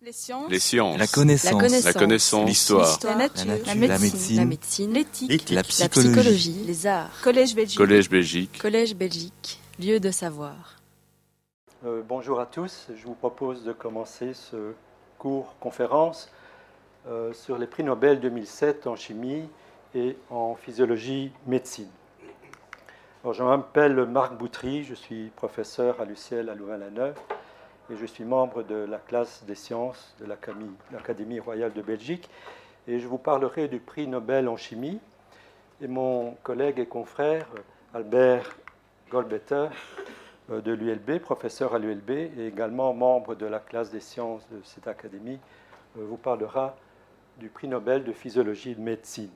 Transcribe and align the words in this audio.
Les 0.00 0.12
sciences. 0.12 0.48
Les 0.50 0.58
sciences. 0.60 0.98
La 0.98 1.06
connaissance. 1.08 1.84
La 1.84 1.92
connaissance. 1.92 2.48
L'histoire. 2.48 2.98
La 3.02 3.14
nature. 3.16 3.46
La 3.46 3.56
nature. 3.56 3.66
La 3.66 3.74
La 3.74 3.98
médecine. 3.98 3.98
médecine. 3.98 4.36
La 4.38 4.44
médecine. 4.44 4.92
L'éthique. 4.92 5.50
La 5.50 5.56
La 5.56 5.62
psychologie. 5.64 6.08
psychologie. 6.12 6.64
Les 6.66 6.86
arts. 6.86 7.20
Collège 7.22 7.54
Belgique. 7.56 7.78
Collège 7.78 8.08
Belgique. 8.08 8.58
Collège 8.60 8.94
Belgique. 8.94 9.60
Lieu 9.80 9.98
de 9.98 10.10
savoir. 10.12 10.76
Euh, 11.84 12.02
bonjour 12.08 12.40
à 12.40 12.46
tous, 12.46 12.86
je 12.96 13.04
vous 13.04 13.14
propose 13.14 13.62
de 13.64 13.72
commencer 13.72 14.34
ce 14.34 14.72
cours 15.18 15.54
conférence 15.60 16.28
euh, 17.08 17.32
sur 17.32 17.56
les 17.58 17.66
prix 17.68 17.84
Nobel 17.84 18.18
2007 18.20 18.86
en 18.88 18.96
chimie 18.96 19.44
et 19.94 20.16
en 20.30 20.56
physiologie 20.56 21.30
médecine. 21.46 21.88
Alors, 23.22 23.34
je 23.34 23.42
m'appelle 23.42 23.94
Marc 24.06 24.36
Boutry, 24.36 24.84
je 24.84 24.94
suis 24.94 25.30
professeur 25.36 26.00
à 26.00 26.04
l'UCL 26.04 26.48
à 26.48 26.54
Louvain-la-Neuve 26.54 27.14
et 27.90 27.96
je 27.96 28.06
suis 28.06 28.24
membre 28.24 28.62
de 28.62 28.74
la 28.74 28.98
classe 28.98 29.44
des 29.44 29.54
sciences 29.54 30.14
de 30.20 30.26
l'Académie 30.92 31.40
royale 31.40 31.72
de 31.72 31.82
Belgique 31.82 32.28
et 32.86 32.98
je 32.98 33.06
vous 33.06 33.18
parlerai 33.18 33.68
du 33.68 33.78
prix 33.80 34.06
Nobel 34.06 34.48
en 34.48 34.56
chimie 34.56 35.00
et 35.80 35.86
mon 35.86 36.32
collègue 36.42 36.78
et 36.78 36.86
confrère 36.86 37.46
Albert 37.94 38.56
Golbetter 39.10 39.68
euh, 40.50 40.60
de 40.60 40.72
l'ULB, 40.72 41.18
professeur 41.20 41.74
à 41.74 41.78
l'ULB 41.78 42.10
et 42.10 42.46
également 42.46 42.92
membre 42.92 43.34
de 43.34 43.46
la 43.46 43.58
classe 43.58 43.90
des 43.90 44.00
sciences 44.00 44.46
de 44.50 44.60
cette 44.64 44.86
académie, 44.86 45.38
euh, 45.96 46.04
vous 46.06 46.16
parlera 46.16 46.76
du 47.38 47.48
prix 47.48 47.68
Nobel 47.68 48.04
de 48.04 48.12
physiologie 48.12 48.72
et 48.72 48.74
de 48.74 48.80
médecine. 48.80 49.30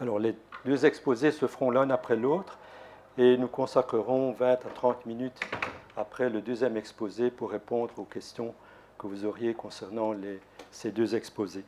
Alors 0.00 0.18
les 0.18 0.34
deux 0.64 0.84
exposés 0.84 1.30
se 1.30 1.46
feront 1.46 1.70
l'un 1.70 1.88
après 1.90 2.16
l'autre 2.16 2.58
et 3.16 3.36
nous 3.36 3.48
consacrerons 3.48 4.32
20 4.32 4.52
à 4.52 4.56
30 4.56 5.06
minutes 5.06 5.40
après 5.98 6.30
le 6.30 6.40
deuxième 6.40 6.76
exposé 6.76 7.30
pour 7.30 7.50
répondre 7.50 7.92
aux 7.98 8.04
questions 8.04 8.54
que 8.98 9.08
vous 9.08 9.24
auriez 9.24 9.52
concernant 9.52 10.14
ces 10.70 10.92
deux 10.92 11.16
exposés. 11.16 11.64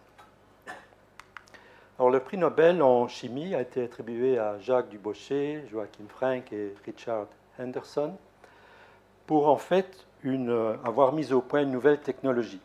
Alors, 1.98 2.10
le 2.10 2.20
prix 2.20 2.38
Nobel 2.38 2.80
en 2.80 3.08
chimie 3.08 3.54
a 3.54 3.60
été 3.60 3.84
attribué 3.84 4.38
à 4.38 4.58
Jacques 4.60 4.88
Dubochet, 4.88 5.64
Joachim 5.70 6.06
Frank 6.08 6.52
et 6.52 6.74
Richard 6.86 7.26
Henderson 7.58 8.14
pour 9.26 9.48
en 9.48 9.56
fait 9.56 10.06
avoir 10.84 11.12
mis 11.12 11.32
au 11.32 11.40
point 11.40 11.62
une 11.62 11.70
nouvelle 11.70 12.00
technologie. 12.00 12.60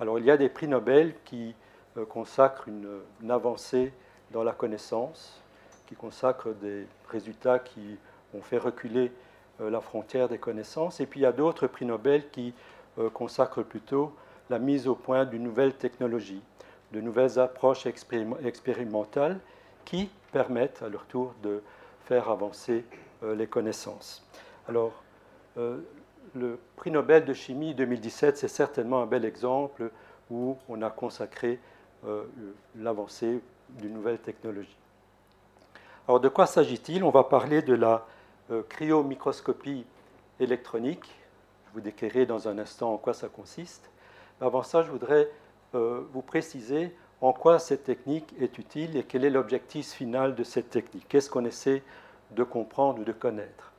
Alors 0.00 0.18
il 0.18 0.24
y 0.24 0.30
a 0.30 0.36
des 0.36 0.48
prix 0.48 0.68
Nobel 0.68 1.14
qui 1.24 1.54
euh, 1.96 2.04
consacrent 2.04 2.68
une, 2.68 3.30
avancée 3.30 3.92
dans 4.30 4.42
la 4.42 4.52
connaissance, 4.52 5.40
qui 5.86 5.94
consacrent 5.94 6.54
des 6.54 6.86
résultats 7.08 7.58
qui 7.58 7.96
ont 8.34 8.42
fait 8.42 8.58
reculer 8.58 9.12
la 9.60 9.80
frontière 9.80 10.28
des 10.28 10.38
connaissances, 10.38 11.00
et 11.00 11.06
puis 11.06 11.20
il 11.20 11.22
y 11.22 11.26
a 11.26 11.32
d'autres 11.32 11.66
prix 11.66 11.84
Nobel 11.84 12.28
qui 12.30 12.54
euh, 12.98 13.10
consacrent 13.10 13.62
plutôt 13.62 14.12
la 14.50 14.58
mise 14.58 14.86
au 14.88 14.94
point 14.94 15.24
d'une 15.24 15.42
nouvelle 15.42 15.74
technologie, 15.74 16.42
de 16.92 17.00
nouvelles 17.00 17.38
approches 17.38 17.86
expérim- 17.86 18.36
expérimentales 18.44 19.38
qui 19.84 20.10
permettent 20.32 20.82
à 20.82 20.88
leur 20.88 21.04
tour 21.06 21.34
de 21.42 21.62
faire 22.04 22.28
avancer 22.28 22.84
euh, 23.22 23.34
les 23.34 23.46
connaissances. 23.46 24.26
Alors, 24.68 24.92
euh, 25.56 25.78
le 26.34 26.58
prix 26.76 26.90
Nobel 26.90 27.24
de 27.24 27.32
chimie 27.32 27.74
2017, 27.74 28.36
c'est 28.36 28.48
certainement 28.48 29.02
un 29.02 29.06
bel 29.06 29.24
exemple 29.24 29.90
où 30.30 30.56
on 30.68 30.82
a 30.82 30.90
consacré 30.90 31.60
euh, 32.06 32.24
l'avancée 32.76 33.40
d'une 33.70 33.94
nouvelle 33.94 34.18
technologie. 34.18 34.76
Alors, 36.06 36.20
de 36.20 36.28
quoi 36.28 36.46
s'agit-il? 36.46 37.02
On 37.04 37.10
va 37.10 37.24
parler 37.24 37.62
de 37.62 37.74
la 37.74 37.94
euh, 37.94 37.98
cryomicroscopie 38.68 39.84
électronique. 40.40 41.10
Je 41.66 41.72
vous 41.74 41.80
décrirai 41.80 42.26
dans 42.26 42.48
un 42.48 42.58
instant 42.58 42.92
en 42.92 42.98
quoi 42.98 43.14
ça 43.14 43.28
consiste. 43.28 43.90
Avant 44.40 44.62
ça, 44.62 44.82
je 44.82 44.90
voudrais 44.90 45.30
euh, 45.74 46.02
vous 46.12 46.22
préciser 46.22 46.94
en 47.20 47.32
quoi 47.32 47.58
cette 47.58 47.84
technique 47.84 48.34
est 48.38 48.58
utile 48.58 48.96
et 48.96 49.04
quel 49.04 49.24
est 49.24 49.30
l'objectif 49.30 49.92
final 49.92 50.34
de 50.34 50.44
cette 50.44 50.70
technique. 50.70 51.06
Qu'est-ce 51.08 51.30
qu'on 51.30 51.44
essaie 51.44 51.82
de 52.32 52.42
comprendre 52.42 53.00
ou 53.00 53.04
de 53.04 53.12
connaître? 53.12 53.72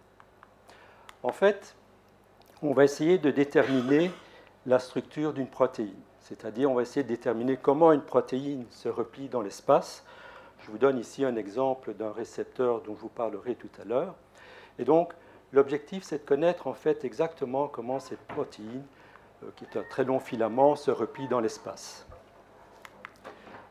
En 1.24 1.32
fait, 1.32 1.76
on 2.62 2.74
va 2.74 2.84
essayer 2.84 3.18
de 3.18 3.32
déterminer 3.32 4.12
la 4.66 4.80
structure 4.80 5.34
d'une 5.34 5.48
protéine. 5.48 5.94
C'est-à-dire, 6.22 6.72
on 6.72 6.76
va 6.76 6.82
essayer 6.82 7.04
de 7.04 7.10
déterminer 7.10 7.58
comment 7.58 7.92
une 7.92 8.02
protéine 8.02 8.66
se 8.72 8.90
replie 8.90 9.30
dans 9.30 9.42
l'espace. 9.42 10.04
Je 10.60 10.72
vous 10.72 10.80
donne 10.80 10.98
ici 10.98 11.24
un 11.24 11.36
exemple 11.36 11.94
d'un 11.94 12.12
récepteur 12.12 12.82
dont 12.82 12.96
je 12.96 13.02
vous 13.02 13.10
parlerai 13.10 13.56
tout 13.56 13.70
à 13.80 13.86
l'heure. 13.86 14.16
Et 14.80 14.86
donc, 14.86 15.14
l'objectif, 15.52 16.04
c'est 16.04 16.20
de 16.20 16.24
connaître 16.24 16.68
en 16.68 16.74
fait 16.74 17.06
exactement 17.06 17.68
comment 17.68 18.00
cette 18.00 18.26
protéine, 18.28 18.84
euh, 19.44 19.50
qui 19.56 19.66
est 19.66 19.78
un 19.78 19.84
très 19.84 20.04
long 20.04 20.20
filament, 20.20 20.76
se 20.76 20.92
replie 20.92 21.28
dans 21.28 21.40
l'espace. 21.40 22.06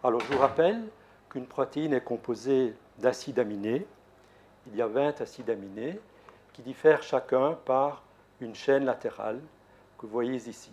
Alors, 0.03 0.20
je 0.20 0.32
vous 0.32 0.38
rappelle 0.38 0.82
qu'une 1.31 1.47
protéine 1.47 1.93
est 1.93 2.04
composée 2.04 2.75
d'acides 2.98 3.38
aminés. 3.38 3.87
Il 4.66 4.76
y 4.76 4.82
a 4.82 4.87
20 4.87 5.20
acides 5.20 5.50
aminés 5.50 6.00
qui 6.53 6.62
diffèrent 6.62 7.03
chacun 7.03 7.59
par 7.64 8.03
une 8.41 8.54
chaîne 8.54 8.84
latérale 8.84 9.41
que 9.98 10.06
vous 10.06 10.12
voyez 10.12 10.48
ici. 10.48 10.72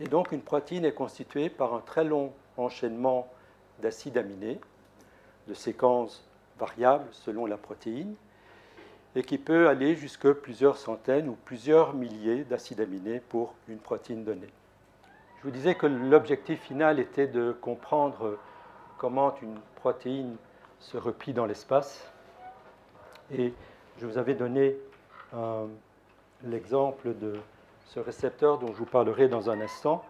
Et 0.00 0.04
donc 0.04 0.32
une 0.32 0.42
protéine 0.42 0.84
est 0.84 0.92
constituée 0.92 1.48
par 1.48 1.74
un 1.74 1.80
très 1.80 2.04
long 2.04 2.32
enchaînement 2.56 3.28
d'acides 3.80 4.18
aminés, 4.18 4.60
de 5.48 5.54
séquences 5.54 6.28
variables 6.58 7.06
selon 7.12 7.46
la 7.46 7.56
protéine, 7.56 8.14
et 9.16 9.22
qui 9.22 9.38
peut 9.38 9.66
aller 9.68 9.96
jusque 9.96 10.30
plusieurs 10.30 10.76
centaines 10.76 11.28
ou 11.28 11.38
plusieurs 11.46 11.94
milliers 11.94 12.44
d'acides 12.44 12.82
aminés 12.82 13.18
pour 13.18 13.54
une 13.66 13.78
protéine 13.78 14.24
donnée. 14.24 14.50
Je 15.38 15.44
vous 15.44 15.50
disais 15.50 15.74
que 15.74 15.86
l'objectif 15.86 16.60
final 16.60 17.00
était 17.00 17.26
de 17.26 17.52
comprendre 17.52 18.38
comment 18.98 19.34
une 19.40 19.58
protéine 19.76 20.36
se 20.80 20.98
replie 20.98 21.32
dans 21.32 21.46
l'espace. 21.46 22.12
Et 23.32 23.54
je 23.98 24.06
vous 24.06 24.18
avais 24.18 24.34
donné 24.34 24.76
euh, 25.32 25.66
l'exemple 26.44 27.14
de 27.14 27.40
ce 27.86 28.00
récepteur 28.00 28.58
dont 28.58 28.68
je 28.68 28.78
vous 28.78 28.84
parlerai 28.84 29.28
dans 29.28 29.48
un 29.48 29.62
instant. 29.62 30.04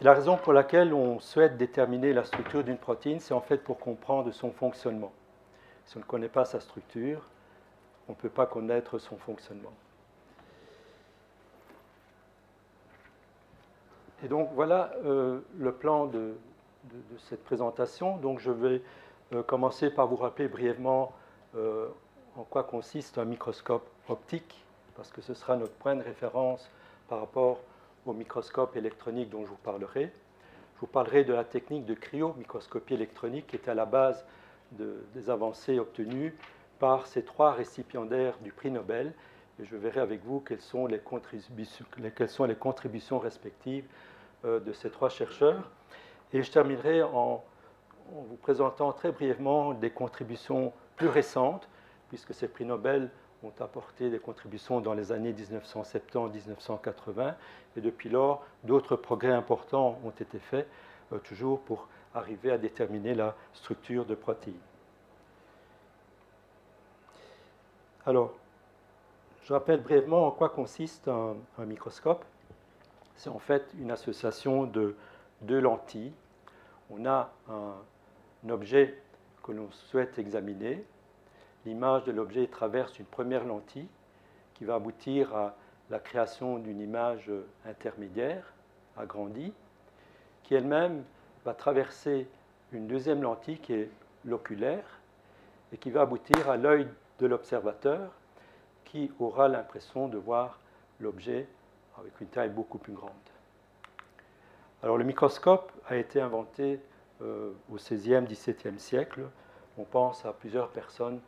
La 0.00 0.14
raison 0.14 0.38
pour 0.38 0.54
laquelle 0.54 0.94
on 0.94 1.20
souhaite 1.20 1.58
déterminer 1.58 2.14
la 2.14 2.24
structure 2.24 2.64
d'une 2.64 2.78
protéine, 2.78 3.20
c'est 3.20 3.34
en 3.34 3.42
fait 3.42 3.58
pour 3.58 3.78
comprendre 3.78 4.30
son 4.32 4.50
fonctionnement. 4.52 5.12
Si 5.84 5.98
on 5.98 6.00
ne 6.00 6.04
connaît 6.04 6.28
pas 6.28 6.46
sa 6.46 6.60
structure, 6.60 7.28
on 8.08 8.12
ne 8.12 8.16
peut 8.16 8.28
pas 8.28 8.46
connaître 8.46 8.98
son 8.98 9.16
fonctionnement. 9.16 9.72
Et 14.24 14.28
donc 14.28 14.50
voilà 14.54 14.92
euh, 15.04 15.40
le 15.58 15.72
plan 15.72 16.06
de, 16.06 16.34
cette 17.18 17.44
présentation. 17.44 18.16
Donc 18.18 18.38
je 18.38 18.50
vais 18.50 18.82
euh, 19.32 19.42
commencer 19.42 19.90
par 19.90 20.06
vous 20.06 20.16
rappeler 20.16 20.48
brièvement 20.48 21.12
euh, 21.56 21.88
en 22.36 22.44
quoi 22.44 22.62
consiste 22.62 23.18
un 23.18 23.24
microscope 23.24 23.86
optique, 24.08 24.64
parce 24.96 25.10
que 25.10 25.20
ce 25.20 25.34
sera 25.34 25.56
notre 25.56 25.72
point 25.74 25.96
de 25.96 26.02
référence 26.02 26.70
par 27.08 27.20
rapport 27.20 27.58
au 28.06 28.12
microscope 28.12 28.76
électronique 28.76 29.30
dont 29.30 29.44
je 29.44 29.50
vous 29.50 29.56
parlerai. 29.56 30.12
Je 30.76 30.80
vous 30.80 30.86
parlerai 30.86 31.24
de 31.24 31.32
la 31.32 31.44
technique 31.44 31.84
de 31.84 31.94
cryomicroscopie 31.94 32.94
électronique 32.94 33.46
qui 33.48 33.56
est 33.56 33.68
à 33.68 33.74
la 33.74 33.84
base 33.84 34.24
de- 34.72 35.04
des 35.14 35.30
avancées 35.30 35.78
obtenues 35.78 36.34
par 36.82 37.06
ces 37.06 37.22
trois 37.22 37.52
récipiendaires 37.52 38.36
du 38.42 38.50
prix 38.50 38.72
Nobel. 38.72 39.14
Et 39.60 39.64
je 39.64 39.76
verrai 39.76 40.00
avec 40.00 40.24
vous 40.24 40.40
quelles 40.40 40.60
sont 40.60 40.88
les 40.88 40.98
contributions, 40.98 41.86
respectives 43.20 43.84
euh, 44.44 44.58
de 44.58 44.72
ces 44.72 44.90
trois 44.90 45.08
chercheurs. 45.08 45.70
Et 46.32 46.42
je 46.42 46.50
terminerai 46.50 47.04
en, 47.04 47.44
en 48.12 48.22
vous 48.22 48.34
présentant 48.34 48.92
très 48.92 49.12
brièvement 49.12 49.74
des 49.74 49.90
contributions 49.90 50.72
plus 50.96 51.06
récentes, 51.06 51.68
puisque 52.08 52.34
ces 52.34 52.48
prix 52.48 52.64
Nobel 52.64 53.10
ont 53.44 53.52
apporté 53.60 54.10
des 54.10 54.18
contributions 54.18 54.80
dans 54.80 54.94
les 54.94 55.12
années 55.12 55.34
1970-1980, 55.34 57.34
et 57.76 57.80
depuis 57.80 58.08
lors, 58.08 58.44
d'autres 58.64 58.96
progrès 58.96 59.30
importants 59.30 60.00
ont 60.04 60.10
été 60.10 60.40
faits, 60.40 60.66
euh, 61.12 61.18
toujours 61.18 61.60
pour 61.60 61.86
arriver 62.12 62.50
à 62.50 62.58
déterminer 62.58 63.14
la 63.14 63.36
structure 63.52 64.04
de 64.04 64.16
protéines. 64.16 64.58
Alors, 68.04 68.34
je 69.44 69.52
rappelle 69.52 69.80
brièvement 69.80 70.26
en 70.26 70.32
quoi 70.32 70.48
consiste 70.48 71.06
un, 71.06 71.36
microscope. 71.64 72.24
C'est 73.14 73.30
en 73.30 73.38
fait 73.38 73.64
une 73.78 73.92
association 73.92 74.64
de 74.64 74.96
deux 75.42 75.60
lentilles. 75.60 76.12
On 76.90 77.06
a 77.06 77.30
un 77.48 78.48
objet 78.50 78.98
que 79.44 79.52
l'on 79.52 79.70
souhaite 79.70 80.18
examiner. 80.18 80.84
L'image 81.64 82.02
de 82.02 82.10
l'objet 82.10 82.48
traverse 82.48 82.98
une 82.98 83.04
première 83.04 83.44
lentille 83.44 83.88
qui 84.54 84.64
va 84.64 84.74
aboutir 84.74 85.36
à 85.36 85.54
la 85.88 86.00
création 86.00 86.58
d'une 86.58 86.80
image 86.80 87.30
intermédiaire, 87.64 88.52
agrandie, 88.96 89.52
qui 90.42 90.56
elle-même 90.56 91.04
va 91.44 91.54
traverser 91.54 92.26
une 92.72 92.88
deuxième 92.88 93.22
lentille 93.22 93.58
qui 93.58 93.74
est 93.74 93.90
l'oculaire 94.24 94.98
et 95.72 95.76
qui 95.78 95.92
va 95.92 96.00
aboutir 96.00 96.50
à 96.50 96.56
l'œil 96.56 96.88
de 97.22 97.26
l'observateur 97.28 98.10
qui 98.84 99.10
aura 99.20 99.46
l'impression 99.46 100.08
de 100.08 100.18
voir 100.18 100.58
l'objet 101.00 101.46
avec 101.98 102.20
une 102.20 102.26
taille 102.26 102.50
beaucoup 102.50 102.78
plus 102.78 102.92
grande. 102.92 103.10
Alors 104.82 104.98
le 104.98 105.04
microscope 105.04 105.70
a 105.86 105.96
été 105.96 106.20
inventé 106.20 106.80
au 107.20 107.76
XVIe, 107.76 108.22
XVIIe 108.22 108.78
siècle. 108.78 109.22
On 109.78 109.84
pense 109.84 110.26
à 110.26 110.32
plusieurs 110.32 110.68
personnes 110.70 111.20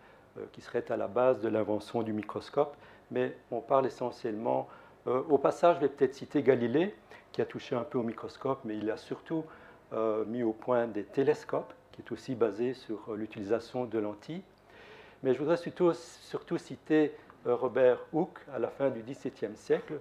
qui 0.51 0.61
seraient 0.61 0.91
à 0.91 0.97
la 0.97 1.07
base 1.07 1.41
de 1.41 1.49
l'invention 1.49 2.03
du 2.03 2.13
microscope, 2.13 2.77
mais 3.13 3.37
on 3.53 3.61
parle 3.61 3.87
essentiellement... 3.87 4.69
au 5.07 5.39
passage, 5.39 5.77
je 5.77 5.83
vais 5.83 5.89
peut-être 5.89 6.15
citer 6.15 6.43
Galilée, 6.43 6.93
qui 7.31 7.41
a 7.41 7.47
touché 7.47 7.77
un 7.77 7.85
peu 7.85 7.99
au 7.99 8.03
microscope, 8.03 8.61
mais 8.65 8.77
il 8.77 8.91
a 8.91 8.97
surtout 8.97 9.45
mis 10.27 10.43
au 10.43 10.53
point 10.53 10.89
des 10.89 11.05
télescopes, 11.05 11.73
qui 11.93 12.03
est 12.03 12.11
aussi 12.11 12.35
basé 12.35 12.75
sur 12.75 13.15
l'utilisation 13.15 13.85
de 13.85 13.99
lentilles. 14.01 14.43
Mais 15.25 15.33
je 15.33 15.39
voudrais 15.39 15.57
surtout, 15.57 16.59
citer 16.59 17.15
Robert 17.47 17.99
Hooke 18.13 18.41
à 18.53 18.59
la 18.59 18.69
fin 18.69 18.91
du 18.91 19.01
XVIIe 19.01 19.57
siècle, 19.57 19.95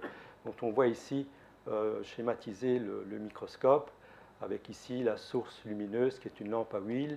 dont 0.44 0.54
on 0.60 0.70
voit 0.70 0.86
ici 0.86 1.26
euh, 1.66 2.02
schématiser 2.02 2.78
le, 2.78 3.18
microscope, 3.18 3.90
avec 4.42 4.68
ici 4.68 5.02
la 5.02 5.16
source 5.16 5.64
lumineuse 5.64 6.18
qui 6.18 6.28
est 6.28 6.40
une 6.40 6.50
lampe 6.50 6.74
à 6.74 6.78
huile, 6.78 7.16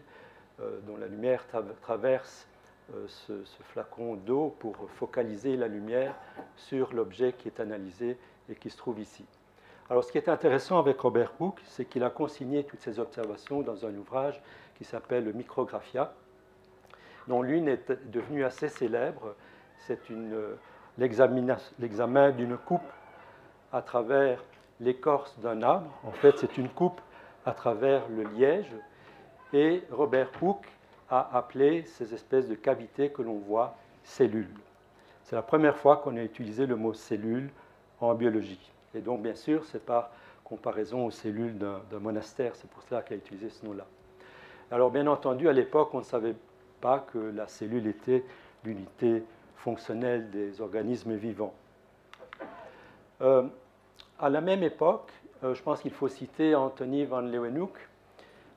euh, 0.62 0.80
dont 0.88 0.96
la 0.96 1.08
lumière 1.08 1.44
traverse 1.82 2.48
euh, 2.96 3.06
ce, 3.10 3.34
flacon 3.74 4.16
d'eau 4.16 4.56
pour 4.58 4.90
focaliser 4.92 5.58
la 5.58 5.68
lumière 5.68 6.16
sur 6.56 6.94
l'objet 6.94 7.34
qui 7.34 7.50
est 7.50 7.60
analysé 7.60 8.18
et 8.48 8.56
qui 8.56 8.70
se 8.70 8.78
trouve 8.78 9.02
ici. 9.02 9.26
Alors 9.90 10.06
ce 10.06 10.14
qui 10.14 10.18
est 10.18 10.30
intéressant 10.30 10.80
avec 10.80 10.98
Robert 11.02 11.34
Hooke, 11.42 11.60
c'est 11.66 11.84
qu'il 11.84 12.06
a 12.06 12.10
consigné 12.10 12.64
toutes 12.64 12.80
ces 12.80 13.00
observations 13.00 13.64
dans 13.64 13.86
un 13.86 13.94
ouvrage 13.96 14.42
qui 14.76 14.86
s'appelle 14.86 15.34
Micrographia, 15.34 16.14
dont 17.28 17.42
l'une 17.42 17.68
est 17.68 17.92
devenue 18.12 18.44
assez 18.44 18.70
célèbre 18.70 19.36
c'est 19.88 20.00
l'examen 20.98 22.32
d'une 22.32 22.58
coupe 22.58 22.82
à 23.72 23.82
travers 23.82 24.44
l'écorce 24.80 25.38
d'un 25.40 25.62
arbre. 25.62 25.92
En 26.04 26.12
fait, 26.12 26.38
c'est 26.38 26.58
une 26.58 26.70
coupe 26.70 27.00
à 27.46 27.52
travers 27.52 28.08
le 28.10 28.24
liège. 28.24 28.72
Et 29.54 29.84
Robert 29.92 30.30
Hooke 30.42 30.68
a 31.10 31.38
appelé 31.38 31.84
ces 31.86 32.14
espèces 32.14 32.50
de 32.50 32.56
cavités 32.56 33.10
que 33.10 33.22
l'on 33.22 33.38
voit 33.38 33.76
cellules. 34.04 34.54
C'est 35.24 35.36
la 35.36 35.42
première 35.42 35.78
fois 35.78 35.98
qu'on 35.98 36.18
a 36.18 36.24
utilisé 36.24 36.66
le 36.66 36.76
mot 36.76 36.94
cellule 36.94 37.50
en 38.00 38.14
biologie. 38.14 38.72
Et 38.94 39.00
donc, 39.00 39.22
bien 39.22 39.36
sûr, 39.36 39.64
c'est 39.66 39.86
par 39.86 40.10
comparaison 40.44 41.06
aux 41.06 41.12
cellules 41.12 41.58
d'un 41.58 42.00
monastère. 42.00 42.56
C'est 42.56 42.70
pour 42.70 42.82
cela 42.84 43.02
qu'il 43.02 43.16
a 43.16 43.18
utilisé 43.18 43.50
ce 43.50 43.66
nom-là. 43.66 43.86
Alors, 44.72 44.92
bien 44.92 45.08
entendu, 45.08 45.48
à 45.48 45.54
l'époque, 45.54 45.94
on 45.94 46.00
ne 46.00 46.04
savait 46.04 46.36
pas 46.82 47.06
que 47.12 47.18
la 47.18 47.48
cellule 47.48 47.88
était 47.88 48.24
l'unité 48.64 49.24
fonctionnelle 49.58 50.30
des 50.30 50.62
organismes 50.62 51.16
vivants. 51.16 51.54
Euh, 53.22 53.44
à 54.20 54.30
la 54.30 54.42
même 54.42 54.64
époque, 54.64 55.12
euh, 55.44 55.54
je 55.54 55.62
pense 55.62 55.82
qu'il 55.82 55.92
faut 55.92 56.08
citer 56.08 56.56
Anthony 56.56 57.06
van 57.06 57.22
Leeuwenhoek, 57.22 57.78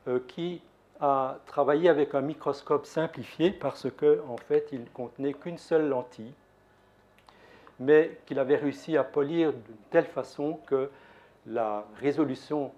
euh, 0.09 0.21
qui 0.29 0.61
a 1.01 1.39
travaillé 1.47 1.89
avec 1.89 2.15
un 2.15 2.21
microscope 2.21 2.85
simplifié 2.85 3.51
parce 3.51 3.87
qu'en 3.91 4.35
en 4.35 4.37
fait, 4.37 4.69
il 4.73 4.85
contenait 4.91 5.33
qu'une 5.33 5.57
seule 5.57 5.89
lentille, 5.89 6.35
mais 7.79 8.19
qu'il 8.27 8.39
avait 8.39 8.57
réussi 8.57 8.99
à 8.99 9.05
polir 9.05 9.53
de 9.53 9.59
telle 9.91 10.05
façon 10.05 10.61
que 10.67 10.91
la 11.47 11.87
résolution 11.97 12.71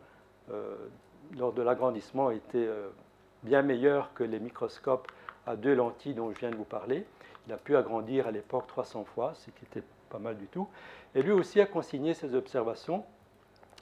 lors 1.37 1.53
de 1.53 1.63
l'agrandissement 1.63 2.31
était 2.31 2.69
bien 3.43 3.63
meilleure 3.63 4.13
que 4.15 4.23
les 4.23 4.39
microscopes 4.39 5.11
à 5.47 5.57
deux 5.57 5.75
lentilles 5.75 6.15
dont 6.15 6.33
je 6.33 6.39
viens 6.39 6.51
de 6.51 6.57
vous 6.57 6.65
parler. 6.65 7.05
Il 7.47 7.53
a 7.53 7.57
pu 7.57 7.77
agrandir 7.77 8.27
à 8.27 8.31
l'époque 8.31 8.67
300 8.69 9.05
fois, 9.05 9.33
ce 9.35 9.51
qui 9.51 9.65
était 9.65 9.83
pas 10.09 10.19
mal 10.19 10.37
du 10.37 10.47
tout. 10.47 10.69
Et 11.15 11.23
lui 11.23 11.33
aussi 11.33 11.61
a 11.61 11.67
consigné 11.67 12.15
ses 12.15 12.35
observations. 12.35 13.05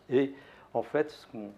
Et 0.09 0.35
en 0.73 0.83
fait, 0.83 1.11
ce 1.11 1.27
qu'on 1.27 1.53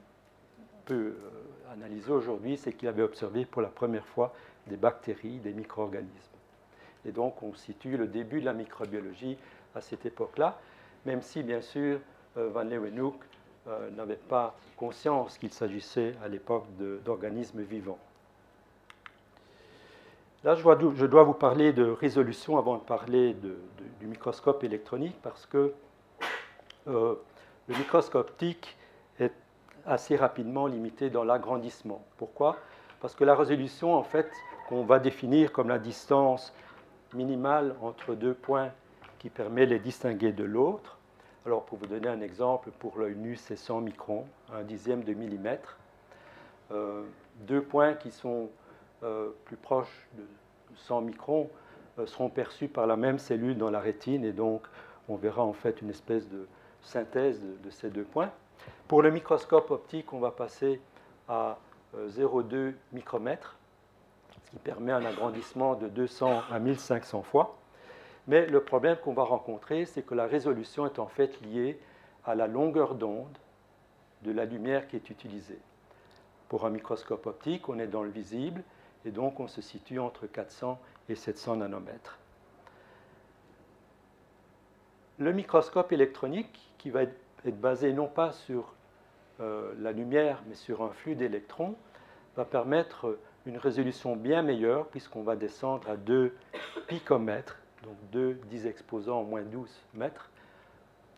peut 0.84 1.14
euh, 1.16 1.72
analyser 1.72 2.10
aujourd'hui, 2.10 2.56
c'est 2.56 2.72
qu'il 2.72 2.88
avait 2.88 3.02
observé 3.02 3.44
pour 3.44 3.62
la 3.62 3.69
première 3.69 4.06
fois 4.06 4.34
des 4.66 4.76
bactéries, 4.76 5.38
des 5.38 5.52
micro-organismes. 5.52 6.37
Et 7.04 7.12
donc, 7.12 7.43
on 7.43 7.54
situe 7.54 7.96
le 7.96 8.06
début 8.06 8.40
de 8.40 8.46
la 8.46 8.52
microbiologie 8.52 9.37
à 9.75 9.81
cette 9.81 10.06
époque-là, 10.06 10.58
même 11.04 11.22
si, 11.22 11.43
bien 11.43 11.60
sûr, 11.60 12.00
euh, 12.37 12.49
Van 12.50 12.64
Leeuwenhoek 12.64 13.16
euh, 13.69 13.90
n'avait 13.90 14.16
pas 14.16 14.56
conscience 14.76 15.38
qu'il 15.38 15.52
s'agissait 15.52 16.14
à 16.22 16.28
l'époque 16.28 16.66
d'organismes 17.04 17.62
vivants. 17.62 17.99
Là, 20.44 20.56
je 20.56 21.06
dois, 21.06 21.22
vous 21.22 21.34
parler 21.34 21.72
de 21.72 21.84
résolution 21.84 22.58
avant 22.58 22.76
de 22.76 22.82
parler 22.82 23.36
du 24.00 24.06
microscope 24.08 24.64
électronique 24.64 25.14
parce 25.22 25.46
que 25.46 25.72
euh, 26.88 27.14
le 27.68 27.76
microscope 27.76 28.28
optique 28.30 28.76
est 29.20 29.32
assez 29.86 30.16
rapidement 30.16 30.66
limité 30.66 31.10
dans 31.10 31.22
l'agrandissement. 31.22 32.04
Pourquoi? 32.16 32.56
Parce 33.00 33.14
que 33.14 33.22
la 33.22 33.36
résolution, 33.36 33.94
en 33.94 34.02
fait, 34.02 34.32
qu'on 34.68 34.82
va 34.82 34.98
définir 34.98 35.52
comme 35.52 35.68
la 35.68 35.78
distance 35.78 36.52
minimale 37.14 37.76
entre 37.80 38.14
deux 38.16 38.34
points 38.34 38.70
qui 39.20 39.30
permet 39.30 39.64
de 39.66 39.74
les 39.74 39.78
distinguer 39.78 40.32
de 40.32 40.42
l'autre. 40.42 40.98
Alors, 41.46 41.64
pour 41.64 41.78
vous 41.78 41.86
donner 41.86 42.08
un 42.08 42.20
exemple, 42.20 42.70
pour 42.80 42.98
l'œil 42.98 43.14
nu, 43.14 43.36
c'est 43.36 43.54
100 43.54 43.80
microns, 43.82 44.26
un 44.52 44.62
dixième 44.62 45.04
de 45.04 45.14
millimètre. 45.14 45.76
Euh, 46.72 47.04
deux 47.46 47.62
points 47.62 47.94
qui 47.94 48.10
sont 48.10 48.48
plus 49.44 49.56
proches 49.56 50.08
de 50.14 50.25
100 50.76 51.02
microns 51.02 51.50
euh, 51.99 52.06
seront 52.06 52.31
perçus 52.31 52.69
par 52.69 52.87
la 52.87 52.96
même 52.96 53.19
cellule 53.19 53.58
dans 53.58 53.70
la 53.70 53.81
rétine 53.81 54.25
et 54.25 54.32
donc 54.32 54.62
on 55.08 55.16
verra 55.16 55.43
en 55.43 55.52
fait 55.52 55.82
une 55.82 55.90
espèce 55.90 56.28
de 56.28 56.46
synthèse 56.81 57.40
de, 57.43 57.70
ces 57.70 57.90
deux 57.90 58.04
points. 58.04 58.31
Pour 58.88 59.02
le 59.02 59.10
microscope 59.10 59.70
optique, 59.70 60.12
on 60.12 60.19
va 60.19 60.31
passer 60.31 60.81
à 61.28 61.58
0,2 61.94 62.54
euh, 62.54 62.72
micromètres, 62.93 63.56
ce 64.31 64.50
qui 64.50 64.56
permet 64.56 64.93
un 64.93 65.04
agrandissement 65.04 65.75
de 65.75 65.88
200 65.88 66.43
à 66.50 66.58
1500 66.58 67.22
fois. 67.22 67.56
Mais 68.26 68.46
le 68.46 68.62
problème 68.62 68.96
qu'on 68.96 69.12
va 69.12 69.25
rencontrer, 69.25 69.84
c'est 69.84 70.02
que 70.02 70.14
la 70.14 70.26
résolution 70.26 70.87
est 70.87 70.99
en 70.99 71.08
fait 71.08 71.40
liée 71.43 71.78
à 72.25 72.34
la 72.34 72.46
longueur 72.46 72.94
d'onde 72.94 73.37
de 74.22 74.32
la 74.32 74.44
lumière 74.44 74.88
qui 74.88 74.96
est 74.96 75.10
utilisée. 75.10 75.58
Pour 76.49 76.64
un 76.64 76.70
microscope 76.70 77.26
optique, 77.26 77.69
on 77.69 77.78
est 77.78 77.87
dans 77.87 78.02
le 78.02 78.10
visible, 78.10 78.62
et 79.04 79.10
donc 79.10 79.40
on 79.40 79.49
se 79.49 79.60
situe 79.60 79.99
entre 79.99 80.26
400 80.26 80.81
et 81.08 81.14
700 81.14 81.56
nanomètres. 81.56 82.19
Le 85.19 85.32
microscope 85.32 85.93
électronique, 85.93 86.72
qui 86.78 86.90
va 86.90 87.02
être 87.02 87.60
basé 87.60 87.93
non 87.93 88.08
pas 88.08 88.32
sur 88.32 88.75
euh, 89.40 89.72
la 89.78 89.93
lumière, 89.93 90.43
mais 90.49 90.54
sur 90.54 90.82
un 90.82 90.90
flux 90.90 91.14
d'électrons, 91.14 91.76
va 92.37 92.44
permettre 92.44 93.18
une 93.47 93.59
résolution 93.59 94.16
bien 94.16 94.42
meilleure, 94.42 94.87
puisqu'on 94.88 95.23
va 95.23 95.37
descendre 95.37 95.88
à 95.90 95.97
2 95.97 96.35
picomètres, 96.87 97.59
donc 97.82 97.97
2 98.12 98.35
10 98.50 98.66
exposants 98.66 99.21
en 99.21 99.25
moins 99.25 99.42
12 99.42 99.68
mètres. 99.94 100.30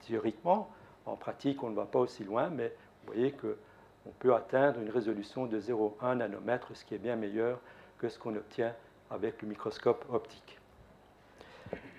Théoriquement, 0.07 0.71
en 1.07 1.17
pratique, 1.17 1.63
on 1.63 1.71
ne 1.71 1.77
va 1.77 1.87
pas 1.87 1.99
aussi 1.99 2.25
loin, 2.25 2.51
mais 2.51 2.69
vous 3.07 3.13
voyez 3.13 3.33
que 3.33 3.57
on 4.07 4.11
peut 4.19 4.35
atteindre 4.35 4.81
une 4.81 4.91
résolution 4.91 5.47
de 5.47 5.61
0,1 5.61 6.17
nanomètre, 6.17 6.77
ce 6.77 6.85
qui 6.85 6.95
est 6.95 6.99
bien 6.99 7.17
meilleur 7.17 7.59
que 7.99 8.09
ce 8.09 8.19
qu'on 8.19 8.37
obtient 8.37 8.75
avec 9.11 9.41
le 9.43 9.49
microscope 9.49 10.05
optique. 10.13 10.59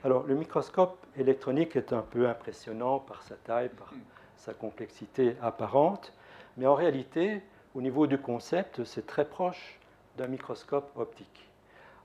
Alors, 0.04 0.24
le 0.28 0.36
microscope 0.36 1.04
électronique 1.18 1.76
est 1.76 1.94
un 1.94 2.02
peu 2.02 2.28
impressionnant 2.28 3.00
par 3.00 3.24
sa 3.24 3.36
taille, 3.36 3.70
par 3.70 3.92
sa 4.36 4.54
complexité 4.54 5.36
apparente, 5.42 6.14
mais 6.58 6.68
en 6.68 6.76
réalité, 6.76 7.42
au 7.74 7.82
niveau 7.82 8.06
du 8.06 8.18
concept, 8.20 8.84
c'est 8.84 9.08
très 9.08 9.26
proche 9.26 9.80
d'un 10.18 10.28
microscope 10.28 10.92
optique. 10.96 11.50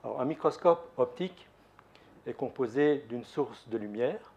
Alors, 0.03 0.21
un 0.21 0.25
microscope 0.25 0.91
optique 0.97 1.47
est 2.27 2.33
composé 2.33 3.05
d'une 3.09 3.25
source 3.25 3.69
de 3.69 3.77
lumière 3.77 4.33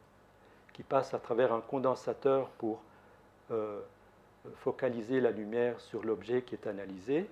qui 0.74 0.84
passe 0.84 1.14
à 1.14 1.20
travers 1.20 1.54
un 1.54 1.62
condensateur 1.62 2.50
pour 2.58 2.82
euh, 3.52 3.80
focaliser 4.58 5.22
la 5.22 5.32
lumière 5.32 5.80
sur 5.80 6.04
l'objet 6.04 6.42
qui 6.42 6.56
est 6.56 6.68
analysé, 6.68 7.28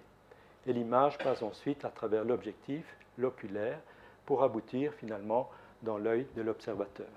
et 0.67 0.73
l'image 0.73 1.17
passe 1.17 1.41
ensuite 1.41 1.85
à 1.85 1.89
travers 1.89 2.23
l'objectif, 2.23 2.85
l'oculaire, 3.17 3.79
pour 4.25 4.43
aboutir 4.43 4.93
finalement 4.93 5.49
dans 5.81 5.97
l'œil 5.97 6.27
de 6.35 6.41
l'observateur. 6.41 7.07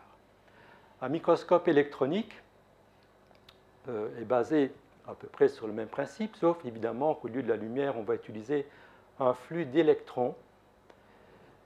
Un 1.00 1.08
microscope 1.08 1.68
électronique 1.68 2.32
euh, 3.88 4.20
est 4.20 4.24
basé 4.24 4.72
à 5.06 5.14
peu 5.14 5.26
près 5.26 5.48
sur 5.48 5.66
le 5.66 5.72
même 5.72 5.88
principe, 5.88 6.34
sauf 6.36 6.64
évidemment 6.64 7.14
qu'au 7.14 7.28
lieu 7.28 7.42
de 7.42 7.48
la 7.48 7.56
lumière, 7.56 7.98
on 7.98 8.02
va 8.02 8.14
utiliser 8.14 8.66
un 9.20 9.34
flux 9.34 9.66
d'électrons 9.66 10.34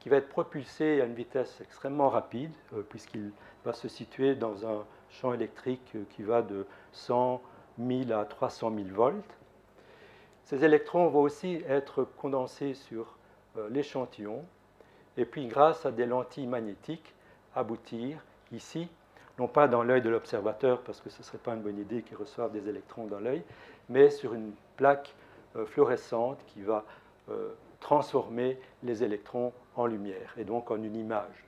qui 0.01 0.09
va 0.09 0.17
être 0.17 0.29
propulsé 0.29 1.01
à 1.01 1.05
une 1.05 1.15
vitesse 1.15 1.61
extrêmement 1.61 2.09
rapide, 2.09 2.53
euh, 2.75 2.83
puisqu'il 2.89 3.31
va 3.65 3.73
se 3.73 3.89
situer 3.89 4.35
dans 4.35 4.67
un 4.67 4.85
champ 5.11 5.33
électrique 5.33 5.93
euh, 5.95 6.05
qui 6.11 6.23
va 6.23 6.43
de 6.43 6.67
100 6.93 7.41
1000 7.79 8.13
à 8.13 8.25
300 8.25 8.73
000 8.75 8.89
volts. 8.93 9.25
Ces 10.45 10.65
électrons 10.65 11.09
vont 11.09 11.21
aussi 11.21 11.63
être 11.69 12.05
condensés 12.05 12.75
sur 12.75 13.17
euh, 13.57 13.69
l'échantillon 13.71 14.45
et 15.17 15.25
puis 15.25 15.47
grâce 15.47 15.87
à 15.87 15.91
des 15.91 16.07
lentilles 16.07 16.47
magnétiques 16.47 17.15
aboutir 17.55 18.19
ici 18.53 18.89
non 19.39 19.47
pas 19.47 19.69
dans 19.69 19.85
l'œil 19.85 20.03
de 20.03 20.09
l'observateur, 20.09 20.81
parce 20.81 21.01
que 21.01 21.11
ce 21.11 21.19
ne 21.19 21.23
serait 21.23 21.39
pas 21.39 21.55
une 21.55 21.61
bonne 21.61 21.79
idée 21.79 22.03
qu'il 22.03 22.17
reçoive 22.17 22.51
des 22.51 22.69
électrons 22.69 23.07
dans 23.07 23.21
l'œil, 23.21 23.45
mais 23.89 24.11
sur 24.11 24.35
une 24.35 24.51
plaque 24.77 25.15
euh, 25.55 25.65
fluorescente 25.65 26.41
qui 26.49 26.63
va 26.63 26.85
euh, 27.29 27.51
transformer 27.79 28.59
les 28.83 29.05
électrons 29.05 29.53
en 29.77 29.87
lumière, 29.87 30.35
et 30.37 30.45
donc 30.45 30.73
en 30.73 30.83
une 30.83 30.97
image. 30.97 31.45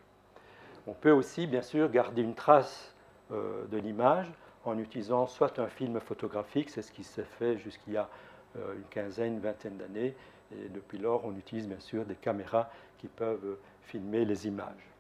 On 0.87 0.93
peut 0.93 1.11
aussi, 1.11 1.49
bien 1.49 1.63
sûr, 1.63 1.91
garder 1.91 2.23
une 2.23 2.35
trace 2.35 2.95
de 3.31 3.77
l'image 3.77 4.27
en 4.65 4.79
utilisant 4.79 5.27
soit 5.27 5.59
un 5.59 5.69
film 5.69 6.01
photographique, 6.01 6.71
c'est 6.71 6.83
ce 6.83 6.93
qui 6.93 7.05
s'est 7.05 7.25
fait 7.39 7.59
jusqu'il 7.59 7.95
y 7.95 7.97
a 7.97 8.09
une 8.57 8.85
quinzaine, 8.91 9.35
une 9.35 9.41
vingtaine 9.41 9.77
d'années, 9.77 10.15
et 10.53 10.69
depuis 10.69 10.99
lors, 10.99 11.25
on 11.25 11.37
utilise 11.37 11.69
bien 11.69 11.79
sûr 11.79 12.05
des 12.05 12.17
caméras 12.17 12.69
qui 12.99 13.07
peuvent 13.07 13.57
filmer 13.83 14.25
les 14.25 14.49
images. 14.49 14.91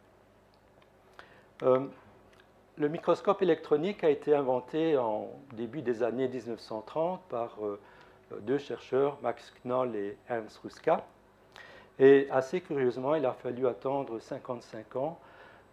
Le 2.80 2.88
microscope 2.88 3.42
électronique 3.42 4.04
a 4.04 4.08
été 4.08 4.34
inventé 4.34 4.96
en 4.96 5.28
début 5.52 5.82
des 5.82 6.02
années 6.02 6.28
1930 6.28 7.20
par 7.28 7.58
euh, 7.62 7.78
deux 8.40 8.56
chercheurs, 8.56 9.18
Max 9.20 9.52
Knoll 9.64 9.94
et 9.96 10.16
Ernst 10.30 10.56
Ruska. 10.64 11.04
Et 11.98 12.26
assez 12.30 12.62
curieusement, 12.62 13.16
il 13.16 13.26
a 13.26 13.34
fallu 13.34 13.66
attendre 13.66 14.18
55 14.18 14.96
ans 14.96 15.18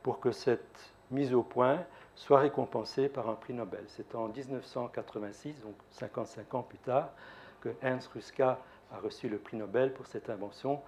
pour 0.03 0.20
que 0.20 0.32
cette 0.32 0.91
mise 1.10 1.34
au 1.34 1.44
point 1.44 1.79
soit 2.18 2.40
récompensée 2.40 3.10
par 3.10 3.30
un 3.30 3.36
prix 3.36 3.54
Nobel. 3.54 3.84
C'est 3.88 4.16
en 4.16 4.28
1986, 4.28 5.62
donc 5.62 5.76
55 5.92 6.54
ans 6.56 6.64
plus 6.64 6.80
tard, 6.80 7.10
que 7.62 7.70
Ernst 7.82 8.10
Ruska 8.14 8.60
a 8.92 9.00
reçu 9.00 9.30
le 9.30 9.38
prix 9.38 9.56
Nobel 9.56 9.94
pour 9.94 10.08
cette 10.08 10.30
invention. 10.30 10.82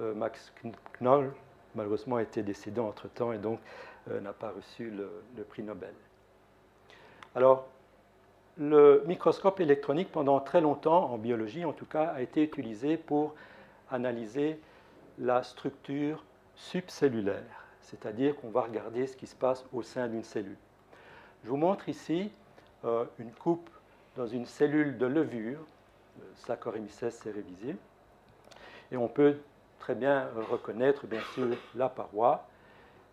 Euh, 0.00 0.14
Max 0.14 0.52
Knoll, 1.00 1.32
malheureusement, 1.74 2.20
était 2.20 2.44
décédé 2.44 2.80
entre-temps 2.80 3.32
et 3.32 3.38
donc 3.38 3.58
euh, 4.10 4.20
n'a 4.20 4.32
pas 4.32 4.50
reçu 4.50 4.90
le, 4.90 5.42
prix 5.44 5.64
Nobel. 5.64 5.92
Alors, 7.34 7.66
le 8.56 9.02
microscope 9.06 9.58
électronique, 9.58 10.12
pendant 10.12 10.38
très 10.38 10.60
longtemps, 10.60 11.10
en 11.10 11.18
biologie 11.18 11.64
en 11.64 11.72
tout 11.72 11.84
cas, 11.84 12.04
a 12.04 12.22
été 12.22 12.44
utilisé 12.44 12.96
pour 12.96 13.34
analyser 13.90 14.60
la 15.18 15.42
structure 15.42 16.24
subcellulaire, 16.54 17.66
c'est-à-dire 17.80 18.36
qu'on 18.36 18.50
va 18.50 18.62
regarder 18.62 19.08
ce 19.08 19.16
qui 19.16 19.26
se 19.26 19.34
passe 19.34 19.64
au 19.72 19.82
sein 19.82 20.06
d'une 20.06 20.24
cellule. 20.24 20.56
Je 21.44 21.50
vous 21.50 21.56
montre 21.56 21.88
ici 21.88 22.30
euh, 22.84 23.04
une 23.18 23.32
coupe 23.32 23.70
dans 24.16 24.26
une 24.26 24.46
cellule 24.46 24.98
de 24.98 25.06
levure, 25.06 25.60
Saccharomyces 26.34 27.10
cerevisiae, 27.10 27.76
et 28.90 28.96
on 28.96 29.08
peut 29.08 29.36
très 29.78 29.94
bien 29.94 30.28
reconnaître 30.50 31.06
bien 31.06 31.20
sûr 31.34 31.48
la 31.74 31.88
paroi. 31.88 32.46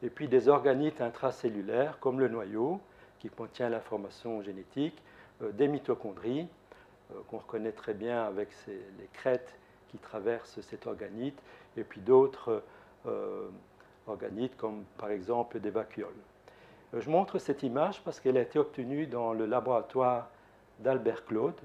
Et 0.02 0.10
puis 0.10 0.28
des 0.28 0.50
organites 0.50 1.02
intracellulaires 1.02 2.00
comme 2.00 2.20
le 2.20 2.28
noyau, 2.28 2.82
qui 3.20 3.30
contient 3.30 3.70
l'information 3.70 4.42
génétique, 4.42 5.02
euh, 5.42 5.52
des 5.52 5.68
mitochondries, 5.68 6.48
euh, 7.12 7.20
qu'on 7.30 7.38
reconnaît 7.38 7.72
très 7.72 7.94
bien 7.94 8.24
avec 8.24 8.50
les 8.68 9.08
crêtes 9.14 9.56
qui 9.90 9.98
traversent 9.98 10.60
cet 10.62 10.88
organite, 10.88 11.40
et 11.78 11.84
puis 11.84 12.02
d'autres 12.02 12.64
euh, 13.06 13.48
organites 14.08 14.58
comme 14.58 14.84
par 14.98 15.10
exemple 15.10 15.60
des 15.60 15.70
vacuoles. 15.70 16.12
Je 16.96 17.10
montre 17.10 17.40
cette 17.40 17.64
image 17.64 18.02
parce 18.04 18.20
qu'elle 18.20 18.38
a 18.38 18.42
été 18.42 18.60
obtenue 18.60 19.08
dans 19.08 19.34
le 19.34 19.46
laboratoire 19.46 20.30
d'Albert 20.80 21.26
Claude, 21.26 21.60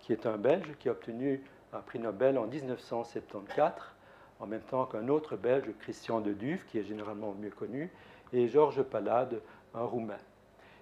qui 0.00 0.12
est 0.12 0.26
un 0.26 0.36
Belge 0.36 0.74
qui 0.78 0.88
a 0.88 0.92
obtenu 0.92 1.42
un 1.72 1.80
prix 1.80 1.98
Nobel 1.98 2.38
en 2.38 2.46
1974 2.46 3.94
en 4.40 4.46
même 4.46 4.62
temps 4.62 4.86
qu'un 4.86 5.08
autre 5.08 5.36
Belge, 5.36 5.70
Christian 5.80 6.20
de 6.20 6.32
Duve, 6.32 6.64
qui 6.66 6.78
est 6.78 6.82
généralement 6.82 7.34
mieux 7.34 7.50
connu, 7.50 7.90
et 8.32 8.48
Georges 8.48 8.82
Palade, 8.82 9.40
un 9.74 9.84
Roumain. 9.84 10.18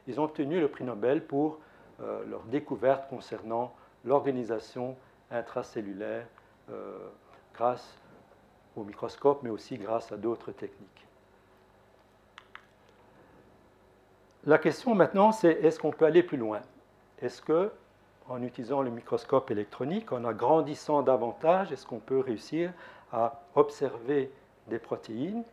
Ils 0.06 0.18
ont 0.20 0.25
obtenu 0.25 0.61
le 0.61 0.68
prix 0.68 0.84
Nobel 0.84 1.25
pour 1.25 1.61
euh, 2.00 2.25
leur 2.26 2.42
découverte 2.44 3.08
concernant 3.08 3.75
l'organisation 4.04 4.96
intracellulaire 5.30 6.26
euh, 6.70 6.99
grâce 7.54 7.99
au 8.75 8.84
microscope, 8.84 9.42
mais 9.42 9.50
aussi 9.50 9.76
grâce 9.76 10.11
à 10.12 10.16
d'autres 10.16 10.50
techniques. 10.50 11.06
La 14.44 14.58
question 14.58 14.96
maintenant, 14.96 15.30
c'est 15.30 15.52
est-ce 15.52 15.78
qu'on 15.78 15.92
peut 15.92 16.04
aller 16.04 16.25
plus 16.25 16.37
loin? 16.37 16.62
Est-ce 17.20 17.40
que, 17.40 17.70
en 18.28 18.42
utilisant 18.42 18.82
le 18.82 18.90
microscope 18.90 19.52
électronique, 19.52 20.11
en 20.11 20.25
agrandissant 20.25 21.02
davantage, 21.02 21.70
est-ce 21.70 21.87
qu'on 21.87 22.00
peut 22.00 22.18
réussir 22.18 22.72
à 23.12 23.40
observer 23.54 24.32
des 24.66 24.80
protéines 24.80 25.44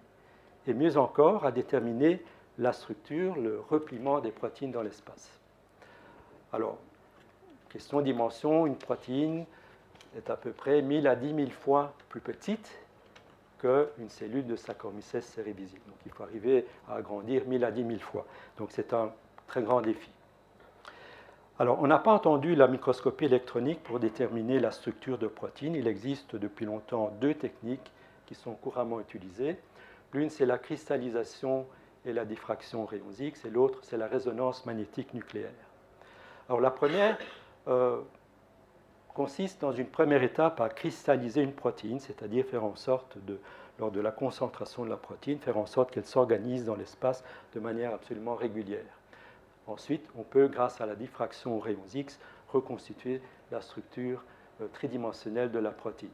et 0.66 0.74
mieux 0.74 0.98
encore 0.98 1.46
à 1.46 1.52
déterminer 1.52 2.24
la 2.58 2.74
structure, 2.74 3.36
le 3.36 3.60
repliement 3.70 4.22
des 4.22 4.32
protéines 4.32 4.72
dans 4.72 4.82
l'espace? 4.82 5.30
Alors, 6.52 6.80
question 7.70 8.02
dimension, 8.02 8.66
une 8.66 8.76
protéine 8.76 9.46
est 10.18 10.32
à 10.32 10.36
peu 10.36 10.50
près 10.50 10.82
1000 10.82 11.08
à 11.08 11.16
10 11.16 11.36
000 11.36 11.50
fois 11.52 11.94
plus 12.10 12.22
petite 12.22 12.80
qu'une 13.60 14.10
cellule 14.10 14.48
de 14.48 14.56
Saccharomyces 14.56 15.20
cerevisiae. 15.20 15.80
Donc 15.88 15.98
il 16.06 16.12
faut 16.12 16.24
arriver 16.24 16.66
à 16.88 16.96
agrandir 16.96 17.46
1000 17.46 17.64
à 17.64 17.72
10 17.72 17.86
000 17.86 18.00
fois. 18.00 18.26
Donc 18.58 18.70
c'est 18.72 18.94
un 18.94 19.12
très 19.48 19.62
grand 19.62 19.82
défi. 19.82 20.10
Alors, 21.62 21.82
on 21.82 21.88
n'a 21.88 22.00
pas 22.00 22.14
entendu 22.14 22.56
la 22.56 22.70
microscopie 22.70 23.26
électronique 23.26 23.84
pour 23.84 24.00
déterminer 24.00 24.62
la 24.62 24.72
structure 24.72 25.18
de 25.18 25.28
protéines. 25.28 25.76
Il 25.76 25.88
existe 25.88 26.38
depuis 26.38 26.66
longtemps 26.66 27.12
deux 27.20 27.34
techniques 27.34 27.92
qui 28.28 28.34
sont 28.34 28.54
couramment 28.54 29.02
utilisées. 29.02 29.58
L'une, 30.14 30.30
c'est 30.30 30.46
la 30.46 30.58
cristallisation 30.58 31.66
et 32.06 32.14
la 32.14 32.24
diffraction 32.24 32.86
rayons 32.86 33.12
X, 33.20 33.44
et 33.44 33.50
l'autre, 33.50 33.80
c'est 33.82 33.98
la 33.98 34.08
résonance 34.08 34.66
magnétique 34.66 35.14
nucléaire. 35.14 35.52
Alors, 36.48 36.62
la 36.62 36.72
première 36.72 37.18
euh, 37.68 38.00
consiste 39.20 39.60
dans 39.60 39.74
une 39.74 39.90
première 39.90 40.24
étape 40.24 40.62
à 40.62 40.70
cristalliser 40.70 41.42
une 41.42 41.52
protéine, 41.52 42.00
c'est-à-dire 42.00 42.46
faire 42.46 42.64
en 42.64 42.78
sorte 42.78 43.18
lors 43.78 43.92
de 43.92 44.00
la 44.00 44.12
concentration 44.12 44.86
de 44.86 44.90
la 44.90 44.96
protéine, 44.96 45.40
faire 45.40 45.58
en 45.58 45.66
sorte 45.66 45.92
qu'elle 45.92 46.06
s'organise 46.06 46.64
dans 46.64 46.76
l'espace 46.76 47.22
de 47.54 47.60
manière 47.60 47.94
absolument 47.94 48.36
régulière. 48.36 48.98
Ensuite, 49.68 50.10
on 50.18 50.24
peut, 50.24 50.48
grâce 50.48 50.80
à 50.80 50.86
la 50.86 50.96
diffraction 50.96 51.58
aux 51.58 51.60
rayons 51.60 51.84
X, 51.94 52.18
reconstituer 52.48 53.22
la 53.52 53.60
structure 53.60 54.24
euh, 54.62 54.70
tridimensionnelle 54.72 55.52
de 55.52 55.60
la 55.60 55.72
protéine. 55.72 56.12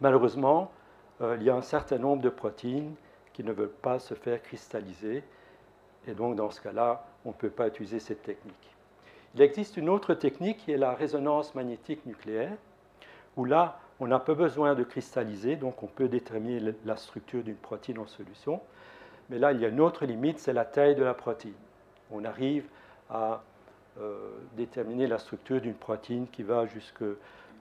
Malheureusement, 0.00 0.72
euh, 1.20 1.36
il 1.38 1.46
y 1.46 1.50
a 1.50 1.54
un 1.54 1.62
certain 1.62 1.98
nombre 1.98 2.22
de 2.22 2.28
protéines 2.28 2.96
qui 3.32 3.44
ne 3.44 3.52
veulent 3.52 3.68
pas 3.68 4.00
se 4.00 4.14
faire 4.14 4.42
cristalliser, 4.42 5.22
et 6.08 6.12
donc 6.14 6.34
dans 6.34 6.50
ce 6.50 6.60
cas-là, 6.60 7.06
on 7.24 7.28
ne 7.28 7.34
peut 7.34 7.50
pas 7.50 7.68
utiliser 7.68 8.00
cette 8.00 8.24
technique. 8.24 8.77
Il 9.34 9.42
existe 9.42 9.76
une 9.76 9.88
autre 9.88 10.14
technique 10.14 10.58
qui 10.58 10.72
est 10.72 10.78
la 10.78 10.94
résonance 10.94 11.54
magnétique 11.54 12.04
nucléaire, 12.06 12.56
où 13.36 13.44
là, 13.44 13.78
on 14.00 14.06
n'a 14.06 14.18
pas 14.18 14.34
besoin 14.34 14.74
de 14.74 14.84
cristalliser, 14.84 15.56
donc 15.56 15.82
on 15.82 15.86
peut 15.86 16.08
déterminer 16.08 16.74
la 16.84 16.96
structure 16.96 17.42
d'une 17.42 17.56
protéine 17.56 17.98
en 17.98 18.06
solution. 18.06 18.60
Mais 19.30 19.38
là, 19.38 19.52
il 19.52 19.60
y 19.60 19.64
a 19.64 19.68
une 19.68 19.80
autre 19.80 20.06
limite, 20.06 20.38
c'est 20.38 20.52
la 20.52 20.64
taille 20.64 20.94
de 20.94 21.02
la 21.02 21.14
protéine 21.14 21.54
on 22.10 22.24
arrive 22.24 22.64
à 23.10 23.42
euh, 24.00 24.38
déterminer 24.56 25.06
la 25.06 25.18
structure 25.18 25.60
d'une 25.60 25.74
protéine 25.74 26.26
qui 26.28 26.42
va 26.42 26.66
jusqu'à 26.66 27.04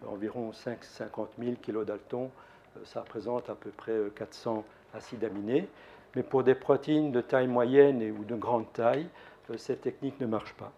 environ 0.08 0.54
5, 0.54 0.84
50 0.84 1.30
000 1.40 1.56
kilodaltons. 1.62 2.30
ça 2.84 3.02
représente 3.02 3.50
à 3.50 3.56
peu 3.56 3.72
près 3.72 3.98
400 4.16 4.58
euh, 4.58 4.98
acides 4.98 5.24
aminés. 5.24 5.68
Mais 6.16 6.24
pour 6.24 6.44
des 6.44 6.56
protéines 6.56 7.12
de 7.12 7.22
taille 7.22 7.48
moyenne 7.48 8.02
ou 8.18 8.24
de 8.24 8.36
grande 8.36 8.72
taille, 8.74 9.08
euh, 9.50 9.58
cette 9.58 9.82
technique 9.82 10.20
ne 10.20 10.28
marche 10.28 10.54
pas. 10.54 10.72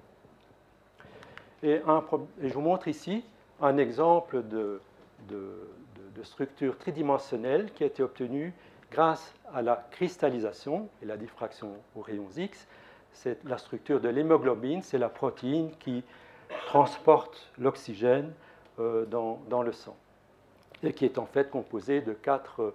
Et, 1.64 1.82
je 2.42 2.54
vous 2.54 2.62
montre 2.62 2.88
ici 2.88 3.24
un 3.62 3.78
exemple 3.78 4.44
de, 4.48 4.82
structure 6.24 6.78
tridimensionnelle 6.78 7.72
qui 7.74 7.84
a 7.84 7.88
été 7.88 8.04
obtenue 8.04 8.54
grâce 8.92 9.34
à 9.54 9.62
la 9.62 9.88
cristallisation 9.92 10.90
et 11.02 11.06
la 11.06 11.16
diffraction 11.16 11.72
aux 11.96 12.02
rayons 12.02 12.28
X 12.36 12.68
c'est 13.12 13.44
la 13.46 13.58
structure 13.58 14.00
de 14.00 14.10
l'hémoglobine, 14.10 14.82
c'est 14.82 14.98
la 14.98 15.10
protéine 15.10 15.72
qui 15.80 16.04
transporte 16.68 17.52
l'oxygène 17.58 18.32
euh, 18.80 19.06
dans, 19.06 19.62
le 19.62 19.72
sang 19.72 19.96
et 20.84 20.94
qui 20.94 21.06
est 21.06 21.18
en 21.18 21.26
fait 21.26 21.50
composée 21.50 22.02
de 22.02 22.14
quatre 22.14 22.74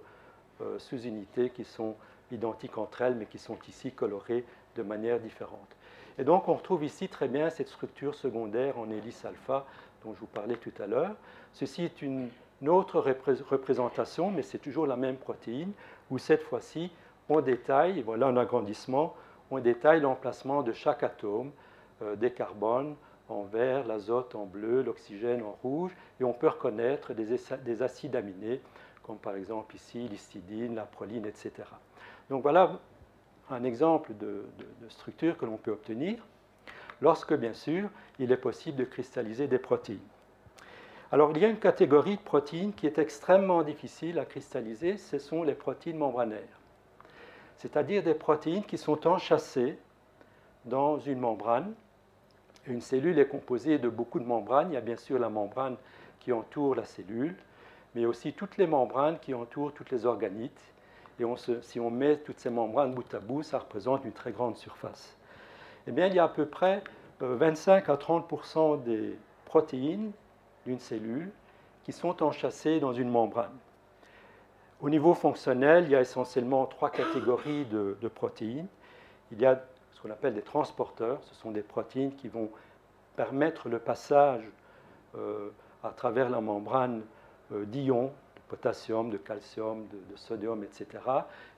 euh, 0.61 0.77
sous-unités 0.79 1.49
qui 1.49 1.63
sont 1.63 1.95
identiques 2.31 2.77
entre 2.77 3.01
elles 3.01 3.15
mais 3.15 3.25
qui 3.25 3.39
sont 3.39 3.57
ici 3.67 3.91
colorées 3.91 4.45
de 4.75 4.83
manière 4.83 5.19
différente. 5.19 5.75
Et 6.17 6.23
donc 6.23 6.47
on 6.47 6.53
retrouve 6.53 6.83
ici 6.83 7.09
très 7.09 7.27
bien 7.27 7.49
cette 7.49 7.67
structure 7.67 8.15
secondaire 8.15 8.77
en 8.79 8.89
hélice 8.89 9.25
alpha 9.25 9.65
dont 10.03 10.13
je 10.13 10.19
vous 10.19 10.27
parlais 10.27 10.55
tout 10.55 10.71
à 10.79 10.87
l'heure. 10.87 11.15
Ceci 11.51 11.83
est 11.83 12.01
une, 12.01 12.29
autre 12.67 12.99
représentation, 12.99 14.31
mais 14.31 14.41
c'est 14.41 14.57
toujours 14.57 14.87
la 14.87 14.95
même 14.95 15.17
protéine, 15.17 15.71
où 16.09 16.17
cette 16.17 16.41
fois-ci 16.41 16.91
on 17.29 17.41
détaille, 17.41 18.01
voilà 18.01 18.27
un 18.27 18.37
agrandissement, 18.37 19.13
on 19.51 19.59
détaille 19.59 20.01
l'emplacement 20.01 20.63
de 20.63 20.71
chaque 20.71 21.03
atome, 21.03 21.51
euh, 22.01 22.15
des 22.15 22.31
carbones 22.31 22.95
en 23.29 23.43
vert, 23.43 23.85
l'azote 23.85 24.35
en 24.35 24.45
bleu, 24.45 24.83
l'oxygène 24.83 25.43
en 25.43 25.57
rouge, 25.63 25.91
et 26.19 26.23
on 26.23 26.33
peut 26.33 26.47
reconnaître 26.47 27.13
des, 27.13 27.81
acides 27.83 28.15
aminés, 28.15 28.61
comme 29.03 29.17
par 29.17 29.35
exemple 29.35 29.75
ici 29.75 30.07
l'histidine, 30.07 30.75
la 30.75 30.85
proline, 30.85 31.25
etc. 31.25 31.51
Donc 32.29 32.41
voilà 32.41 32.79
un 33.49 33.63
exemple 33.63 34.13
de, 34.15 34.45
structure 34.89 35.37
que 35.37 35.45
l'on 35.45 35.57
peut 35.57 35.71
obtenir 35.71 36.17
lorsque, 37.01 37.33
bien 37.33 37.53
sûr, 37.53 37.89
il 38.19 38.31
est 38.31 38.37
possible 38.37 38.77
de 38.77 38.85
cristalliser 38.85 39.47
des 39.47 39.59
protéines. 39.59 39.99
Alors, 41.11 41.31
il 41.31 41.37
y 41.37 41.45
a 41.45 41.49
une 41.49 41.59
catégorie 41.59 42.17
de 42.17 42.21
protéines 42.21 42.73
qui 42.73 42.87
est 42.87 42.97
extrêmement 42.97 43.63
difficile 43.63 44.19
à 44.19 44.25
cristalliser, 44.25 44.97
ce 44.97 45.19
sont 45.19 45.43
les 45.43 45.53
protéines 45.53 45.97
membranaires, 45.97 46.59
c'est-à-dire 47.57 48.03
des 48.03 48.15
protéines 48.15 48.63
qui 48.63 48.77
sont 48.77 49.07
enchâssées 49.07 49.77
dans 50.65 50.97
une 50.99 51.19
membrane. 51.19 51.73
Une 52.67 52.81
cellule 52.81 53.19
est 53.19 53.27
composée 53.27 53.77
de 53.77 53.89
beaucoup 53.89 54.19
de 54.19 54.25
membranes. 54.25 54.71
Il 54.71 54.73
y 54.73 54.77
a 54.77 54.81
bien 54.81 54.95
sûr 54.95 55.19
la 55.19 55.29
membrane 55.29 55.77
qui 56.19 56.33
entoure 56.33 56.75
la 56.75 56.85
cellule, 56.85 57.35
mais 57.93 58.05
aussi 58.05 58.33
toutes 58.33 58.57
les 58.57 58.67
membranes 58.67 59.19
qui 59.19 59.33
entourent 59.33 59.73
toutes 59.73 59.91
les 59.91 60.05
organites. 60.05 60.59
Et 61.19 61.23
si 61.61 61.79
on 61.79 61.89
met 61.89 62.17
toutes 62.17 62.39
ces 62.39 62.49
membranes 62.49 62.93
bout 62.93 63.13
à 63.13 63.19
bout, 63.19 63.43
ça 63.43 63.59
représente 63.59 64.03
une 64.03 64.11
très 64.11 64.31
grande 64.31 64.57
surface. 64.57 65.15
Eh 65.87 65.91
bien, 65.91 66.07
il 66.07 66.13
y 66.13 66.19
a 66.19 66.25
à 66.25 66.29
peu 66.29 66.45
près 66.45 66.83
25 67.19 67.89
euh, 67.89 67.93
à 67.93 67.97
30 67.97 68.83
des 68.83 69.17
protéines 69.45 70.11
d'une 70.65 70.79
cellule 70.79 71.31
qui 71.83 71.93
sont 71.93 72.23
enchâssées 72.23 72.79
dans 72.79 72.93
une 72.93 73.09
membrane. 73.09 73.55
Au 74.81 74.89
niveau 74.89 75.13
fonctionnel, 75.13 75.85
il 75.85 75.91
y 75.91 75.95
a 75.95 76.01
essentiellement 76.01 76.65
trois 76.65 76.89
catégories 76.89 77.65
de, 77.65 78.07
protéines. 78.13 78.67
Il 79.31 79.39
y 79.39 79.45
a 79.45 79.63
ce 79.93 80.01
qu'on 80.01 80.09
appelle 80.09 80.33
des 80.33 80.41
transporteurs, 80.41 81.19
ce 81.23 81.35
sont 81.35 81.51
des 81.51 81.61
protéines 81.61 82.13
qui 82.15 82.27
vont 82.27 82.49
permettre 83.15 83.69
le 83.69 83.79
passage 83.79 84.43
euh, 85.15 85.49
à 85.83 85.89
travers 85.89 86.29
la 86.29 86.41
membrane 86.41 87.03
euh, 87.53 87.63
d'ions, 87.65 88.11
potassium, 88.47 89.09
de 89.09 89.17
calcium, 89.17 89.87
de, 89.87 90.15
sodium, 90.15 90.63
etc., 90.63 90.87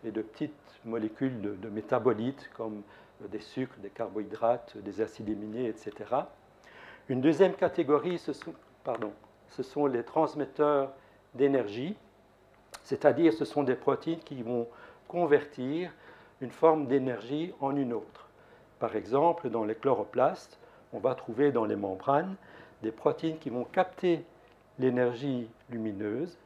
et 0.03 0.11
de 0.11 0.21
petites 0.21 0.53
molécules 0.85 1.41
de, 1.41 1.69
métabolites 1.69 2.49
comme 2.55 2.81
des 3.29 3.39
sucres, 3.39 3.77
des 3.79 3.89
carbohydrates, 3.89 4.77
des 4.77 5.01
acides 5.01 5.29
aminés, 5.29 5.67
etc. 5.67 5.93
Une 7.09 7.21
deuxième 7.21 7.53
catégorie, 7.53 8.19
ce 8.19 9.63
sont 9.63 9.85
les 9.87 10.03
transmetteurs 10.03 10.91
d'énergie, 11.33 11.95
c'est-à-dire 12.83 13.33
ce 13.33 13.45
sont 13.45 13.63
des 13.63 13.75
protéines 13.75 14.19
qui 14.19 14.41
vont 14.43 14.67
convertir 15.07 15.91
une 16.41 16.51
forme 16.51 16.87
d'énergie 16.87 17.53
en 17.59 17.75
une 17.75 17.93
autre. 17.93 18.27
Par 18.79 18.95
exemple, 18.95 19.49
dans 19.49 19.63
les 19.63 19.75
chloroplastes, 19.75 20.59
on 20.93 20.99
va 20.99 21.15
trouver 21.15 21.51
dans 21.51 21.65
les 21.65 21.75
membranes 21.75 22.35
des 22.83 22.91
protéines 22.91 23.39
qui 23.39 23.49
vont 23.49 23.63
capter 23.63 24.23
l'énergie 24.79 25.49
lumineuse 25.69 26.37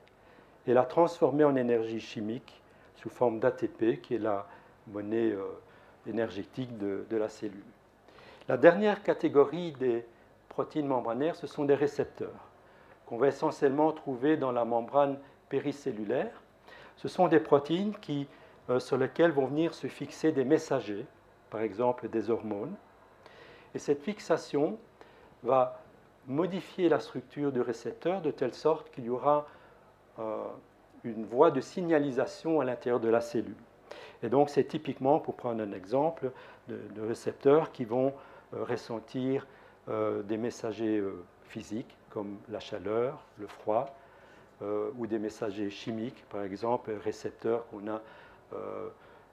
et 0.68 0.74
la 0.74 0.84
transformer 0.84 1.44
en 1.44 1.56
énergie 1.56 2.00
chimique 2.00 2.62
sous 2.96 3.10
forme 3.10 3.39
d'ATP, 3.39 4.01
qui 4.01 4.15
est 4.15 4.20
la 4.20 4.46
monnaie 4.88 5.32
euh, 5.32 5.46
énergétique 6.08 6.77
de, 6.77 7.06
la 7.12 7.30
cellule. 7.30 7.63
La 8.48 8.58
dernière 8.58 9.01
catégorie 9.03 9.72
des 9.74 10.06
protéines 10.50 10.88
membranaires, 10.88 11.36
ce 11.36 11.48
sont 11.48 11.65
des 11.65 11.75
récepteurs, 11.75 12.50
qu'on 13.06 13.18
va 13.18 13.27
essentiellement 13.27 13.91
trouver 13.91 14.38
dans 14.38 14.51
la 14.51 14.65
membrane 14.65 15.18
péricellulaire. 15.50 16.41
Ce 16.98 17.08
sont 17.08 17.27
des 17.27 17.39
protéines 17.39 17.94
euh, 18.70 18.80
sur 18.80 18.98
lesquelles 18.98 19.32
vont 19.32 19.48
venir 19.48 19.74
se 19.74 19.88
fixer 19.88 20.32
des 20.32 20.46
messagers, 20.46 21.06
par 21.50 21.62
exemple 21.62 22.08
des 22.10 22.30
hormones. 22.30 22.75
Et 23.74 23.80
cette 23.80 24.03
fixation 24.03 24.77
va 25.44 25.82
modifier 26.27 26.89
la 26.89 27.00
structure 27.00 27.51
du 27.51 27.62
récepteur 27.62 28.22
de 28.22 28.32
telle 28.32 28.53
sorte 28.53 28.91
qu'il 28.91 29.06
y 29.06 29.10
aura 29.10 29.48
une 31.03 31.25
voie 31.25 31.51
de 31.51 31.62
signalisation 31.62 32.62
à 32.62 32.65
l'intérieur 32.65 33.00
de 33.00 33.10
la 33.10 33.22
cellule. 33.22 33.56
Et 34.24 34.30
donc 34.30 34.50
c'est 34.50 34.65
typiquement, 34.65 35.20
pour 35.20 35.36
prendre 35.36 35.63
un 35.63 35.72
exemple, 35.72 36.32
de, 36.68 37.01
récepteurs 37.01 37.72
qui 37.72 37.86
vont 37.86 38.13
euh, 38.53 38.63
ressentir 38.63 39.48
euh, 39.89 40.22
des 40.24 40.38
messagers 40.38 41.03
physiques 41.44 41.98
comme 42.10 42.38
la 42.50 42.60
chaleur, 42.60 43.25
le 43.39 43.48
froid, 43.48 43.96
ou 44.98 45.08
des 45.08 45.18
messagers 45.18 45.72
chimiques, 45.72 46.24
par 46.29 46.44
exemple 46.44 46.92
récepteurs 47.03 47.66
qu'on 47.70 47.88
a 47.88 48.00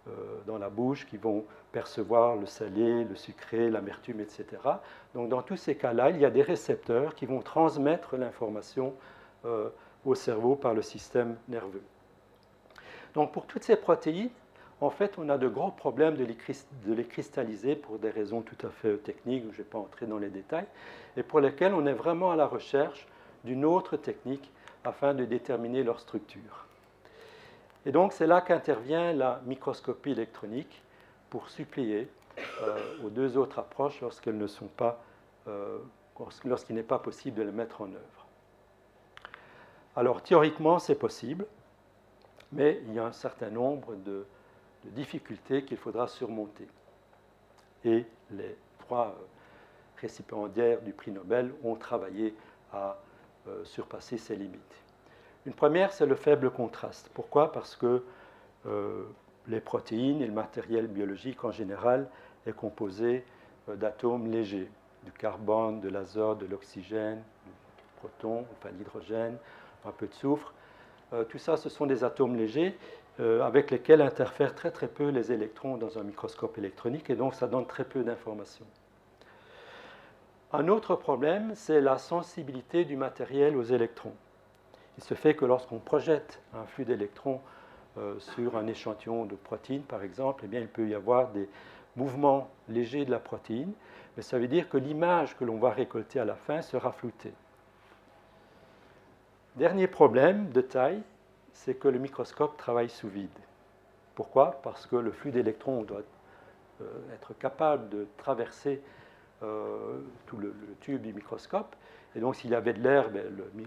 euh, 0.09 0.13
dans 0.47 0.59
la 0.59 0.71
bouche 0.71 1.07
qui 1.07 1.17
vont 1.17 1.45
percevoir 1.73 2.37
le 2.37 2.47
salé, 2.47 3.05
le 3.05 3.15
sucré, 3.15 3.69
l'amertume, 3.69 4.21
etc. 4.21 4.47
Donc 5.15 5.29
dans 5.29 5.43
tous 5.43 5.57
ces 5.57 5.75
cas-là, 5.75 6.11
il 6.11 6.19
y 6.19 6.25
a 6.25 6.31
des 6.31 6.43
récepteurs 6.43 7.15
qui 7.15 7.27
vont 7.27 7.43
transmettre 7.43 8.17
l'information 8.17 8.95
euh, 9.45 9.69
au 10.09 10.15
cerveau 10.15 10.57
par 10.57 10.75
le 10.75 10.83
système 10.83 11.37
nerveux. 11.49 11.83
Donc 13.15 13.33
pour 13.33 13.47
toutes 13.47 13.65
ces 13.65 13.77
protéines, 13.77 14.31
en 14.81 14.91
fait, 14.91 15.19
on 15.19 15.29
a 15.29 15.39
de 15.39 15.49
gros 15.49 15.73
problèmes 15.73 16.17
de 16.17 16.25
les, 16.25 17.05
cristalliser 17.05 17.75
pour 17.75 17.99
des 17.99 18.11
raisons 18.11 18.43
tout 18.43 18.67
à 18.67 18.71
fait 18.71 18.97
techniques, 18.99 19.43
je 19.45 19.49
ne 19.49 19.53
vais 19.53 19.65
pas 19.65 19.79
entrer 19.79 20.07
dans 20.07 20.19
les 20.19 20.29
détails, 20.31 20.67
et 21.17 21.25
pour 21.25 21.41
lesquelles 21.41 21.75
on 21.75 21.85
est 21.87 21.95
vraiment 21.95 22.31
à 22.31 22.37
la 22.37 22.47
recherche 22.47 23.09
d'une 23.45 23.65
autre 23.65 23.97
technique 23.97 24.53
afin 24.85 25.15
de 25.15 25.25
déterminer 25.25 25.83
leur 25.83 25.99
structure. 25.99 26.67
Et 27.87 27.93
donc 27.93 28.13
c'est 28.13 28.27
là 28.27 28.41
qu'intervient 28.41 29.13
la 29.13 29.41
microscopie 29.47 30.13
électronique 30.13 30.83
pour 31.29 31.51
suppléer 31.51 32.09
euh, 32.63 32.79
aux 33.05 33.11
deux 33.11 33.37
autres 33.37 33.59
approches 33.59 34.01
lorsqu'elles 34.01 34.39
ne 34.39 34.47
sont 34.47 34.69
pas, 34.69 35.03
euh, 35.49 35.79
lorsqu'il 36.45 36.77
n'est 36.77 36.83
pas 36.83 37.01
possible 37.01 37.37
de 37.37 37.43
les 37.43 37.53
mettre 37.53 37.81
en 37.81 37.87
œuvre. 37.87 38.18
Alors 39.99 40.23
théoriquement 40.23 40.79
c'est 40.79 40.95
possible, 40.95 41.45
mais 42.53 42.81
il 42.87 42.95
y 42.95 43.01
a 43.01 43.07
un 43.07 43.13
certain 43.13 43.51
nombre 43.51 43.97
de, 43.97 44.27
difficultés 44.85 45.65
qu'il 45.65 45.77
faudra 45.77 46.07
surmonter. 46.07 46.69
Et 47.85 48.07
les 48.31 48.57
trois 48.79 49.09
euh, 49.09 49.25
récipiendaires 50.01 50.81
du 50.83 50.93
prix 50.93 51.11
Nobel 51.11 51.53
ont 51.65 51.75
travaillé 51.75 52.33
à 52.73 52.97
surpasser 53.65 54.19
ces 54.19 54.37
limites. 54.37 54.83
Une 55.47 55.53
première, 55.53 55.93
c'est 55.93 56.07
le 56.07 56.15
faible 56.15 56.51
contraste. 56.51 57.11
Pourquoi? 57.13 57.51
Parce 57.51 57.75
que 57.75 58.05
euh, 58.67 59.05
les 59.49 59.61
protéines 59.61 60.23
et 60.23 60.27
le 60.27 60.33
matériel 60.33 60.87
biologique 60.87 61.43
en 61.43 61.51
général 61.51 62.09
est 62.47 62.53
composé 62.53 63.25
euh, 63.69 63.75
d'atomes 63.75 64.31
légers, 64.31 64.71
du 65.05 65.11
carbone, 65.11 65.81
de 65.81 65.89
l'azote, 65.89 66.39
de 66.39 66.47
l'oxygène, 66.47 67.21
du 67.45 67.53
proton, 67.97 68.47
enfin 68.53 68.71
l'hydrogène, 68.71 69.37
un 69.85 69.91
peu 69.91 70.07
de 70.07 70.15
soufre. 70.15 70.53
Euh, 71.13 71.25
tout 71.25 71.39
ça, 71.39 71.57
ce 71.57 71.69
sont 71.69 71.87
des 71.87 72.05
atomes 72.05 72.37
légers 72.37 72.77
avec 73.43 73.73
lesquels 73.73 74.01
interfèrent 74.01 74.55
très 74.55 74.71
très 74.71 74.87
peu 74.87 75.09
les 75.09 75.33
électrons 75.33 75.77
dans 75.77 75.99
un 75.99 76.05
microscope 76.05 76.57
électronique 76.57 77.11
et 77.11 77.17
donc 77.17 77.35
ça 77.35 77.49
donne 77.49 77.67
très 77.67 77.83
peu 77.83 78.05
d'informations. 78.05 78.65
Un 80.51 80.69
autre 80.69 80.95
problème, 80.95 81.53
c'est 81.55 81.83
la 81.83 81.99
sensibilité 81.99 82.87
du 82.87 82.97
matériel 82.97 83.55
aux 83.55 83.65
électrons. 83.65 84.15
Il 84.97 85.05
se 85.05 85.13
fait 85.13 85.35
que 85.35 85.45
lorsqu'on 85.45 85.79
projette 85.79 86.41
un 86.55 86.65
flux 86.65 86.87
d'électrons 86.87 87.43
euh, 87.99 88.19
sur 88.19 88.57
un 88.57 88.67
échantillon 88.67 89.27
de 89.27 89.37
protéines, 89.37 89.83
par 89.83 90.03
exemple, 90.03 90.45
eh 90.45 90.49
bien, 90.49 90.61
il 90.61 90.69
peut 90.69 90.89
y 90.89 90.95
avoir 90.95 91.29
des 91.33 91.51
mouvements 91.97 92.49
légers 92.69 93.05
de 93.05 93.11
la 93.11 93.19
protéine, 93.19 93.73
mais 94.17 94.23
ça 94.23 94.39
veut 94.39 94.49
dire 94.49 94.71
que 94.71 94.79
l'image 94.79 95.37
que 95.37 95.45
l'on 95.45 95.59
va 95.59 95.71
récolter 95.71 96.19
à 96.19 96.25
la 96.25 96.35
fin 96.35 96.63
sera 96.63 96.93
floutée. 96.93 97.35
Dernier 99.59 99.89
problème 99.89 100.51
de 100.51 100.61
taille, 100.61 101.03
c'est 101.53 101.75
que 101.75 101.89
le 101.89 101.99
microscope 101.99 102.57
travaille 102.57 102.89
sous 102.89 103.09
vide. 103.09 103.29
Pourquoi? 104.15 104.61
Parce 104.63 104.87
que 104.87 104.95
le 104.95 105.11
flux 105.11 105.33
d'électrons 105.33 105.83
doit 105.83 106.03
euh, 106.81 106.85
être 107.13 107.37
capable 107.37 107.89
de 107.89 108.07
traverser 108.19 108.81
euh, 109.43 109.99
tout 110.27 110.37
le, 110.37 110.55
tube 110.81 111.03
du 111.03 111.13
microscope. 111.13 111.75
Et 112.15 112.21
donc, 112.21 112.37
s'il 112.37 112.51
y 112.51 112.55
avait 112.55 112.73
de 112.73 112.81
l'air, 112.81 113.11
ben, 113.11 113.25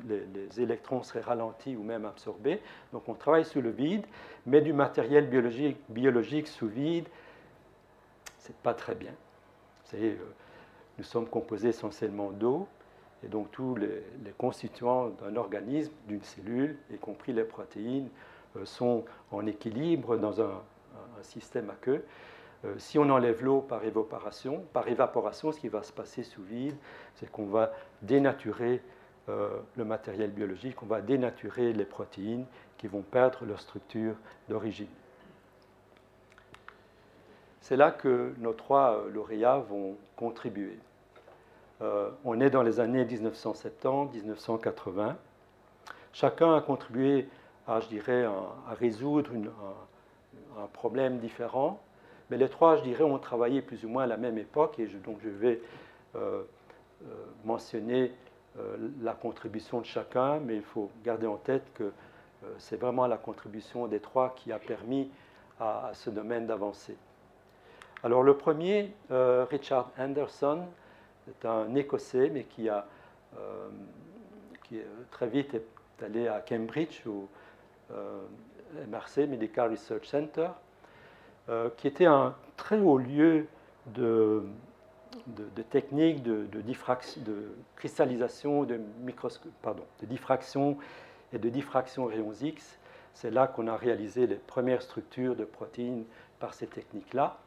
les, 0.07 0.61
électrons 0.61 1.03
seraient 1.03 1.19
ralentis 1.19 1.75
ou 1.75 1.83
même 1.83 2.05
absorbés. 2.05 2.61
Donc, 2.93 3.09
on 3.09 3.13
travaille 3.13 3.43
sous 3.43 3.61
le 3.61 3.71
vide, 3.71 4.05
mais 4.45 4.61
du 4.61 4.71
matériel 4.71 5.29
biologique, 5.89 6.47
sous 6.47 6.69
vide, 6.69 7.09
c'est 8.37 8.55
pas 8.55 8.73
très 8.73 8.95
bien. 8.95 9.13
Euh, 9.93 10.15
nous 10.97 11.03
sommes 11.03 11.27
composés 11.27 11.67
essentiellement 11.67 12.31
d'eau, 12.31 12.69
et 13.23 13.27
donc 13.27 13.51
tous 13.51 13.75
les, 13.75 14.03
constituants 14.37 15.09
d'un 15.09 15.35
organisme, 15.35 15.91
d'une 16.07 16.23
cellule, 16.23 16.77
y 16.91 16.97
compris 16.97 17.33
les 17.33 17.43
protéines, 17.43 18.09
euh, 18.57 18.65
sont 18.65 19.05
en 19.31 19.45
équilibre 19.45 20.17
dans 20.17 20.41
un, 20.41 20.61
système 21.21 21.69
aqueux. 21.69 22.03
Euh, 22.65 22.73
si 22.79 22.97
on 22.97 23.07
enlève 23.11 23.43
l'eau 23.43 23.61
par 23.61 23.83
évaporation, 23.85 24.65
par 24.73 24.87
évaporation, 24.87 25.51
ce 25.51 25.59
qui 25.59 25.67
va 25.67 25.83
se 25.83 25.93
passer 25.93 26.23
sous 26.23 26.41
vide, 26.41 26.75
c'est 27.13 27.29
qu'on 27.29 27.45
va 27.45 27.73
dénaturer 28.01 28.81
euh, 29.29 29.59
le 29.75 29.85
matériel 29.85 30.31
biologique, 30.31 30.81
on 30.81 30.87
va 30.87 30.99
dénaturer 30.99 31.73
les 31.73 31.85
protéines 31.85 32.45
qui 32.79 32.87
vont 32.87 33.03
perdre 33.03 33.45
leur 33.45 33.61
structure 33.61 34.15
d'origine. 34.49 34.87
C'est 37.59 37.77
là 37.77 37.91
que 37.91 38.33
nos 38.39 38.53
trois 38.53 39.05
lauréats 39.13 39.59
vont 39.59 39.95
contribuer. 40.15 40.79
Euh, 41.81 42.11
on 42.25 42.39
est 42.39 42.51
dans 42.51 42.63
les 42.63 42.79
années 42.79 43.03
1970-1980. 43.05 45.15
Chacun 46.13 46.55
a 46.55 46.61
contribué 46.61 47.27
à, 47.67 47.79
je 47.79 47.87
dirais, 47.87 48.23
à, 48.23 48.73
résoudre 48.73 49.31
un 50.59 50.67
problème 50.73 51.17
différent 51.17 51.81
Mais 52.29 52.37
les 52.37 52.49
trois, 52.49 52.75
je 52.77 52.83
dirais, 52.83 53.03
ont 53.03 53.17
travaillé 53.17 53.63
plus 53.63 53.83
ou 53.83 53.89
moins 53.89 54.03
à 54.03 54.07
la 54.07 54.17
même 54.17 54.37
époque, 54.37 54.77
et 54.79 54.85
donc 54.85 55.17
je 55.23 55.29
vais 55.29 55.59
euh, 56.15 56.43
mentionner 57.45 58.11
la 59.01 59.13
contribution 59.13 59.79
de 59.79 59.85
chacun, 59.85 60.39
mais 60.39 60.57
il 60.57 60.61
faut 60.61 60.91
garder 61.05 61.25
en 61.25 61.37
tête 61.37 61.63
que 61.73 61.93
c'est 62.57 62.75
vraiment 62.75 63.07
la 63.07 63.15
contribution 63.15 63.87
des 63.87 64.01
trois 64.01 64.35
qui 64.35 64.51
a 64.51 64.59
permis 64.59 65.09
à, 65.59 65.91
ce 65.93 66.09
domaine 66.09 66.47
d'avancer. 66.47 66.97
Alors 68.03 68.23
le 68.23 68.35
premier, 68.35 68.93
Richard 69.09 69.89
Anderson, 69.97 70.65
est 71.29 71.45
un 71.45 71.73
Écossais, 71.75 72.29
mais 72.29 72.43
qui 72.43 72.69
a 72.69 72.85
qui 74.63 74.77
très 75.09 75.27
vite 75.27 75.53
est 75.53 76.03
allé 76.03 76.27
à 76.27 76.41
Cambridge 76.41 77.05
au 77.07 77.29
MRC, 78.87 79.27
Medical 79.27 79.71
Research 79.71 80.05
Center, 80.05 80.49
euh, 81.49 81.69
qui 81.77 81.87
était 81.87 82.05
un 82.05 82.35
très 82.55 82.79
haut 82.79 82.97
lieu 82.97 83.47
de, 83.87 84.43
de, 85.27 85.61
techniques 85.63 86.23
de, 86.23 86.45
de, 86.51 86.61
de, 86.61 87.55
cristallisation, 87.75 88.63
de, 88.63 88.79
pardon, 89.61 89.83
de 90.01 90.05
diffraction 90.05 90.77
et 91.33 91.39
de 91.39 91.49
diffraction 91.49 92.05
rayons 92.05 92.33
X. 92.33 92.77
C'est 93.13 93.31
là 93.31 93.47
qu'on 93.47 93.67
a 93.67 93.75
réalisé 93.75 94.27
les 94.27 94.35
premières 94.35 94.81
structures 94.81 95.35
de 95.35 95.43
protéines 95.43 96.05
par 96.39 96.53
ces 96.53 96.67
techniques-là. 96.67 97.37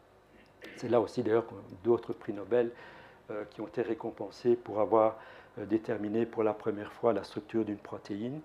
C'est 0.77 0.89
là 0.89 1.01
aussi 1.01 1.23
d'ailleurs 1.23 1.47
d'autres 1.85 2.13
prix 2.13 2.33
Nobel 2.33 2.67
euh, 2.67 3.04
qui 3.51 3.61
ont 3.61 3.67
été 3.67 3.83
récompensés 3.83 4.57
pour 4.57 4.81
avoir 4.81 5.17
euh, 5.59 5.67
déterminé 5.67 6.27
pour 6.27 6.43
la 6.43 6.53
première 6.53 6.93
fois 6.93 7.13
la 7.13 7.25
structure 7.25 7.65
d'une 7.65 7.79
protéine 7.79 8.41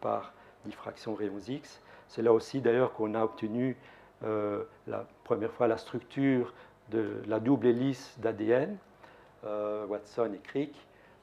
par 0.00 0.32
diffraction 0.64 1.14
rayons 1.14 1.38
X. 1.46 1.82
C'est 2.08 2.22
là 2.22 2.32
aussi 2.32 2.60
d'ailleurs 2.60 2.94
qu'on 2.94 3.14
a 3.14 3.22
obtenu 3.22 3.76
euh, 4.24 4.62
la 4.86 5.06
première 5.24 5.52
fois 5.52 5.66
la 5.66 5.78
structure 5.78 6.52
de 6.90 7.22
la 7.26 7.40
double 7.40 7.66
hélice 7.66 8.16
d'ADN, 8.18 8.76
euh, 9.44 9.86
Watson 9.86 10.30
et 10.34 10.38
Crick. 10.38 10.74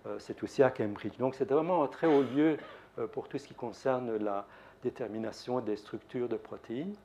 Euh, 0.05 0.17
c'est 0.19 0.43
aussi 0.43 0.63
à 0.63 0.69
Cambridge. 0.69 1.17
Donc 1.17 1.35
c'est 1.35 1.49
vraiment 1.49 1.83
un 1.83 1.87
très 1.87 2.07
haut 2.07 2.23
lieu 2.23 2.57
pour 3.13 3.29
tout 3.29 3.37
ce 3.37 3.47
qui 3.47 3.53
concerne 3.53 4.17
la 4.17 4.45
détermination 4.83 5.61
des 5.61 5.77
structures 5.77 6.27
de 6.27 6.35
protéines. 6.35 6.95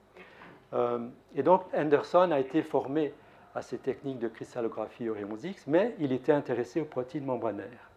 et 1.37 1.43
donc 1.45 1.63
Anderson 1.73 2.33
a 2.33 2.41
été 2.41 2.63
formé 2.63 3.13
à 3.55 3.63
ces 3.63 3.79
techniques 3.79 4.19
de 4.19 4.29
cristallographie 4.29 5.09
au 5.09 5.15
rayons 5.15 5.37
X, 5.37 5.67
mais 5.67 5.95
il 5.99 6.13
était 6.13 6.33
intéressé 6.33 6.81
aux 6.81 6.87
protéines 6.87 7.25
membranaires 7.25 7.91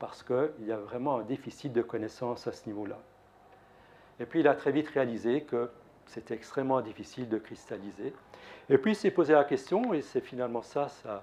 parce 0.00 0.22
qu'il 0.22 0.66
y 0.66 0.72
a 0.72 0.78
vraiment 0.78 1.18
un 1.18 1.22
déficit 1.22 1.72
de 1.72 1.82
connaissances 1.82 2.46
à 2.46 2.52
ce 2.52 2.66
niveau-là. 2.66 2.98
Et 4.18 4.24
puis 4.26 4.40
il 4.40 4.48
a 4.48 4.54
très 4.54 4.72
vite 4.72 4.88
réalisé 4.88 5.42
que 5.42 5.70
c'était 6.06 6.34
extrêmement 6.34 6.80
difficile 6.80 7.28
de 7.28 7.38
cristalliser. 7.38 8.14
Et 8.68 8.78
puis 8.78 8.92
il 8.92 8.96
s'est 8.96 9.10
posé 9.10 9.34
la 9.34 9.44
question, 9.44 9.94
et 9.94 10.00
c'est 10.00 10.22
finalement 10.22 10.62
ça 10.62 10.88
sa 10.88 11.22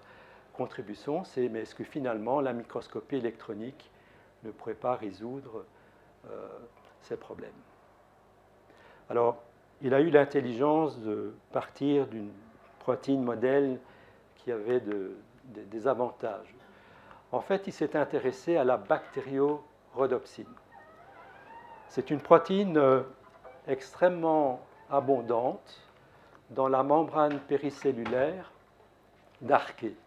contribution, 0.54 1.24
c'est 1.24 1.50
mais 1.50 1.62
est-ce 1.62 1.76
que 1.76 1.84
finalement 1.84 2.40
la 2.40 2.54
microscopie 2.54 3.18
électronique 3.18 3.90
ne 4.44 4.52
pourrait 4.52 4.76
pas 4.76 4.96
résoudre 4.96 5.66
euh, 6.30 6.48
ces 7.02 7.18
problèmes? 7.18 7.50
Alors, 9.10 9.42
il 9.82 9.94
a 9.94 10.02
eu 10.02 10.10
l'intelligence 10.10 11.00
de 11.00 11.34
partir 11.52 12.08
d'une 12.08 12.32
protéine 12.88 13.22
modèle 13.22 13.80
qui 14.38 14.50
avait 14.50 14.82
des 15.44 15.88
avantages. 15.90 16.56
En 17.34 17.42
fait, 17.42 17.68
il 17.68 17.74
s'est 17.74 17.98
intéressé 17.98 18.56
à 18.56 18.64
la 18.64 18.78
bactériorhodopsine. 18.78 20.48
C'est 21.90 22.10
une 22.12 22.22
protéine 22.22 22.78
euh, 22.78 23.02
extrêmement 23.68 24.62
abondante 24.90 25.82
dans 26.52 26.70
la 26.70 26.82
membrane 26.82 27.40
péricellulaire 27.40 28.54
d'archées, 29.42 29.98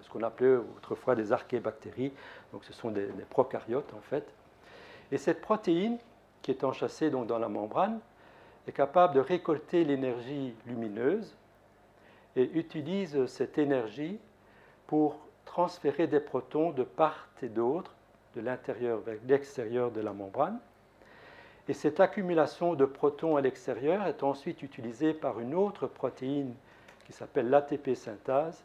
ce 0.00 0.08
qu'on 0.08 0.22
appelait 0.22 0.56
autrefois 0.56 1.14
des 1.14 1.32
archébactéries, 1.32 2.14
donc 2.54 2.64
ce 2.64 2.72
sont 2.72 2.90
des, 2.90 3.06
prokaryotes 3.28 3.92
en 3.92 4.00
fait. 4.00 4.24
Et 5.12 5.18
cette 5.18 5.42
protéine, 5.42 5.98
qui 6.40 6.52
est 6.52 6.64
enchâssée 6.64 7.10
donc 7.10 7.26
dans 7.26 7.38
la 7.38 7.50
membrane, 7.50 8.00
est 8.66 8.72
capable 8.72 9.12
de 9.12 9.20
récolter 9.20 9.84
l'énergie 9.84 10.54
lumineuse 10.64 11.36
et 12.36 12.50
utilise 12.54 13.26
cette 13.26 13.58
énergie 13.58 14.18
pour 14.86 15.18
transférer 15.44 16.06
des 16.06 16.20
protons 16.20 16.70
de 16.70 16.84
part 16.84 17.28
et 17.42 17.48
d'autre, 17.48 17.94
de 18.36 18.40
l'intérieur 18.40 19.00
vers 19.00 19.18
l'extérieur 19.26 19.90
de 19.90 20.00
la 20.00 20.12
membrane, 20.12 20.60
et 21.68 21.72
cette 21.72 22.00
accumulation 22.00 22.74
de 22.74 22.84
protons 22.84 23.36
à 23.36 23.40
l'extérieur 23.40 24.06
est 24.06 24.22
ensuite 24.22 24.62
utilisée 24.62 25.14
par 25.14 25.40
une 25.40 25.54
autre 25.54 25.86
protéine 25.86 26.54
qui 27.06 27.12
s'appelle 27.12 27.48
l'ATP 27.48 27.94
synthase 27.94 28.64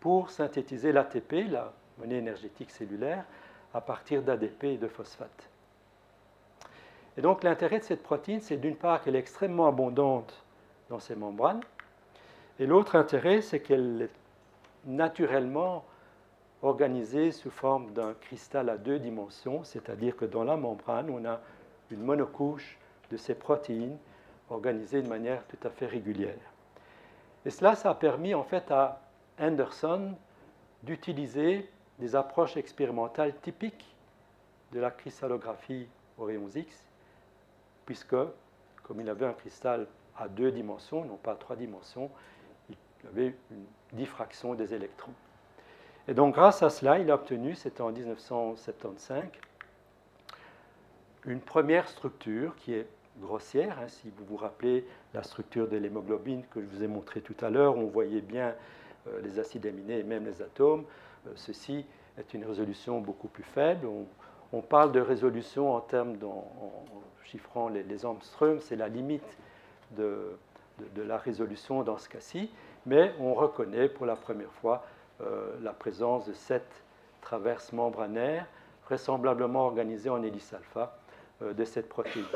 pour 0.00 0.30
synthétiser 0.30 0.92
l'ATP, 0.92 1.50
la 1.50 1.72
monnaie 1.98 2.16
énergétique 2.16 2.70
cellulaire, 2.70 3.24
à 3.74 3.80
partir 3.80 4.22
d'ADP 4.22 4.64
et 4.64 4.78
de 4.78 4.88
phosphate. 4.88 5.48
Et 7.16 7.22
donc 7.22 7.42
l'intérêt 7.42 7.78
de 7.78 7.84
cette 7.84 8.02
protéine, 8.02 8.40
c'est 8.40 8.56
d'une 8.56 8.76
part 8.76 9.02
qu'elle 9.02 9.16
est 9.16 9.20
extrêmement 9.20 9.66
abondante 9.66 10.42
dans 10.88 10.98
ses 10.98 11.14
membranes, 11.14 11.60
et 12.60 12.66
l'autre 12.66 12.94
intérêt, 12.94 13.40
c'est 13.40 13.60
qu'elle 13.60 14.02
est 14.02 14.10
naturellement 14.84 15.82
organisée 16.62 17.32
sous 17.32 17.50
forme 17.50 17.92
d'un 17.94 18.12
cristal 18.12 18.68
à 18.68 18.76
deux 18.76 18.98
dimensions, 18.98 19.64
c'est-à-dire 19.64 20.14
que 20.14 20.26
dans 20.26 20.44
la 20.44 20.58
membrane, 20.58 21.08
on 21.08 21.24
a 21.24 21.40
une 21.90 22.02
monocouche 22.02 22.78
de 23.10 23.16
ces 23.16 23.34
protéines 23.34 23.96
organisées 24.50 25.00
de 25.00 25.08
manière 25.08 25.42
tout 25.46 25.56
à 25.66 25.70
fait 25.70 25.86
régulière. 25.86 26.36
Et 27.46 27.50
cela, 27.50 27.74
ça 27.74 27.90
a 27.90 27.94
permis 27.94 28.34
en 28.34 28.44
fait 28.44 28.70
à 28.70 29.00
Anderson 29.40 30.14
d'utiliser 30.82 31.66
des 31.98 32.14
approches 32.14 32.58
expérimentales 32.58 33.34
typiques 33.40 33.96
de 34.72 34.80
la 34.80 34.90
cristallographie 34.90 35.88
aux 36.18 36.24
rayons 36.24 36.48
X, 36.54 36.84
puisque, 37.86 38.16
comme 38.82 39.00
il 39.00 39.08
avait 39.08 39.24
un 39.24 39.32
cristal 39.32 39.86
à 40.18 40.28
deux 40.28 40.52
dimensions, 40.52 41.06
non 41.06 41.16
pas 41.16 41.32
à 41.32 41.36
trois 41.36 41.56
dimensions, 41.56 42.10
il 43.02 43.08
avait 43.08 43.34
une 43.50 43.64
diffraction 43.92 44.54
des 44.54 44.74
électrons. 44.74 45.12
Et 46.08 46.14
donc, 46.14 46.34
grâce 46.34 46.62
à 46.62 46.70
cela, 46.70 46.98
il 46.98 47.10
a 47.10 47.14
obtenu, 47.14 47.54
c'était 47.54 47.82
en 47.82 47.92
1975, 47.92 49.24
une 51.26 51.40
première 51.40 51.88
structure 51.88 52.56
qui 52.56 52.74
est 52.74 52.86
grossière. 53.20 53.78
Hein, 53.78 53.88
si 53.88 54.10
vous 54.16 54.24
vous 54.24 54.36
rappelez 54.36 54.86
la 55.14 55.22
structure 55.22 55.68
de 55.68 55.76
l'hémoglobine 55.76 56.42
que 56.50 56.60
je 56.60 56.66
vous 56.66 56.82
ai 56.82 56.88
montré 56.88 57.20
tout 57.20 57.36
à 57.40 57.50
l'heure, 57.50 57.76
on 57.76 57.86
voyait 57.86 58.22
bien 58.22 58.54
euh, 59.06 59.20
les 59.22 59.38
acides 59.38 59.66
aminés 59.66 59.98
et 59.98 60.02
même 60.02 60.24
les 60.24 60.42
atomes. 60.42 60.84
Euh, 61.26 61.32
ceci 61.36 61.84
est 62.18 62.34
une 62.34 62.44
résolution 62.44 63.00
beaucoup 63.00 63.28
plus 63.28 63.44
faible. 63.44 63.86
On, 64.52 64.62
parle 64.62 64.90
de 64.92 65.00
résolution 65.00 65.74
en 65.74 65.80
termes, 65.80 66.16
en, 66.24 66.44
chiffrant 67.24 67.68
les, 67.68 67.82
les 67.84 67.98
c'est 68.60 68.76
la 68.76 68.88
limite 68.88 69.36
de, 69.92 70.36
la 70.96 71.18
résolution 71.18 71.82
dans 71.82 71.98
ce 71.98 72.08
cas-ci, 72.08 72.50
mais 72.90 73.14
on 73.20 73.34
reconnaît 73.34 73.88
pour 73.88 74.04
la 74.04 74.16
première 74.16 74.52
fois 74.54 74.84
euh, 75.20 75.56
la 75.62 75.72
présence 75.72 76.26
de 76.26 76.32
sept 76.32 76.66
traverses 77.20 77.72
membranaires 77.72 78.46
vraisemblablement 78.84 79.66
organisées 79.66 80.10
en 80.10 80.20
hélice 80.24 80.52
alpha 80.52 80.98
euh, 81.40 81.52
de 81.54 81.64
cette 81.64 81.88
protéine. 81.88 82.26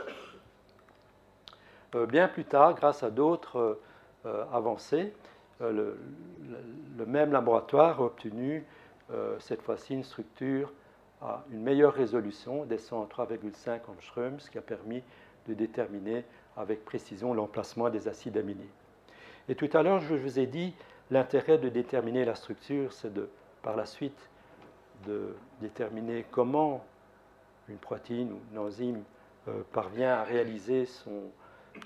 Euh, 1.97 2.07
bien 2.07 2.29
plus 2.29 2.45
tard, 2.45 2.75
grâce 2.75 3.03
à 3.03 3.11
d'autres 3.11 3.81
avancées, 4.53 5.13
le, 5.61 5.99
même 7.07 7.31
laboratoire 7.31 8.01
a 8.01 8.05
obtenu 8.05 8.65
cette 9.39 9.61
fois-ci 9.61 9.93
une 9.93 10.03
structure 10.03 10.73
à 11.21 11.45
une 11.53 11.61
meilleure 11.61 11.93
résolution, 11.93 12.65
descend 12.65 13.05
en 13.05 13.25
3,5 13.25 13.81
Angstrom, 13.87 14.41
ce 14.41 14.51
qui 14.51 14.57
a 14.57 14.63
permis 14.63 15.03
de 15.47 15.53
déterminer 15.53 16.25
avec 16.57 16.87
précision 16.87 17.35
l'emplacement 17.35 17.91
des 17.91 18.09
acides 18.09 18.39
aminés. 18.39 18.71
Et 19.49 19.55
tout 19.55 19.69
à 19.73 19.83
l'heure, 19.83 20.01
je 20.01 20.15
vous 20.15 20.39
ai 20.39 20.47
dit, 20.47 20.75
l'intérêt 21.11 21.59
de 21.59 21.69
déterminer 21.69 22.25
la 22.25 22.35
structure, 22.35 22.93
c'est 22.93 23.13
de, 23.13 23.29
par 23.63 23.77
la 23.77 23.87
suite, 23.87 24.31
de 25.07 25.35
déterminer 25.61 26.25
comment 26.31 26.85
une 27.69 27.77
protéine 27.77 28.33
ou 28.33 28.41
une 28.53 28.59
enzyme 28.59 29.03
euh, 29.49 29.63
parvient 29.73 30.15
à 30.15 30.23
réaliser 30.23 30.87
son, 30.87 31.25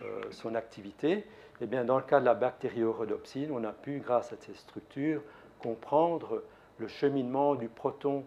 euh, 0.02 0.22
son 0.30 0.54
activité, 0.54 1.26
eh 1.60 1.66
bien, 1.66 1.84
dans 1.84 1.96
le 1.96 2.04
cas 2.04 2.20
de 2.20 2.24
la 2.24 2.34
bactériorhodopsine, 2.34 3.50
on 3.50 3.64
a 3.64 3.72
pu, 3.72 3.98
grâce 3.98 4.32
à 4.32 4.36
ces 4.36 4.54
structures, 4.54 5.22
comprendre 5.58 6.44
le 6.78 6.86
cheminement 6.86 7.56
du 7.56 7.68
proton 7.68 8.24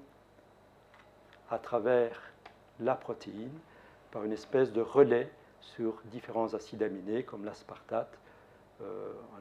à 1.50 1.58
travers 1.58 2.20
la 2.80 2.96
protéine 2.96 3.58
par 4.12 4.26
une 4.26 4.34
espèce 4.34 4.74
de 4.74 4.82
relais 4.82 5.30
sur 5.62 6.02
différents 6.06 6.54
acides 6.54 6.84
aminés 6.84 7.24
comme 7.24 7.46
l'aspartate, 7.46 8.18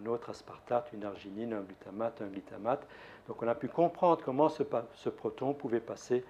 un 0.00 0.06
autre 0.06 0.30
aspartate, 0.30 0.90
une 0.92 1.04
arginine, 1.04 1.52
un 1.52 1.60
glutamate, 1.60 2.22
un 2.22 2.26
glutamate. 2.26 2.86
Donc 3.28 3.42
on 3.42 3.48
a 3.48 3.54
pu 3.54 3.68
comprendre 3.68 4.22
comment 4.24 4.48
ce, 4.48 4.62
proton 5.08 5.54
pouvait 5.54 5.80
passer 5.80 6.24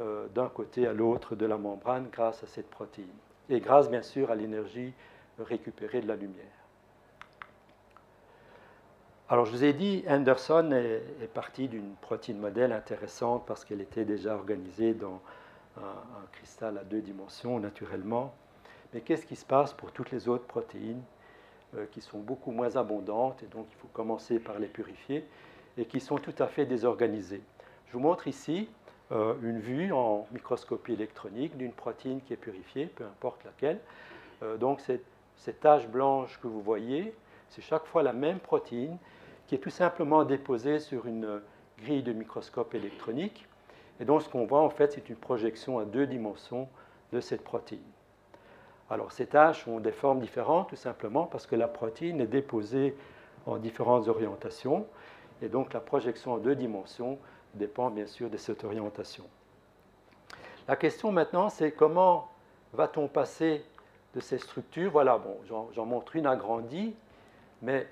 euh, 0.00 0.26
d'un 0.28 0.48
côté 0.48 0.86
à 0.86 0.92
l'autre 0.92 1.36
de 1.36 1.46
la 1.46 1.56
membrane 1.56 2.08
grâce 2.10 2.42
à 2.42 2.46
cette 2.46 2.70
protéine. 2.70 3.08
Et 3.48 3.60
grâce 3.60 3.90
bien 3.90 4.02
sûr 4.02 4.30
à 4.30 4.34
l'énergie 4.34 4.92
récupérée 5.38 6.00
de 6.00 6.08
la 6.08 6.16
lumière. 6.16 6.44
Alors, 9.28 9.44
je 9.44 9.50
vous 9.50 9.64
ai 9.64 9.72
dit, 9.72 10.04
Anderson 10.08 10.70
est, 10.70 11.26
parti 11.34 11.66
d'une 11.66 11.94
protéine 11.96 12.38
modèle 12.38 12.70
intéressante 12.72 13.44
parce 13.44 13.64
qu'elle 13.64 13.80
était 13.80 14.04
déjà 14.04 14.36
organisée 14.36 14.94
dans 14.94 15.20
un, 15.78 16.26
cristal 16.32 16.78
à 16.78 16.84
deux 16.84 17.00
dimensions, 17.00 17.58
naturellement. 17.58 18.32
Mais 18.94 19.00
qu'est-ce 19.00 19.26
qui 19.26 19.34
se 19.34 19.44
passe 19.44 19.72
pour 19.72 19.90
toutes 19.90 20.12
les 20.12 20.28
autres 20.28 20.46
protéines 20.46 21.02
euh, 21.02 21.15
qui 21.92 22.00
sont 22.00 22.18
beaucoup 22.18 22.50
moins 22.50 22.76
abondantes, 22.76 23.42
et 23.42 23.46
donc 23.46 23.66
il 23.70 23.76
faut 23.76 23.88
commencer 23.88 24.38
par 24.38 24.58
les 24.58 24.68
purifier, 24.68 25.24
et 25.78 25.84
qui 25.84 26.00
sont 26.00 26.16
tout 26.16 26.34
à 26.38 26.46
fait 26.46 26.66
désorganisées 26.66 27.42
Je 27.88 27.92
vous 27.92 28.00
montre 28.00 28.26
ici 28.28 28.68
euh, 29.12 29.34
une 29.42 29.60
vue 29.60 29.92
en 29.92 30.26
microscopie 30.32 30.94
électronique 30.94 31.56
d'une 31.56 31.72
protéine 31.72 32.20
qui 32.22 32.32
est 32.32 32.38
purifiée, 32.38 32.86
peu 32.86 33.04
importe 33.04 33.44
laquelle. 33.44 33.78
Euh, 34.42 34.56
donc, 34.56 34.80
cette 34.80 35.60
tache 35.60 35.86
blanche 35.86 36.40
que 36.42 36.48
vous 36.48 36.60
voyez, 36.60 37.14
c'est 37.48 37.62
chaque 37.62 37.86
fois 37.86 38.02
la 38.02 38.12
même 38.12 38.40
protéine 38.40 38.98
qui 39.46 39.54
est 39.54 39.58
tout 39.58 39.70
simplement 39.70 40.24
déposée 40.24 40.80
sur 40.80 41.06
une 41.06 41.40
grille 41.78 42.02
de 42.02 42.12
microscope 42.12 42.74
électronique. 42.74 43.46
Et 44.00 44.04
donc 44.04 44.22
ce 44.22 44.28
qu'on 44.28 44.44
voit 44.44 44.60
en 44.60 44.70
fait, 44.70 44.92
c'est 44.92 45.08
une 45.08 45.16
projection 45.16 45.78
à 45.78 45.84
deux 45.84 46.06
dimensions 46.06 46.68
de 47.12 47.20
cette 47.20 47.44
protéine. 47.44 47.80
Alors 48.88 49.10
ces 49.12 49.26
tâches 49.26 49.66
ont 49.66 49.80
des 49.80 49.92
formes 49.92 50.20
différentes 50.20 50.68
tout 50.68 50.76
simplement 50.76 51.24
parce 51.24 51.46
que 51.46 51.56
la 51.56 51.68
protéine 51.68 52.20
est 52.20 52.26
déposée 52.26 52.96
en 53.46 53.56
différentes 53.58 54.08
orientations 54.08 54.86
et 55.42 55.48
donc 55.48 55.72
la 55.72 55.80
projection 55.80 56.34
en 56.34 56.38
deux 56.38 56.54
dimensions 56.54 57.18
dépend 57.54 57.90
bien 57.90 58.06
sûr 58.06 58.30
de 58.30 58.36
cette 58.36 58.64
orientation. 58.64 59.24
La 60.68 60.76
question 60.76 61.10
maintenant 61.10 61.48
c'est 61.48 61.72
comment 61.72 62.30
va-t-on 62.72 63.08
passer 63.08 63.64
de 64.14 64.20
ces 64.20 64.38
structures? 64.38 64.90
Voilà, 64.90 65.18
bon, 65.18 65.36
j'en 65.74 65.84
montre 65.84 66.16
une 66.16 66.26
agrandie, 66.26 66.94
mais 67.62 67.86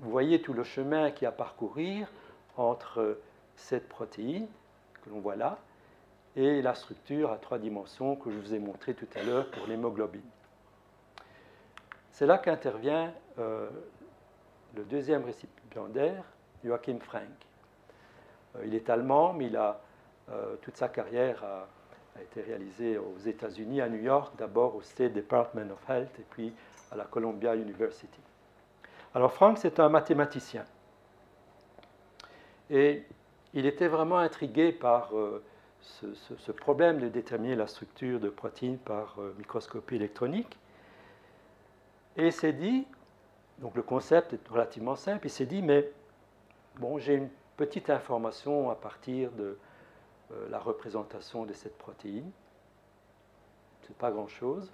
vous 0.00 0.10
voyez 0.10 0.42
tout 0.42 0.52
le 0.52 0.64
chemin 0.64 1.10
qu'il 1.10 1.22
y 1.22 1.26
a 1.26 1.30
à 1.30 1.32
parcourir 1.32 2.08
entre 2.56 3.18
cette 3.56 3.88
protéine 3.88 4.46
que 5.02 5.10
l'on 5.10 5.20
voit 5.20 5.36
là 5.36 5.58
et 6.36 6.62
la 6.62 6.74
structure 6.74 7.30
à 7.30 7.36
trois 7.36 7.58
dimensions 7.58 8.16
que 8.16 8.30
je 8.30 8.38
vous 8.38 8.54
ai 8.54 8.58
montré 8.58 8.94
tout 8.94 9.08
à 9.16 9.22
l'heure 9.22 9.50
pour 9.50 9.66
l'hémoglobine. 9.66 10.22
C'est 12.10 12.26
là 12.26 12.38
qu'intervient 12.38 13.12
euh, 13.38 13.68
le 14.74 14.84
deuxième 14.84 15.24
récipiendaire, 15.24 16.24
Joachim 16.64 16.98
Frank. 17.00 17.22
Euh, 18.56 18.62
il 18.66 18.74
est 18.74 18.88
allemand, 18.88 19.32
mais 19.32 19.50
euh, 19.54 20.56
toute 20.62 20.76
sa 20.76 20.88
carrière 20.88 21.42
a, 21.44 21.68
été 22.22 22.42
réalisée 22.42 22.98
aux 22.98 23.18
États-Unis, 23.18 23.80
à 23.80 23.88
New 23.88 24.02
York, 24.02 24.34
d'abord 24.36 24.76
au 24.76 24.82
State 24.82 25.14
Department 25.14 25.72
of 25.72 25.88
Health 25.88 26.18
et 26.18 26.26
puis 26.28 26.52
à 26.90 26.96
la 26.96 27.04
Columbia 27.04 27.56
University. 27.56 28.20
Alors 29.14 29.32
Frank, 29.32 29.56
c'est 29.56 29.80
un 29.80 29.88
mathématicien. 29.88 30.64
Et 32.68 33.04
il 33.54 33.64
était 33.64 33.88
vraiment 33.88 34.18
intrigué 34.18 34.72
par 34.72 35.12
ce, 35.82 36.52
problème 36.52 36.98
de 36.98 37.08
déterminer 37.08 37.56
la 37.56 37.66
structure 37.66 38.20
de 38.20 38.28
protéines 38.28 38.78
par 38.78 39.16
euh, 39.18 39.34
microscopie 39.38 39.96
électronique. 39.96 40.58
Et 42.16 42.26
il 42.26 42.32
s'est 42.32 42.52
dit, 42.52 42.86
donc 43.58 43.74
le 43.74 43.82
concept 43.82 44.32
est 44.32 44.48
relativement 44.48 44.96
simple, 44.96 45.26
il 45.26 45.30
s'est 45.30 45.46
dit, 45.46 45.62
mais 45.62 45.90
bon, 46.76 46.98
j'ai 46.98 47.14
une 47.14 47.30
petite 47.56 47.90
information 47.90 48.70
à 48.70 48.74
partir 48.74 49.30
de 49.32 49.58
euh, 50.32 50.48
la 50.50 50.58
représentation 50.58 51.44
de 51.44 51.52
cette 51.52 51.78
protéine. 51.78 52.30
Ce 53.82 53.88
n'est 53.88 53.94
pas 53.98 54.10
grand-chose. 54.10 54.72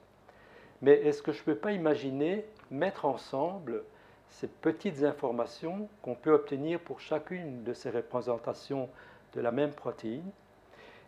Mais 0.83 0.93
est-ce 0.93 1.23
que 1.23 1.33
je 1.33 1.41
ne 1.41 1.45
peux 1.45 1.57
pas 1.57 1.73
imaginer 1.73 2.45
mettre 2.71 3.05
ensemble 3.05 3.83
ces 4.29 4.47
petites 4.47 5.03
informations 5.03 5.89
qu'on 6.03 6.15
peut 6.15 6.33
obtenir 6.33 6.81
pour 6.81 7.01
chacune 7.01 7.65
de 7.65 7.73
ces 7.73 7.91
représentations 7.91 8.89
de 9.35 9.41
la 9.41 9.51
même 9.51 9.73
protéine? 9.73 10.31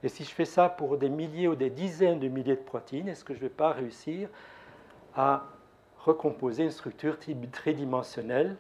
Et 0.02 0.08
si 0.08 0.24
je 0.24 0.30
fais 0.30 0.44
ça 0.44 0.68
pour 0.68 0.96
des 0.96 1.08
milliers 1.08 1.48
ou 1.48 1.54
des 1.54 1.70
dizaines 1.70 2.18
de 2.18 2.28
milliers 2.28 2.56
de 2.56 2.62
protéines, 2.62 3.08
est-ce 3.08 3.24
que 3.24 3.34
je 3.34 3.38
ne 3.38 3.44
vais 3.44 3.54
pas 3.54 3.72
réussir 3.72 4.28
à 5.14 5.44
recomposer 5.98 6.64
une 6.64 6.70
structure 6.70 7.18
tridimensionnelle, 7.52 8.56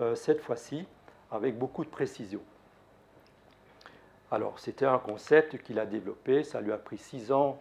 euh, 0.00 0.14
cette 0.14 0.40
fois-ci, 0.40 0.86
avec 1.30 1.56
beaucoup 1.56 1.84
de 1.84 1.90
précision? 1.90 2.40
Alors, 4.32 4.58
c'était 4.58 4.86
un 4.86 4.98
concept 4.98 5.58
qu'il 5.58 5.78
a 5.78 5.86
développé, 5.86 6.42
ça 6.42 6.60
lui 6.60 6.72
a 6.72 6.78
pris 6.78 6.98
six 6.98 7.30
ans 7.30 7.60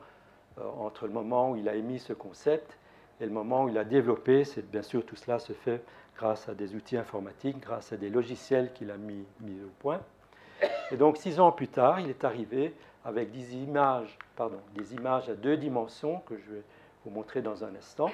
euh, 0.58 0.64
entre 0.80 1.06
le 1.06 1.14
moment 1.14 1.52
où 1.52 1.58
il 1.58 1.68
a 1.70 1.76
émis 1.76 2.00
ce 2.00 2.14
concept 2.14 2.78
et 3.20 3.26
le 3.26 3.32
moment 3.32 3.66
où 3.66 3.70
il 3.70 3.78
a 3.78 3.84
développé. 3.84 4.46
C'est 4.46 4.70
bien 4.72 4.82
sûr 4.82 5.06
tout 5.06 5.16
cela 5.16 5.38
se 5.38 5.54
fait 5.54 5.84
grâce 6.16 6.50
à 6.50 6.54
des 6.54 6.74
outils 6.74 6.98
informatiques, 6.98 7.60
grâce 7.60 7.94
à 7.94 7.98
des 7.98 8.10
logiciels 8.10 8.72
qu'il 8.74 8.90
a 8.90 8.98
mis, 8.98 9.26
au 9.44 9.70
point. 9.80 10.00
Et 10.92 10.98
donc, 10.98 11.18
six 11.18 11.40
ans 11.40 11.52
plus 11.52 11.68
tard, 11.68 12.00
il 12.00 12.10
est 12.10 12.24
arrivé 12.24 12.74
avec 13.04 13.32
des 13.32 13.56
images, 13.56 14.18
pardon, 14.36 14.60
des 14.76 14.94
images 14.94 15.30
à 15.30 15.36
deux 15.36 15.58
dimensions 15.58 16.20
que 16.26 16.38
je 16.38 16.52
vais 16.52 16.64
vous 17.06 17.12
montrer 17.12 17.42
dans 17.42 17.64
un 17.64 17.76
instant. 17.76 18.12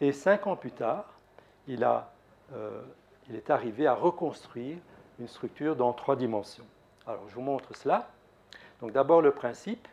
Et 0.00 0.12
cinq 0.12 0.46
ans 0.46 0.56
plus 0.56 0.72
tard, 0.72 1.04
il, 1.66 1.82
a, 1.82 2.12
euh, 2.52 2.82
il 3.28 3.34
est 3.34 3.50
arrivé 3.50 3.86
à 3.86 3.94
reconstruire 3.94 4.78
une 5.18 5.28
structure 5.28 5.74
dans 5.74 5.92
trois 5.92 6.16
dimensions. 6.16 6.66
Alors, 7.06 7.22
je 7.28 7.34
vous 7.34 7.40
montre 7.40 7.74
cela. 7.74 8.08
Donc, 8.80 8.92
d'abord, 8.92 9.22
le 9.22 9.30
principe. 9.30 9.88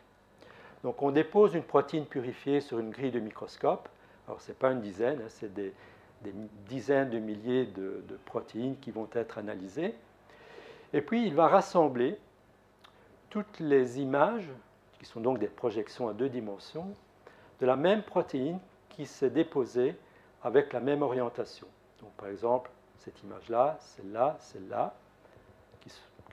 Donc, 0.82 1.02
on 1.02 1.10
dépose 1.10 1.54
une 1.54 1.62
protéine 1.62 2.04
purifiée 2.04 2.60
sur 2.60 2.78
une 2.78 2.90
grille 2.90 3.10
de 3.10 3.20
microscope. 3.20 3.88
Alors, 4.26 4.40
ce 4.40 4.50
n'est 4.50 4.56
pas 4.56 4.70
une 4.70 4.80
dizaine, 4.80 5.20
hein, 5.20 5.28
c'est 5.28 5.52
des, 5.52 5.72
des 6.22 6.34
dizaines 6.68 7.10
de 7.10 7.18
milliers 7.18 7.66
de, 7.66 8.02
protéines 8.24 8.76
qui 8.78 8.90
vont 8.90 9.08
être 9.12 9.38
analysées. 9.38 9.94
Et 10.92 11.00
puis, 11.00 11.26
il 11.26 11.34
va 11.34 11.48
rassembler 11.48 12.18
toutes 13.34 13.58
les 13.58 14.00
images, 14.00 14.48
qui 14.96 15.04
sont 15.06 15.20
donc 15.20 15.40
des 15.40 15.48
projections 15.48 16.06
à 16.06 16.12
deux 16.12 16.28
dimensions, 16.28 16.94
de 17.58 17.66
la 17.66 17.74
même 17.74 18.04
protéine 18.04 18.60
qui 18.90 19.06
s'est 19.06 19.28
déposée 19.28 19.96
avec 20.44 20.72
la 20.72 20.78
même 20.78 21.02
orientation. 21.02 21.66
Donc, 22.00 22.12
par 22.12 22.28
exemple, 22.28 22.70
cette 22.98 23.20
image-là, 23.24 23.76
celle-là, 23.80 24.36
celle-là, 24.38 24.94
qui, 25.80 25.90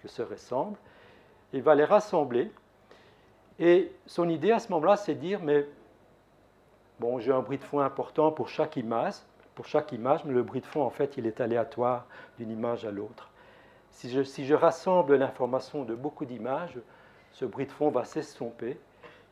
se 0.07 0.21
ressemblent. 0.21 0.77
Il 1.53 1.63
va 1.63 1.73
les 1.73 1.85
rassembler. 1.85 2.51
Et 3.57 3.91
son 4.05 4.29
idée 4.29 4.51
à 4.51 4.59
ce 4.59 4.71
moment-là, 4.71 4.95
c'est 4.95 5.15
de 5.15 5.21
dire, 5.21 5.41
mais 5.41 5.65
bon, 6.99 7.17
j'ai 7.17 7.31
un 7.31 7.41
bruit 7.41 7.57
de 7.57 7.63
fond 7.63 7.79
important 7.79 8.31
pour 8.31 8.47
chaque 8.47 8.77
image, 8.77 9.15
pour 9.55 9.65
chaque 9.65 9.91
image, 9.91 10.23
mais 10.23 10.33
le 10.33 10.43
bruit 10.43 10.61
de 10.61 10.67
fond, 10.67 10.83
en 10.83 10.91
fait, 10.91 11.17
il 11.17 11.25
est 11.25 11.41
aléatoire 11.41 12.05
d'une 12.37 12.51
image 12.51 12.85
à 12.85 12.91
l'autre. 12.91 13.30
Si 13.91 14.09
je, 14.09 14.53
rassemble 14.53 15.15
l'information 15.15 15.83
de 15.83 15.93
beaucoup 15.93 16.25
d'images, 16.25 16.79
ce 17.31 17.45
bruit 17.45 17.65
de 17.65 17.71
fond 17.71 17.89
va 17.89 18.03
s'estomper 18.05 18.79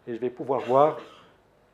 et 0.08 0.14
je 0.14 0.20
vais 0.20 0.30
pouvoir 0.30 0.62
voir, 0.62 1.00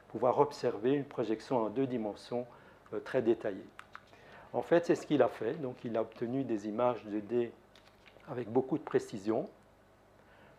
pouvoir 0.09 0.39
observer 0.39 0.93
une 0.93 1.05
projection 1.05 1.57
en 1.57 1.69
deux 1.69 1.87
dimensions 1.87 2.45
euh, 2.93 2.99
très 2.99 3.21
détaillée. 3.21 3.65
En 4.53 4.61
fait, 4.61 4.85
c'est 4.85 4.95
ce 4.95 5.05
qu'il 5.05 5.21
a 5.21 5.27
fait. 5.27 5.53
Donc, 5.61 5.75
il 5.83 5.97
a 5.97 6.01
obtenu 6.01 6.43
des 6.43 6.67
images 6.67 7.03
de 7.05 7.19
d 7.19 7.51
avec 8.29 8.49
beaucoup 8.49 8.77
de 8.77 8.83
précision 8.83 9.49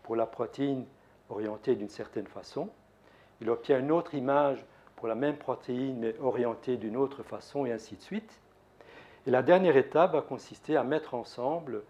pour 0.03 0.17
la 0.17 0.27
protéine 0.27 0.85
orientée 1.31 1.75
d'une 1.75 1.89
certaine 1.89 2.27
façon. 2.27 2.69
Il 3.41 3.51
obtient 3.51 3.79
une 3.79 3.91
autre 3.91 4.15
image 4.15 4.65
pour 4.97 5.09
la 5.09 5.15
même 5.15 5.37
protéine 5.37 5.99
mais 5.99 6.19
orientée 6.21 6.77
d'une 6.77 6.97
autre 6.97 7.23
façon 7.23 7.67
et 7.67 7.73
ainsi 7.73 7.97
de 7.97 8.03
suite. 8.03 8.41
Et 9.27 9.31
la 9.31 9.43
dernière 9.43 9.77
étape 9.77 10.13
va 10.13 10.23
consister 10.23 10.77
à 10.77 10.85
mettre 10.85 11.15
ensemble 11.15 11.83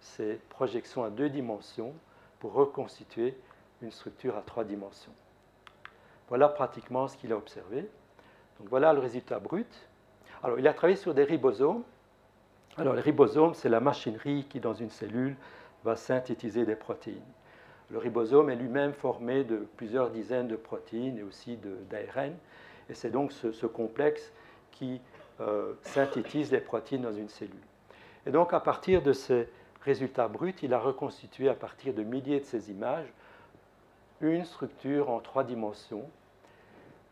ces 0.00 0.34
projections 0.48 1.04
à 1.04 1.10
deux 1.10 1.28
dimensions 1.28 1.92
pour 2.40 2.52
reconstituer 2.52 3.36
une 3.82 3.90
structure 3.90 4.36
à 4.36 4.42
trois 4.42 4.64
dimensions. 4.64 5.12
Voilà 6.28 6.48
pratiquement 6.48 7.08
ce 7.08 7.16
qu'il 7.16 7.32
a 7.32 7.36
observé. 7.36 7.88
Donc 8.58 8.68
voilà 8.68 8.92
le 8.92 9.00
résultat 9.00 9.38
brut. 9.38 9.88
Alors 10.42 10.58
il 10.58 10.66
a 10.66 10.74
travaillé 10.74 10.96
sur 10.96 11.14
des 11.14 11.24
ribosomes. 11.24 11.82
Alors 12.76 12.94
les 12.94 13.00
ribosomes, 13.00 13.54
c'est 13.54 13.68
la 13.68 13.80
machinerie 13.80 14.46
qui, 14.48 14.60
dans 14.60 14.74
une 14.74 14.90
cellule, 14.90 15.36
va 15.84 15.96
synthétiser 15.96 16.64
des 16.64 16.76
protéines. 16.76 17.22
Le 17.90 17.98
ribosome 17.98 18.50
est 18.50 18.56
lui-même 18.56 18.92
formé 18.92 19.44
de 19.44 19.66
plusieurs 19.76 20.10
dizaines 20.10 20.48
de 20.48 20.56
protéines 20.56 21.18
et 21.18 21.22
aussi 21.22 21.58
d'ARN. 21.88 22.34
Et 22.90 22.94
c'est 22.94 23.10
donc 23.10 23.32
ce, 23.32 23.66
complexe 23.66 24.32
qui 24.72 25.00
euh, 25.40 25.72
synthétise 25.82 26.52
les 26.52 26.60
protéines 26.60 27.02
dans 27.02 27.12
une 27.12 27.28
cellule. 27.28 27.56
Et 28.26 28.30
donc 28.30 28.52
à 28.52 28.60
partir 28.60 29.02
de 29.02 29.12
ces 29.12 29.48
résultats 29.82 30.28
bruts, 30.28 30.54
il 30.62 30.74
a 30.74 30.78
reconstitué 30.78 31.48
à 31.48 31.54
partir 31.54 31.94
de 31.94 32.02
milliers 32.02 32.40
de 32.40 32.44
ces 32.44 32.70
images 32.70 33.12
une 34.20 34.44
structure 34.44 35.10
en 35.10 35.20
trois 35.20 35.44
dimensions 35.44 36.08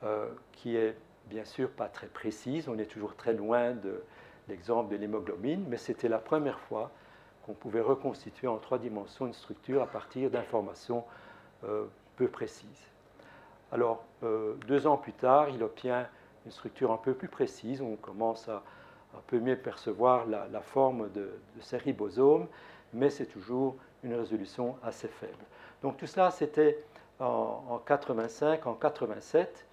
euh, 0.03 0.29
qui 0.53 0.77
est 0.77 0.97
bien 1.29 1.45
sûr 1.45 1.71
pas 1.71 1.89
très 1.89 2.09
précise. 2.09 2.69
On 2.69 2.79
est 2.79 2.87
toujours 2.87 3.15
très 3.15 3.33
loin 3.33 3.73
de 3.73 4.03
l'exemple 4.49 4.91
de 4.91 4.97
l'hémoglobine, 4.97 5.65
mais 5.69 5.77
c'était 5.77 6.09
la 6.09 6.19
première 6.19 6.59
fois 6.61 6.91
qu'on 7.45 7.55
pouvait 7.55 7.81
reconstituer 7.81 8.49
en 8.49 8.59
trois 8.59 8.79
dimensions 8.79 9.27
une 9.27 9.35
structure 9.35 9.83
à 9.83 9.87
partir 9.87 10.31
d'informations 10.31 11.05
euh, 11.65 11.87
peu 12.17 12.29
précises. 12.29 12.91
Alors, 13.73 14.05
euh, 14.23 14.55
deux 14.67 14.87
ans 14.87 14.97
plus 14.97 15.13
tard, 15.13 15.49
il 15.51 15.63
obtient 15.63 16.09
une 16.45 16.53
structure 16.53 16.93
un 16.93 16.97
peu 16.97 17.15
plus 17.15 17.29
précise. 17.29 17.81
On 17.83 17.97
commence 17.97 18.49
à, 18.49 18.63
un 19.17 19.23
peu 19.27 19.39
mieux 19.39 19.57
percevoir 19.57 20.27
la, 20.27 20.61
forme 20.61 21.11
de, 21.13 21.31
ces 21.61 21.79
ribosomes, 21.79 22.47
mais 22.93 23.11
c'est 23.11 23.27
toujours 23.27 23.77
une 24.03 24.15
résolution 24.15 24.77
assez 24.83 25.09
faible. 25.09 25.45
Donc 25.83 25.97
tout 25.97 26.07
cela, 26.07 26.31
c'était 26.31 26.79
en, 27.19 27.63
en 27.69 27.79
85, 27.79 28.67
en 28.67 28.75
87. 28.75 29.67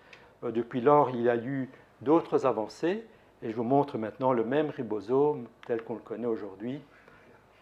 Euh, 0.44 0.52
depuis 0.52 0.82
lors, 0.82 1.10
il 1.10 1.22
y 1.22 1.30
a 1.30 1.36
eu 1.36 1.70
d'autres 2.02 2.46
avancées, 2.46 3.06
et 3.42 3.52
je 3.52 3.56
vous 3.56 3.64
montre 3.64 3.98
maintenant 3.98 4.34
le 4.34 4.44
même 4.44 4.70
ribosome 4.70 5.48
tel 5.68 5.84
qu'on 5.84 5.96
le 5.96 6.00
connaît 6.00 6.28
aujourd'hui, 6.28 6.82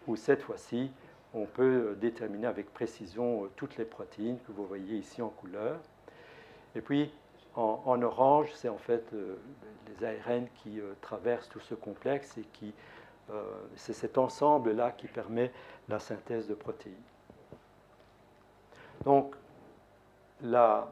où 0.08 0.16
cette 0.16 0.42
fois-ci, 0.42 0.92
on 1.34 1.46
peut 1.46 1.96
déterminer 2.00 2.48
avec 2.48 2.74
précision 2.74 3.46
euh, 3.46 3.50
toutes 3.56 3.78
les 3.78 3.86
protéines 3.86 4.38
que 4.46 4.52
vous 4.52 4.66
voyez 4.66 4.98
ici 4.98 5.22
en 5.22 5.30
couleur. 5.30 5.80
Et 6.76 6.82
puis, 6.82 7.12
en, 7.56 8.02
orange, 8.02 8.50
c'est 8.54 8.70
en 8.70 8.78
fait 8.78 9.04
euh, 9.14 9.36
les 9.88 10.06
ARN 10.06 10.48
qui 10.56 10.80
euh, 10.80 10.94
traversent 11.02 11.50
tout 11.50 11.60
ce 11.60 11.76
complexe 11.76 12.38
et 12.38 12.46
qui, 12.54 12.74
c'est 13.76 13.94
cet 13.94 14.18
ensemble-là 14.18 14.92
qui 14.92 15.08
permet 15.08 15.54
la 15.88 16.00
synthèse 16.00 16.50
de 16.50 16.54
protéines. 16.54 16.96
Donc, 19.06 19.36
la 20.42 20.92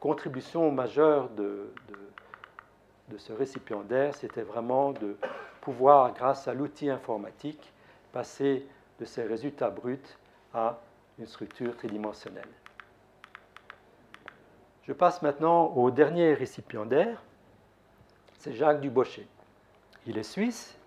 contribution 0.00 0.72
majeure 0.72 1.28
de, 1.30 1.72
de 3.08 3.18
ce 3.18 3.32
récipiendaire, 3.32 4.14
c'était 4.14 4.42
vraiment 4.42 4.92
de 4.92 5.16
pouvoir, 5.60 6.12
grâce 6.12 6.48
à 6.48 6.54
l'outil 6.54 6.90
informatique, 6.90 7.72
passer 8.12 8.66
de 8.98 9.04
ces 9.04 9.24
résultats 9.24 9.70
bruts 9.70 10.16
à 10.54 10.78
une 11.18 11.26
structure 11.26 11.76
tridimensionnelle. 11.76 12.48
Je 14.86 14.92
passe 14.92 15.20
maintenant 15.20 15.72
au 15.74 15.90
dernier 15.90 16.32
récipiendaire, 16.34 17.20
c'est 18.38 18.52
Jacques 18.52 18.80
Dubochet. 18.80 19.26
Il 20.06 20.16
est 20.16 20.22
suisse. 20.22 20.78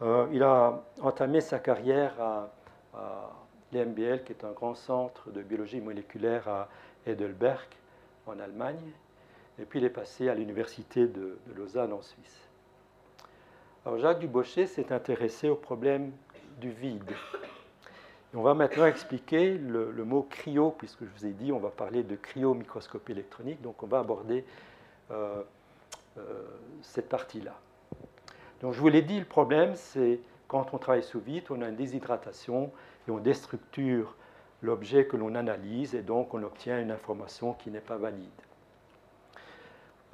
Euh, 0.00 0.28
il 0.32 0.44
a 0.44 0.84
entamé 1.00 1.40
sa 1.40 1.58
carrière 1.58 2.12
à, 2.20 2.50
l'EMBL, 3.72 4.22
qui 4.22 4.32
est 4.32 4.44
un 4.44 4.52
grand 4.52 4.74
centre 4.76 5.30
de 5.30 5.42
biologie 5.42 5.80
moléculaire 5.80 6.48
à 6.48 6.68
Heidelberg, 7.04 7.66
en 8.26 8.38
Allemagne. 8.38 8.92
Et 9.58 9.64
puis 9.64 9.80
il 9.80 9.84
est 9.84 9.90
passé 9.90 10.28
à 10.28 10.34
l'université 10.34 11.08
de, 11.08 11.36
Lausanne, 11.56 11.92
en 11.92 12.02
Suisse. 12.02 12.48
Alors 13.84 13.98
Jacques 13.98 14.20
Dubochet 14.20 14.66
s'est 14.66 14.92
intéressé 14.92 15.48
au 15.48 15.56
problème 15.56 16.12
du 16.60 16.70
vide. 16.70 17.10
On 18.34 18.42
va 18.42 18.54
maintenant 18.54 18.86
expliquer 18.86 19.56
le, 19.56 19.92
mot 20.04 20.26
cryo, 20.28 20.72
puisque 20.72 21.04
je 21.04 21.10
vous 21.16 21.26
ai 21.26 21.32
dit, 21.32 21.52
on 21.52 21.58
va 21.58 21.70
parler 21.70 22.02
de 22.02 22.16
cryomicroscopie 22.16 23.12
électronique, 23.12 23.62
donc 23.62 23.82
on 23.82 23.86
va 23.86 24.00
aborder 24.00 24.44
euh, 25.10 25.42
euh, 26.18 26.22
cette 26.82 27.08
partie-là. 27.08 27.54
Donc 28.60 28.72
je 28.72 28.80
vous 28.80 28.88
l'ai 28.88 29.02
dit, 29.02 29.18
le 29.18 29.24
problème, 29.24 29.74
c'est 29.74 30.20
quand 30.48 30.74
on 30.74 30.78
travaille 30.78 31.02
sous 31.02 31.20
vide, 31.20 31.44
on 31.50 31.62
a 31.62 31.68
une 31.68 31.76
déshydratation 31.76 32.70
et 33.06 33.10
on 33.10 33.18
déstructure 33.18 34.14
l'objet 34.62 35.06
que 35.06 35.16
l'on 35.16 35.34
analyse, 35.34 35.94
et 35.94 36.02
donc 36.02 36.34
on 36.34 36.42
obtient 36.42 36.80
une 36.80 36.90
information 36.90 37.54
qui 37.54 37.70
n'est 37.70 37.80
pas 37.80 37.96
valide. 37.96 38.28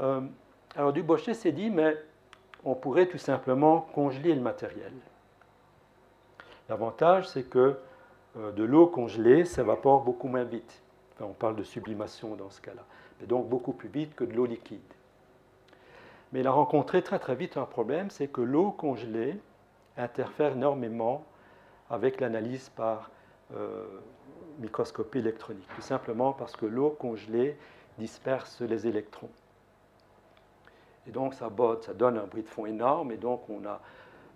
Euh, 0.01 0.21
alors 0.77 0.93
Dubochet 0.93 1.35
s'est 1.35 1.53
dit, 1.53 1.71
mais 1.71 1.97
on 2.65 2.75
pourrait 2.75 3.07
tout 3.07 3.19
simplement 3.19 3.81
congeler 3.81 4.35
le 4.35 4.41
matériel. 4.41 4.93
L'avantage, 6.69 7.29
c'est 7.29 7.43
que 7.43 7.77
de 8.37 8.65
l'eau 8.65 8.87
congelée 8.87 9.45
s'évapore 9.45 10.03
beaucoup 10.03 10.29
moins 10.29 10.45
vite. 10.45 10.83
on 11.21 11.33
parle 11.33 11.57
de 11.57 11.63
sublimation 11.63 12.35
dans 12.35 12.51
ce 12.51 12.61
cas-là, 12.61 12.85
mais 13.21 13.27
donc 13.27 13.49
beaucoup 13.49 13.73
plus 13.73 13.89
vite 13.89 14.15
que 14.15 14.25
de 14.25 14.33
l'eau 14.33 14.47
liquide. 14.47 14.81
Mais 16.33 16.41
il 16.41 16.47
a 16.47 16.51
rencontré 16.51 17.03
très 17.03 17.19
très 17.19 17.35
vite 17.35 17.57
un 17.57 17.67
problème, 17.67 18.11
c'est 18.11 18.29
que 18.29 18.41
l'eau 18.41 18.71
congelée 18.71 19.39
interfère 19.99 20.53
énormément 20.53 21.25
avec 21.91 22.21
l'analyse 22.21 22.71
par 22.71 23.11
euh, 23.55 23.85
microscopie 24.59 25.19
électronique, 25.19 25.69
tout 25.75 25.83
simplement 25.83 26.33
parce 26.33 26.57
que 26.57 26.65
l'eau 26.65 26.91
congelée 26.91 27.57
disperse 27.99 28.63
les 28.63 28.87
électrons. 28.87 29.29
Et 31.07 31.11
donc 31.11 31.35
ça, 31.35 31.51
ça 31.83 31.93
donne 31.93 32.17
un 32.17 32.25
bruit 32.25 32.43
de 32.43 32.49
fond 32.49 32.65
énorme, 32.65 33.13
et 33.13 33.17
donc 33.17 33.49
on 33.51 33.61
n'a 33.61 33.81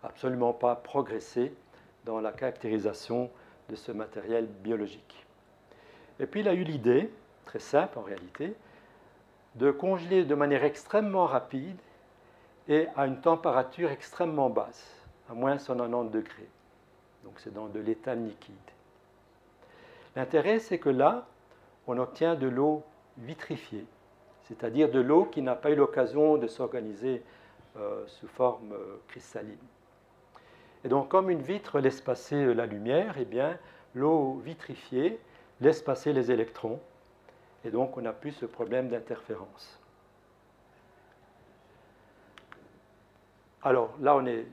absolument 0.03 0.53
pas 0.53 0.77
progressé 0.77 1.55
dans 2.05 2.21
la 2.21 2.33
caractérisation 2.33 3.31
de 3.69 3.77
ce 3.77 3.93
matériel 3.93 4.47
biologique. 4.47 5.27
Et 6.21 6.27
puis 6.27 6.41
il 6.41 6.49
a 6.49 6.55
eu 6.55 6.65
l'idée, 6.65 7.11
très 7.45 7.59
simple 7.59 7.99
en 7.99 8.03
réalité, 8.03 8.55
de 9.57 9.71
congeler 9.71 10.25
de 10.25 10.35
manière 10.35 10.65
extrêmement 10.65 11.27
rapide 11.27 11.79
et 12.69 12.89
à 12.97 13.07
une 13.07 13.21
température 13.21 13.91
extrêmement 13.91 14.51
basse, 14.51 15.05
à 15.31 15.35
moins 15.35 15.59
190 15.59 16.11
degrés. 16.11 16.49
Donc 17.25 17.35
c'est 17.39 17.53
dans 17.53 17.67
de 17.67 17.81
l'état 17.81 18.15
liquide. 18.15 18.55
L'intérêt, 20.15 20.59
c'est 20.59 20.79
que 20.79 20.89
là, 20.89 21.27
on 21.87 21.99
obtient 21.99 22.35
de 22.35 22.49
l'eau 22.49 22.83
vitrifiée, 23.19 23.87
c'est-à-dire 24.45 24.91
de 24.91 25.01
l'eau 25.01 25.25
qui 25.25 25.43
n'a 25.43 25.55
pas 25.55 25.71
eu 25.71 25.75
l'occasion 25.75 26.37
de 26.37 26.47
s'organiser 26.47 27.23
euh, 27.77 28.05
sous 28.07 28.29
forme 28.29 28.73
euh, 28.73 28.97
cristalline. 29.09 29.57
Et 30.85 30.89
donc, 30.89 31.09
comme 31.09 31.31
une 31.31 31.43
vitre 31.43 31.81
laisse 31.81 32.01
passer 32.01 32.55
la 32.55 32.67
lumière, 32.67 33.17
eh 33.19 33.25
bien, 33.25 33.59
l'eau 33.95 34.41
vitrifiée 34.45 35.19
laisse 35.61 35.83
passer 35.83 36.13
les 36.13 36.31
électrons. 36.31 36.81
Et 37.65 37.71
donc, 37.71 37.97
on 37.97 38.03
n'a 38.03 38.13
plus 38.13 38.33
ce 38.33 38.47
problème 38.47 38.89
d'interférence. 38.89 39.81
Alors 43.63 43.91
là, 44.01 44.15
on 44.15 44.25
est 44.27 44.47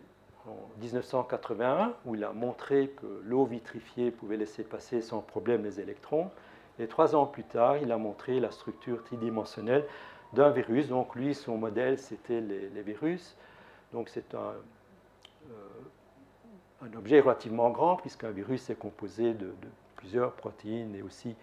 en 0.47 0.57
1981, 0.81 1.93
où 2.05 2.15
il 2.15 2.23
a 2.23 2.33
montré 2.33 2.89
que 2.89 3.21
l'eau 3.23 3.45
vitrifiée 3.45 4.11
pouvait 4.11 4.37
laisser 4.37 4.63
passer 4.63 5.01
sans 5.01 5.21
problème 5.21 5.63
les 5.63 5.79
électrons. 5.79 6.31
Et 6.79 6.87
trois 6.87 7.15
ans 7.15 7.25
plus 7.27 7.43
tard, 7.43 7.77
il 7.77 7.91
a 7.91 7.97
montré 7.97 8.39
la 8.39 8.51
structure 8.51 9.03
tridimensionnelle 9.03 9.85
d'un 10.33 10.49
virus. 10.49 10.87
Donc 10.87 11.15
lui, 11.15 11.35
son 11.35 11.57
modèle, 11.57 11.99
c'était 11.99 12.41
les, 12.41 12.81
virus. 12.81 13.37
Donc 13.91 14.09
c'est 14.09 14.33
un, 14.33 14.53
euh, 15.51 15.67
un 16.83 16.97
objet 16.97 17.19
relativement 17.19 17.69
grand, 17.69 17.95
puisqu'un 17.95 18.31
virus 18.31 18.69
est 18.69 18.75
composé 18.75 19.33
de, 19.33 19.53
plusieurs 19.95 20.33
protéines 20.33 20.95
et 20.95 21.01
aussi 21.01 21.35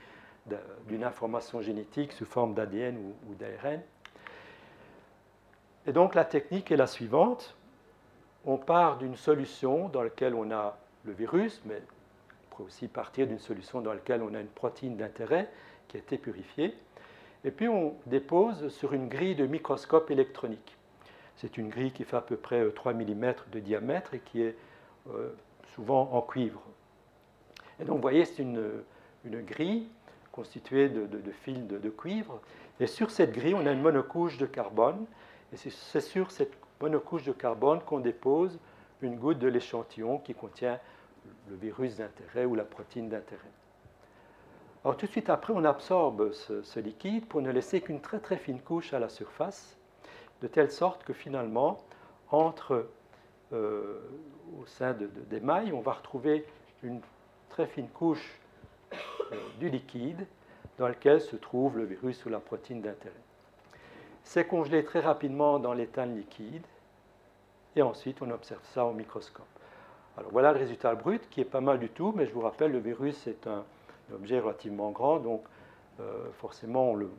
d'une 0.87 1.03
information 1.03 1.63
génétique 1.63 2.13
sous 2.13 2.27
forme 2.27 2.53
d'ADN 2.53 2.99
ou, 2.99 3.35
d'ARN. 3.35 3.81
Et 5.87 5.93
donc 5.93 6.15
la 6.15 6.27
technique 6.27 6.71
est 6.71 6.77
la 6.77 6.87
suivante. 6.87 7.57
On 8.45 8.59
part 8.59 8.99
d'une 8.99 9.17
solution 9.17 9.89
dans 9.89 10.03
laquelle 10.03 10.35
on 10.35 10.51
a 10.51 10.77
le 11.05 11.13
virus, 11.13 11.63
mais 11.65 11.81
on 12.53 12.57
peut 12.57 12.63
aussi 12.65 12.87
partir 12.87 13.27
d'une 13.27 13.39
solution 13.39 13.81
dans 13.81 13.95
laquelle 13.95 14.23
on 14.23 14.35
a 14.35 14.41
une 14.41 14.47
protéine 14.47 14.97
d'intérêt 14.97 15.49
qui 15.89 15.97
a 15.97 16.01
été 16.01 16.19
purifiée. 16.19 16.77
Et 17.45 17.51
puis 17.51 17.69
on 17.69 17.95
dépose 18.05 18.69
sur 18.69 18.93
une 18.93 19.09
grille 19.09 19.37
de 19.37 19.47
microscope 19.47 20.11
électronique. 20.11 20.77
C'est 21.37 21.57
une 21.57 21.71
grille 21.71 21.93
qui 21.93 22.05
fait 22.05 22.19
à 22.19 22.21
peu 22.21 22.37
près 22.37 22.71
3 22.71 22.93
mm 22.93 23.35
de 23.53 23.61
diamètre 23.61 24.13
et 24.13 24.19
qui 24.19 24.43
est 24.43 24.55
euh, 24.55 24.70
souvent 25.75 26.11
en 26.13 26.23
cuivre. 26.23 26.63
Et 27.81 27.85
donc, 27.85 27.97
vous 27.97 28.03
voyez, 28.03 28.25
c'est 28.25 28.43
une, 28.43 28.83
grille 29.25 29.89
constituée 30.33 30.89
de, 30.89 31.33
fils 31.43 31.67
de, 31.67 31.91
cuivre. 31.91 32.41
Et 32.79 32.87
sur 32.87 33.11
cette 33.11 33.33
grille, 33.33 33.55
on 33.55 33.67
a 33.67 33.73
une 33.73 33.83
monocouche 33.83 34.39
de 34.39 34.47
carbone. 34.47 35.07
Et 35.53 35.57
c'est 35.57 36.01
sur 36.01 36.31
cette 36.31 36.53
monocouche 36.81 37.25
de 37.25 37.33
carbone 37.33 37.81
qu'on 37.81 38.01
dépose 38.01 38.59
une 39.03 39.17
goutte 39.17 39.39
de 39.39 39.49
l'échantillon 39.49 40.19
qui 40.19 40.35
contient 40.35 40.79
le 41.49 41.57
virus 41.57 41.97
d'intérêt 41.97 42.45
ou 42.45 42.55
la 42.55 42.65
protéine 42.65 43.09
d'intérêt. 43.09 43.51
Alors 44.85 44.97
tout 44.97 45.07
de 45.07 45.11
suite 45.11 45.29
après, 45.29 45.53
on 45.55 45.65
absorbe 45.65 46.33
ce 46.33 46.81
liquide 46.81 47.27
pour 47.27 47.43
ne 47.43 47.51
laisser 47.51 47.81
qu'une 47.81 48.01
très 48.01 48.19
très 48.19 48.37
fine 48.37 48.61
couche 48.61 48.95
à 48.95 48.99
la 48.99 49.09
surface, 49.09 49.77
de 50.41 50.47
telle 50.47 50.71
sorte 50.71 51.05
que 51.05 51.13
finalement, 51.13 51.79
entre 52.31 52.89
euh, 53.53 54.01
au 54.61 54.67
sein 54.67 54.93
de, 54.93 55.07
des 55.07 55.41
mailles, 55.41 55.73
on 55.73 55.81
va 55.81 55.93
retrouver 55.93 56.45
une 56.83 57.01
très 57.49 57.67
fine 57.67 57.89
couche 57.89 58.39
euh, 59.33 59.37
du 59.59 59.69
liquide 59.69 60.27
dans 60.79 60.89
lequel 60.89 61.21
se 61.21 61.37
trouve 61.37 61.77
le 61.77 61.85
virus 61.85 62.25
ou 62.25 62.29
la 62.29 62.41
protéine 62.41 62.81
d'intérêt. 62.81 63.15
C'est 64.23 64.47
congelé 64.47 64.85
très 64.85 65.01
rapidement 65.01 65.59
dans 65.59 65.73
l'éthane 65.73 66.17
liquide 66.17 66.65
et 67.77 67.83
ensuite 67.83 68.23
on 68.23 68.31
observe 68.31 68.65
ça 68.73 68.85
au 68.85 68.93
microscope. 68.93 69.47
Alors 70.17 70.31
voilà 70.31 70.53
le 70.53 70.59
résultat 70.59 70.95
brut 70.95 71.29
qui 71.31 71.41
est 71.41 71.45
pas 71.45 71.61
mal 71.61 71.79
du 71.79 71.89
tout, 71.89 72.13
mais 72.17 72.27
je 72.27 72.33
vous 72.33 72.41
rappelle, 72.41 72.73
le 72.73 72.79
virus 72.79 73.27
est 73.27 73.47
un, 73.47 73.65
objet 74.13 74.41
relativement 74.41 74.91
grand, 74.91 75.19
donc 75.19 75.43
euh, 76.01 76.31
forcément 76.39 76.91
on 76.91 76.95
le 76.97 77.11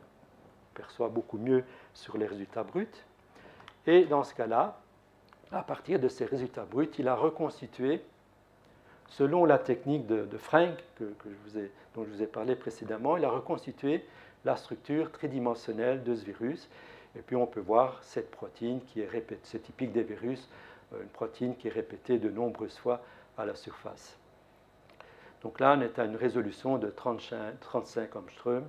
perçoit 0.73 1.07
beaucoup 1.07 1.37
mieux 1.37 1.63
sur 1.93 2.17
les 2.17 2.25
résultats 2.25 2.63
bruts. 2.63 2.87
Et 3.87 4.05
dans 4.05 4.23
ce 4.23 4.33
cas-là, 4.33 4.77
à 5.51 5.63
partir 5.63 5.99
de 5.99 6.07
ces 6.07 6.25
résultats 6.25 6.65
bruts, 6.65 6.89
il 6.97 7.07
a 7.07 7.15
reconstitué, 7.15 8.01
selon 9.07 9.45
la 9.45 9.57
technique 9.57 10.07
de, 10.07 10.37
Frank 10.37 10.77
dont 10.99 12.05
je 12.05 12.09
vous 12.09 12.23
ai 12.23 12.27
parlé 12.27 12.55
précédemment, 12.55 13.17
il 13.17 13.25
a 13.25 13.29
reconstitué 13.29 14.05
la 14.45 14.55
structure 14.55 15.11
tridimensionnelle 15.11 16.03
de 16.03 16.15
ce 16.15 16.23
virus. 16.23 16.69
Et 17.17 17.19
puis 17.19 17.35
on 17.35 17.45
peut 17.45 17.59
voir 17.59 17.99
cette 18.03 18.31
protéine 18.31 18.79
qui 18.85 19.01
est 19.01 19.07
répétée, 19.07 19.41
c'est 19.43 19.59
typique 19.59 19.91
des 19.91 20.03
virus, 20.03 20.49
une 20.93 21.09
protéine 21.09 21.55
qui 21.57 21.67
est 21.67 21.71
répétée 21.71 22.19
de 22.19 22.29
nombreuses 22.29 22.77
fois 22.77 23.01
à 23.37 23.45
la 23.45 23.55
surface. 23.55 24.17
Donc 25.41 25.59
là, 25.59 25.75
on 25.77 25.81
est 25.81 25.99
à 25.99 26.05
une 26.05 26.15
résolution 26.15 26.77
de 26.77 26.89
35, 26.89 27.59
35 27.59 28.15
Angstrom. 28.15 28.63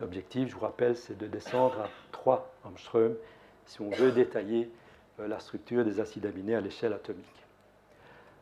L'objectif, 0.00 0.48
je 0.48 0.54
vous 0.54 0.60
rappelle, 0.60 0.96
c'est 0.96 1.16
de 1.16 1.26
descendre 1.26 1.80
à 1.80 1.88
3 2.12 2.52
Angstrom 2.64 3.14
si 3.64 3.80
on 3.80 3.90
veut 3.90 4.12
détailler 4.12 4.64
euh, 4.64 4.85
la 5.18 5.38
structure 5.38 5.84
des 5.84 6.00
acides 6.00 6.26
aminés 6.26 6.54
à 6.54 6.60
l'échelle 6.60 6.92
atomique. 6.92 7.24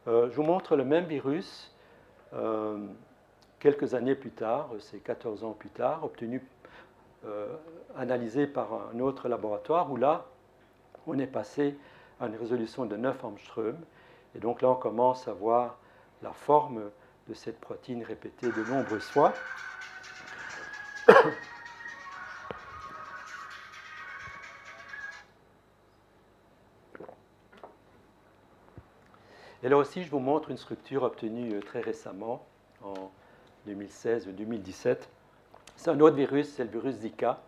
Euh, 0.07 0.29
je 0.31 0.37
vous 0.37 0.43
montre 0.43 0.77
le 0.77 0.85
même 0.85 1.05
virus 1.05 1.75
euh, 2.35 2.79
quelques 3.61 3.95
années 3.95 4.15
plus 4.15 4.31
tard, 4.31 4.71
c'est 4.81 4.99
14 4.99 5.45
ans 5.45 5.53
plus 5.53 5.71
tard, 5.71 6.05
obtenu, 6.05 6.43
analysé 7.97 8.47
par 8.47 8.91
un 8.95 9.01
autre 9.01 9.31
laboratoire, 9.31 9.91
où 9.91 9.97
là, 9.97 10.27
on 11.07 11.19
est 11.19 11.27
passé 11.27 11.75
à 12.21 12.27
une 12.27 12.37
résolution 12.37 12.87
de 12.87 12.97
9 12.97 13.25
Angstrom. 13.25 13.77
Et 14.35 14.41
donc 14.41 14.63
là, 14.63 14.71
on 14.71 14.75
commence 14.75 15.29
à 15.29 15.33
voir 15.33 15.79
la 16.23 16.33
forme 16.33 16.91
de 17.29 17.35
cette 17.35 17.61
protéine 17.61 18.03
répétée 18.03 18.49
de 18.49 18.65
nombreuses 18.65 19.05
fois. 19.05 19.33
Et 29.65 29.71
là 29.71 29.79
aussi, 29.79 30.05
je 30.05 30.11
vous 30.11 30.19
montre 30.19 30.51
une 30.51 30.59
structure 30.59 31.05
obtenue 31.05 31.55
euh, 31.55 31.61
très 31.61 31.81
récemment, 31.81 32.45
en 32.83 33.11
2016 33.65 34.29
ou 34.29 34.33
2017. 34.33 35.09
C'est 35.77 35.89
un 35.89 35.99
autre 36.01 36.17
virus, 36.17 36.53
c'est 36.53 36.65
le 36.65 36.71
virus 36.71 36.97
Zika. 36.97 37.43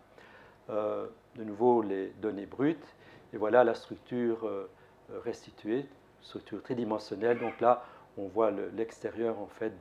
Euh, 0.71 1.05
de 1.35 1.43
nouveau, 1.43 1.83
les 1.83 2.07
données 2.19 2.47
brutes. 2.47 2.95
Et 3.33 3.37
voilà 3.37 3.63
la 3.63 3.75
structure 3.75 4.47
euh, 4.47 4.67
restituée, 5.23 5.85
structure 6.23 6.63
tridimensionnelle. 6.63 7.37
Donc 7.37 7.61
là, 7.61 7.85
on 8.17 8.25
voit 8.25 8.49
l'extérieur 8.49 9.37
en 9.37 9.45
fait 9.45 9.73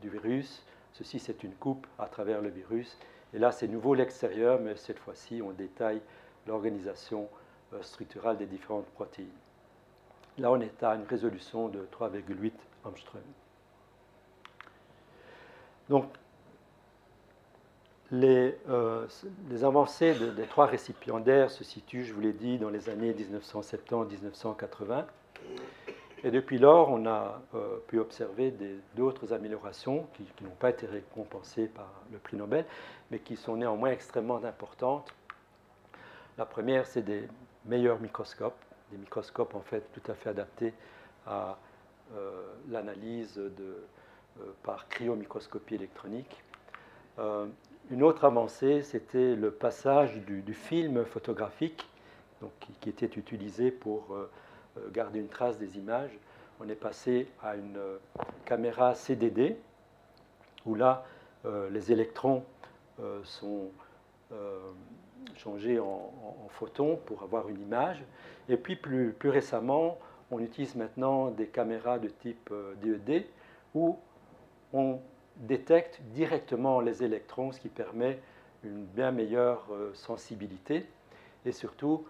du 0.00 0.10
virus. 0.10 0.64
Ceci, 0.94 1.20
c'est 1.20 1.44
une 1.44 1.54
coupe 1.54 1.86
à 2.00 2.06
travers 2.06 2.42
le 2.42 2.48
virus. 2.48 2.98
Et 3.32 3.38
là, 3.38 3.52
c'est 3.52 3.68
nouveau 3.68 3.94
l'extérieur, 3.94 4.58
mais 4.58 4.74
cette 4.74 4.98
fois-ci, 4.98 5.42
on 5.44 5.52
détaille 5.52 6.02
l'organisation 6.48 7.28
structurale 7.82 8.36
des 8.36 8.46
différentes 8.46 8.86
protéines. 8.86 9.28
Là, 10.38 10.52
on 10.52 10.60
est 10.60 10.82
à 10.84 10.94
une 10.94 11.04
résolution 11.04 11.68
de 11.68 11.80
3,8 11.90 12.52
Angstrom. 12.84 13.20
Donc, 15.88 16.06
les, 18.10 18.56
euh, 18.68 19.06
avancées 19.62 20.14
des 20.14 20.46
trois 20.46 20.66
récipiendaires 20.66 21.50
se 21.50 21.64
situent, 21.64 22.04
je 22.04 22.14
vous 22.14 22.20
l'ai 22.20 22.32
dit, 22.32 22.58
dans 22.58 22.70
les 22.70 22.88
années 22.88 23.12
1970-1980. 23.12 25.04
Et 26.24 26.30
depuis 26.30 26.58
lors, 26.58 26.90
on 26.90 27.06
a 27.06 27.40
euh, 27.54 27.78
pu 27.88 27.98
observer 27.98 28.54
d'autres 28.96 29.32
améliorations 29.32 30.06
qui, 30.14 30.24
qui 30.36 30.44
n'ont 30.44 30.50
pas 30.50 30.70
été 30.70 30.86
récompensées 30.86 31.66
par 31.66 31.92
le 32.12 32.18
prix 32.18 32.36
Nobel, 32.36 32.64
mais 33.10 33.18
qui 33.18 33.36
sont 33.36 33.56
néanmoins 33.56 33.90
extrêmement 33.90 34.42
importantes. 34.44 35.12
La 36.36 36.44
première, 36.44 36.86
c'est 36.86 37.02
des 37.02 37.28
meilleurs 37.66 38.00
microscopes 38.00 38.64
des 38.90 38.98
microscopes 38.98 39.54
en 39.54 39.60
fait 39.60 39.84
tout 39.92 40.10
à 40.10 40.14
fait 40.14 40.30
adaptés 40.30 40.74
à 41.26 41.58
euh, 42.16 42.42
l'analyse 42.70 43.38
euh, 43.38 43.82
par 44.62 44.88
cryomicroscopie 44.88 45.74
électronique. 45.74 46.42
Euh, 47.18 47.46
une 47.90 48.02
autre 48.02 48.24
avancée, 48.24 48.82
c'était 48.82 49.34
le 49.34 49.50
passage 49.50 50.16
du, 50.16 50.54
film 50.54 51.04
photographique 51.04 51.86
donc, 52.40 52.52
qui, 52.80 52.88
était 52.88 53.06
utilisé 53.06 53.70
pour 53.70 54.16
garder 54.92 55.18
une 55.20 55.28
trace 55.28 55.58
des 55.58 55.78
images. 55.78 56.16
On 56.60 56.68
est 56.68 56.74
passé 56.74 57.28
à 57.42 57.56
une 57.56 57.80
caméra 58.44 58.94
CDD, 58.94 59.56
où 60.66 60.74
là, 60.74 61.06
les 61.70 61.90
électrons 61.90 62.44
sont 63.24 63.70
changés 65.36 65.78
en, 65.78 66.12
en, 66.44 66.48
photons 66.48 66.96
pour 67.06 67.22
avoir 67.22 67.48
une 67.48 67.60
image. 67.60 68.02
Et 68.48 68.56
puis 68.56 68.76
plus, 68.76 69.12
plus 69.12 69.30
récemment, 69.30 69.98
on 70.30 70.40
utilise 70.40 70.74
maintenant 70.74 71.30
des 71.30 71.46
caméras 71.46 71.98
de 71.98 72.08
type 72.08 72.52
DED 72.82 73.10
euh, 73.10 73.18
e 73.18 73.22
où 73.74 73.98
on 74.72 75.00
détecte 75.36 76.00
directement 76.12 76.80
les 76.80 77.04
électrons, 77.04 77.52
ce 77.52 77.60
qui 77.60 77.68
permet 77.68 78.18
une 78.64 78.84
bien 78.84 79.12
meilleure 79.12 79.66
euh, 79.70 79.92
sensibilité 79.94 80.86
et 81.44 81.52
surtout 81.52 82.04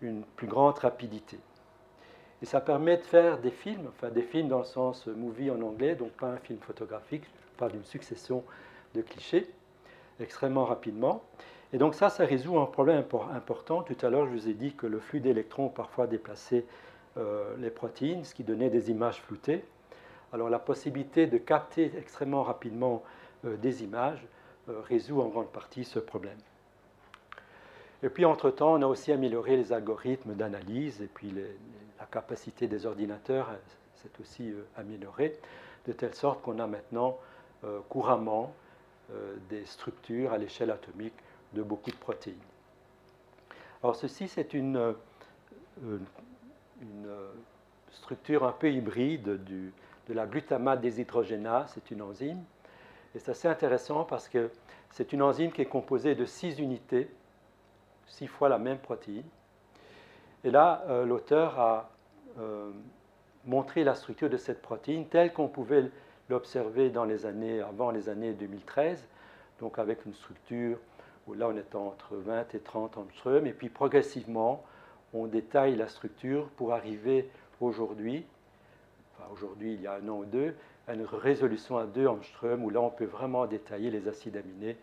une 0.00 0.22
plus 0.22 0.48
grande 0.48 0.78
rapidité. 0.78 1.38
Et 2.42 2.46
ça 2.46 2.60
permet 2.60 2.96
de 2.96 3.02
faire 3.02 3.38
des 3.38 3.52
films, 3.52 3.86
enfin 3.88 4.10
des 4.10 4.22
films 4.22 4.48
dans 4.48 4.58
le 4.58 4.64
sens 4.64 5.06
movie 5.06 5.50
en 5.50 5.60
anglais, 5.62 5.94
donc 5.94 6.10
pas 6.12 6.26
un 6.26 6.38
film 6.38 6.58
photographique, 6.58 7.22
je 7.24 7.56
parle 7.56 7.72
d'une 7.72 7.84
succession 7.84 8.42
de 8.94 9.02
clichés, 9.02 9.48
extrêmement 10.18 10.64
rapidement. 10.64 11.22
Et 11.72 11.78
donc 11.78 11.94
ça, 11.94 12.10
ça 12.10 12.26
résout 12.26 12.58
un 12.58 12.66
problème 12.66 13.04
important. 13.34 13.82
Tout 13.82 13.96
à 14.04 14.10
l'heure, 14.10 14.26
je 14.26 14.32
vous 14.32 14.48
ai 14.48 14.54
dit 14.54 14.74
que 14.74 14.86
le 14.86 15.00
flux 15.00 15.20
d'électrons 15.20 15.68
parfois 15.70 16.06
déplaçait 16.06 16.66
euh, 17.16 17.54
les 17.58 17.70
protéines, 17.70 18.24
ce 18.24 18.34
qui 18.34 18.44
donnait 18.44 18.68
des 18.68 18.90
images 18.90 19.20
floutées. 19.22 19.64
Alors 20.32 20.50
la 20.50 20.58
possibilité 20.58 21.26
de 21.26 21.38
capter 21.38 21.92
extrêmement 21.96 22.42
rapidement 22.42 23.02
euh, 23.44 23.56
des 23.56 23.84
images 23.84 24.22
euh, 24.68 24.80
résout 24.82 25.22
en 25.22 25.28
grande 25.28 25.48
partie 25.48 25.84
ce 25.84 25.98
problème. 25.98 26.38
Et 28.02 28.10
puis 28.10 28.26
entre-temps, 28.26 28.74
on 28.74 28.82
a 28.82 28.86
aussi 28.86 29.10
amélioré 29.10 29.56
les 29.56 29.72
algorithmes 29.72 30.34
d'analyse 30.34 31.00
et 31.00 31.06
puis 31.06 31.32
la 32.00 32.06
capacité 32.06 32.66
des 32.66 32.84
ordinateurs 32.84 33.48
s'est 33.94 34.10
aussi 34.20 34.52
améliorée, 34.76 35.38
de 35.86 35.92
telle 35.92 36.14
sorte 36.14 36.42
qu'on 36.42 36.58
a 36.58 36.66
maintenant 36.66 37.16
couramment 37.88 38.52
des 39.48 39.64
structures 39.66 40.32
à 40.32 40.38
l'échelle 40.38 40.72
atomique 40.72 41.14
de 41.54 41.62
beaucoup 41.62 41.90
de 41.90 41.96
protéines. 41.96 42.36
Alors 43.82 43.96
ceci, 43.96 44.28
c'est 44.28 44.54
une, 44.54 44.76
euh, 44.76 45.98
une, 46.80 47.08
structure 47.90 48.44
un 48.44 48.52
peu 48.52 48.70
hybride 48.70 49.44
du, 49.44 49.72
de 50.08 50.14
la 50.14 50.26
glutamate 50.26 50.80
déshydrogénase, 50.80 51.72
c'est 51.74 51.90
une 51.90 52.02
enzyme. 52.02 52.42
Et 53.14 53.18
c'est 53.18 53.32
assez 53.32 53.48
intéressant 53.48 54.04
parce 54.04 54.28
que 54.28 54.50
c'est 54.90 55.12
une 55.12 55.22
enzyme 55.22 55.52
qui 55.52 55.60
est 55.60 55.66
composée 55.66 56.14
de 56.14 56.24
six 56.24 56.58
unités, 56.58 57.10
six 58.06 58.26
fois 58.26 58.48
la 58.48 58.58
même 58.58 58.78
protéine. 58.78 59.26
Et 60.44 60.50
là, 60.50 60.84
euh, 60.88 61.04
l'auteur 61.04 61.58
a 61.58 61.90
euh, 62.38 62.70
montré 63.44 63.84
la 63.84 63.94
structure 63.94 64.30
de 64.30 64.36
cette 64.36 64.62
protéine 64.62 65.06
telle 65.06 65.32
qu'on 65.32 65.48
pouvait 65.48 65.90
l'observer 66.28 66.90
dans 66.90 67.04
les 67.04 67.26
années, 67.26 67.60
avant 67.60 67.90
les 67.90 68.08
années 68.08 68.32
2013, 68.32 69.06
donc 69.60 69.78
avec 69.78 70.04
une 70.06 70.14
structure 70.14 70.78
où 71.26 71.34
là 71.34 71.48
on 71.48 71.56
est 71.56 71.74
entre 71.74 72.16
20 72.16 72.54
et 72.54 72.60
30 72.60 72.98
angstrom, 72.98 73.46
et 73.46 73.52
puis 73.52 73.68
progressivement 73.68 74.64
on 75.14 75.26
détaille 75.26 75.76
la 75.76 75.88
structure 75.88 76.48
pour 76.56 76.72
arriver 76.72 77.28
aujourd'hui, 77.60 78.24
enfin 79.12 79.28
aujourd'hui 79.32 79.74
il 79.74 79.82
y 79.82 79.86
a 79.86 79.94
un 79.94 80.08
an 80.08 80.18
ou 80.18 80.24
deux, 80.24 80.54
à 80.88 80.94
une 80.94 81.04
résolution 81.04 81.78
à 81.78 81.86
2 81.86 82.06
angstrom, 82.06 82.64
où 82.64 82.70
là 82.70 82.80
on 82.80 82.90
peut 82.90 83.04
vraiment 83.04 83.46
détailler 83.46 83.90
les 83.90 84.08
acides 84.08 84.36
aminés 84.36 84.76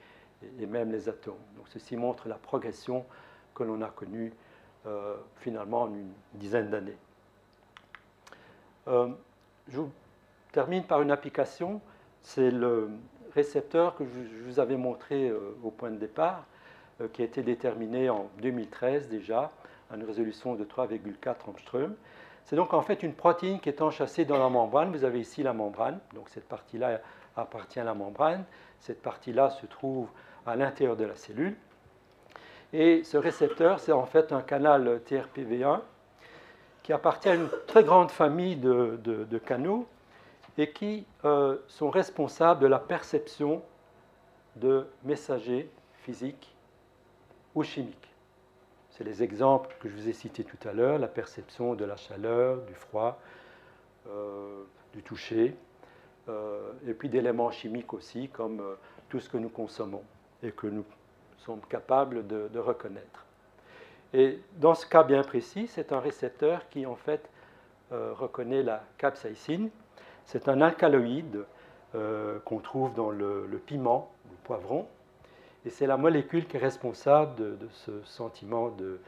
et, 0.59 0.65
même 0.65 0.91
les 0.91 1.09
atomes. 1.09 1.35
Donc 1.57 1.67
ceci 1.67 1.97
montre 1.97 2.27
la 2.27 2.35
progression 2.35 3.05
que 3.53 3.63
l'on 3.63 3.81
a 3.81 3.89
connue 3.89 4.33
euh, 4.85 5.17
finalement 5.37 5.83
en 5.83 5.93
une 5.93 6.11
dizaine 6.33 6.69
d'années. 6.69 6.97
Euh, 8.87 9.09
je 9.67 9.81
termine 10.51 10.83
par 10.83 11.01
une 11.01 11.11
application, 11.11 11.81
c'est 12.21 12.49
le, 12.49 12.89
récepteur 13.33 13.95
que 13.95 14.03
je 14.05 14.43
vous 14.43 14.59
avais 14.59 14.77
montré 14.77 15.29
euh, 15.29 15.55
au 15.63 15.71
point 15.71 15.91
de 15.91 15.97
départ, 15.97 16.45
euh, 17.01 17.07
qui 17.11 17.21
a 17.21 17.25
été 17.25 17.41
déterminé 17.41 18.09
en 18.09 18.29
2013 18.41 19.07
déjà, 19.07 19.51
à 19.91 19.95
une 19.95 20.03
résolution 20.03 20.55
de 20.55 20.63
3,4 20.63 21.35
angstrom. 21.47 21.95
C'est 22.45 22.55
donc 22.55 22.73
en 22.73 22.81
fait 22.81 23.03
une 23.03 23.13
protéine 23.13 23.59
qui 23.59 23.69
est 23.69 23.81
enchâssée 23.81 24.25
dans 24.25 24.37
la 24.37 24.49
membrane. 24.49 24.91
Vous 24.91 25.03
avez 25.03 25.19
ici 25.19 25.43
la 25.43 25.53
membrane, 25.53 25.99
donc 26.13 26.29
cette 26.29 26.47
partie-là 26.47 27.01
appartient 27.35 27.79
à 27.79 27.83
la 27.83 27.93
membrane. 27.93 28.43
Cette 28.79 29.01
partie-là 29.01 29.49
se 29.51 29.65
trouve 29.65 30.07
à 30.45 30.55
l'intérieur 30.55 30.95
de 30.95 31.05
la 31.05 31.15
cellule. 31.15 31.55
Et 32.73 33.03
ce 33.03 33.17
récepteur, 33.17 33.79
c'est 33.79 33.91
en 33.91 34.05
fait 34.05 34.31
un 34.31 34.41
canal 34.41 35.01
TRPV1 35.07 35.81
qui 36.83 36.93
appartient 36.93 37.29
à 37.29 37.35
une 37.35 37.49
très 37.67 37.83
grande 37.83 38.11
famille 38.11 38.55
de, 38.55 38.99
de 39.03 39.37
canaux 39.37 39.87
et 40.59 40.71
qui 40.71 41.05
euh, 41.23 41.57
sont 41.67 41.89
responsables 41.89 42.59
de 42.59 42.67
la 42.67 42.79
perception 42.79 43.63
de 44.57 44.85
messagers 45.05 45.71
physiques 46.03 46.53
ou 47.55 47.63
chimiques. 47.63 48.13
C'est 48.89 49.05
les 49.05 49.23
exemples 49.23 49.73
que 49.79 49.87
je 49.87 49.95
vous 49.95 50.09
ai 50.09 50.13
cités 50.13 50.43
tout 50.43 50.57
à 50.67 50.73
l'heure, 50.73 50.99
la 50.99 51.07
perception 51.07 51.75
de 51.75 51.85
la 51.85 51.95
chaleur, 51.95 52.57
du 52.63 52.73
froid, 52.73 53.21
euh, 54.09 54.63
du 54.93 55.01
toucher, 55.01 55.55
euh, 56.27 56.73
et 56.85 56.93
puis 56.93 57.07
d'éléments 57.07 57.51
chimiques 57.51 57.93
aussi, 57.93 58.27
comme 58.27 58.61
tout 59.07 59.21
ce 59.21 59.29
que 59.29 59.37
nous 59.37 59.49
consommons 59.49 60.03
et 60.43 60.51
que 60.51 60.67
nous 60.67 60.83
sommes 61.37 61.61
capables 61.69 62.27
de, 62.27 62.59
reconnaître. 62.59 63.25
Et 64.13 64.39
dans 64.57 64.75
ce 64.75 64.85
cas 64.85 65.03
bien 65.03 65.23
précis, 65.23 65.67
c'est 65.67 65.93
un 65.93 66.01
récepteur 66.01 66.67
qui 66.67 66.85
en 66.85 66.95
fait 66.95 67.29
reconnaît 67.91 68.61
la 68.61 68.83
capsaïcine. 68.97 69.69
C'est 70.29 70.47
un 70.47 70.61
alcaloïde 70.61 71.43
euh, 71.95 72.37
qu'on 72.45 72.59
trouve 72.59 72.93
dans 72.93 73.09
le, 73.09 73.59
piment, 73.65 74.11
le 74.29 74.37
poivron, 74.43 74.85
et 75.65 75.71
c'est 75.71 75.87
la 75.87 75.97
molécule 75.97 76.45
qui 76.45 76.57
est 76.57 76.59
responsable 76.59 77.33
de, 77.33 77.57
ce 77.71 78.03
sentiment 78.03 78.69
de, 78.69 78.99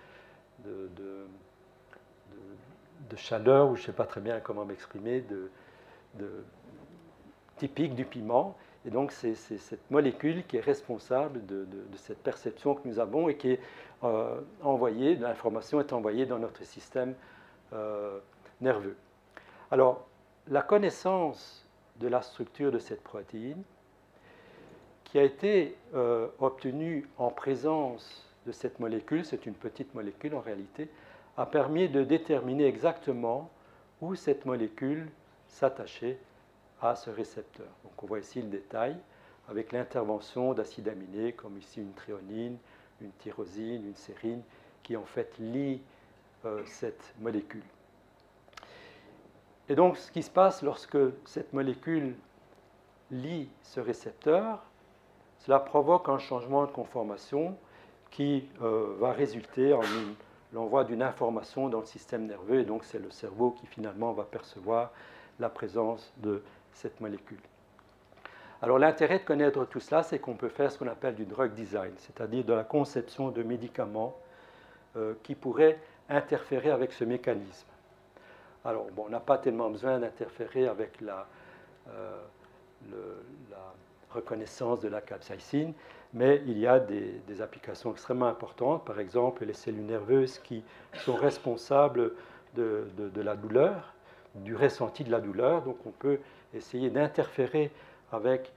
chaleur, 3.15 3.69
ou 3.69 3.75
je 3.75 3.81
ne 3.81 3.85
sais 3.85 3.91
pas 3.91 4.07
très 4.07 4.19
bien 4.19 4.39
comment 4.39 4.65
m'exprimer, 4.65 5.23
typique 7.57 7.93
du 7.93 8.05
piment. 8.05 8.57
Et 8.87 8.89
donc, 8.89 9.11
c'est 9.11 9.35
cette 9.35 9.91
molécule 9.91 10.43
qui 10.47 10.57
est 10.57 10.61
responsable 10.61 11.45
de, 11.45 11.67
cette 11.97 12.23
perception 12.23 12.73
que 12.73 12.87
nous 12.87 12.97
avons 12.97 13.29
et 13.29 13.37
qui 13.37 13.51
est 13.51 13.59
euh, 14.03 14.41
envoyée, 14.63 15.17
l'information 15.17 15.79
est 15.81 15.93
envoyée 15.93 16.25
dans 16.25 16.39
notre 16.39 16.63
système 16.63 17.13
euh, 17.73 18.17
nerveux. 18.59 18.95
Alors, 19.69 20.07
la 20.51 20.61
connaissance 20.61 21.65
de 22.01 22.09
la 22.09 22.21
structure 22.21 22.73
de 22.73 22.77
cette 22.77 23.01
protéine, 23.01 23.63
qui 25.05 25.17
a 25.17 25.23
été 25.23 25.77
euh, 25.95 26.27
obtenue 26.39 27.07
en 27.17 27.29
présence 27.29 28.29
de 28.45 28.51
cette 28.51 28.79
molécule, 28.79 29.23
c'est 29.23 29.45
une 29.45 29.53
petite 29.53 29.95
molécule 29.95 30.35
en 30.35 30.41
réalité, 30.41 30.89
a 31.37 31.45
permis 31.45 31.87
de 31.87 32.03
déterminer 32.03 32.65
exactement 32.65 33.49
où 34.01 34.13
cette 34.15 34.45
molécule 34.45 35.09
s'attachait 35.47 36.17
à 36.81 36.95
ce 36.95 37.09
récepteur. 37.09 37.67
On 38.01 38.05
voit 38.05 38.19
ici 38.19 38.41
le 38.41 38.49
détail 38.49 38.97
avec 39.47 39.71
l'intervention 39.71 40.53
d'acides 40.53 40.89
aminés 40.89 41.31
comme 41.31 41.57
ici 41.57 41.79
une 41.79 41.93
tréonine, 41.93 42.57
une 42.99 43.11
tyrosine, 43.19 43.85
une 43.85 43.95
sérine 43.95 44.41
qui 44.83 44.97
en 44.97 45.05
fait 45.05 45.33
lient 45.39 45.81
euh, 46.45 46.61
cette 46.65 47.13
molécule. 47.21 47.63
Et 49.71 49.75
donc 49.75 49.95
ce 49.95 50.11
qui 50.11 50.21
se 50.21 50.29
passe 50.29 50.63
lorsque 50.63 50.97
cette 51.23 51.53
molécule 51.53 52.13
lie 53.09 53.47
ce 53.63 53.79
récepteur, 53.79 54.59
cela 55.39 55.61
provoque 55.61 56.09
un 56.09 56.19
changement 56.19 56.65
de 56.65 56.71
conformation 56.71 57.55
qui 58.09 58.49
euh, 58.61 58.93
va 58.99 59.13
résulter 59.13 59.71
en 59.71 59.79
l'envoi 60.51 60.83
d'une 60.83 61.01
information 61.01 61.69
dans 61.69 61.79
le 61.79 61.85
système 61.85 62.25
nerveux 62.25 62.59
et 62.59 62.65
donc 62.65 62.83
c'est 62.83 62.99
le 62.99 63.09
cerveau 63.11 63.51
qui 63.51 63.65
finalement 63.65 64.11
va 64.11 64.25
percevoir 64.25 64.91
la 65.39 65.47
présence 65.47 66.11
de 66.17 66.43
cette 66.73 66.99
molécule. 66.99 67.39
Alors 68.61 68.77
l'intérêt 68.77 69.19
de 69.19 69.23
connaître 69.23 69.63
tout 69.63 69.79
cela, 69.79 70.03
c'est 70.03 70.19
qu'on 70.19 70.35
peut 70.35 70.49
faire 70.49 70.69
ce 70.69 70.79
qu'on 70.79 70.87
appelle 70.87 71.15
du 71.15 71.23
drug 71.23 71.53
design, 71.53 71.93
c'est-à-dire 71.95 72.43
de 72.43 72.51
la 72.51 72.65
conception 72.65 73.29
de 73.29 73.41
médicaments 73.41 74.17
euh, 74.97 75.13
qui 75.23 75.33
pourraient 75.33 75.79
interférer 76.09 76.71
avec 76.71 76.91
ce 76.91 77.05
mécanisme. 77.05 77.70
Alors 78.65 78.87
on 78.97 79.09
n'a 79.09 79.19
pas 79.19 79.37
tellement 79.37 79.69
besoin 79.69 79.99
d'interférer 79.99 80.67
avec 80.67 81.01
la, 81.01 81.27
euh, 81.89 82.17
la, 82.91 83.57
reconnaissance 84.11 84.81
de 84.81 84.89
la 84.89 84.99
capsaïcine, 84.99 85.73
mais 86.13 86.41
il 86.45 86.57
y 86.57 86.67
a 86.67 86.79
des, 86.79 87.41
applications 87.41 87.91
extrêmement 87.93 88.27
importantes, 88.27 88.83
par 88.83 88.99
exemple 88.99 89.45
les 89.45 89.53
cellules 89.53 89.85
nerveuses 89.85 90.37
qui 90.39 90.65
sont 91.05 91.15
responsables 91.15 92.11
de, 92.55 92.89
de 92.97 93.21
la 93.21 93.37
douleur, 93.37 93.93
du 94.35 94.53
ressenti 94.53 95.05
de 95.05 95.11
la 95.11 95.21
douleur, 95.21 95.61
donc 95.61 95.77
on 95.85 95.91
peut 95.91 96.19
essayer 96.53 96.89
d'interférer 96.89 97.71
avec 98.11 98.51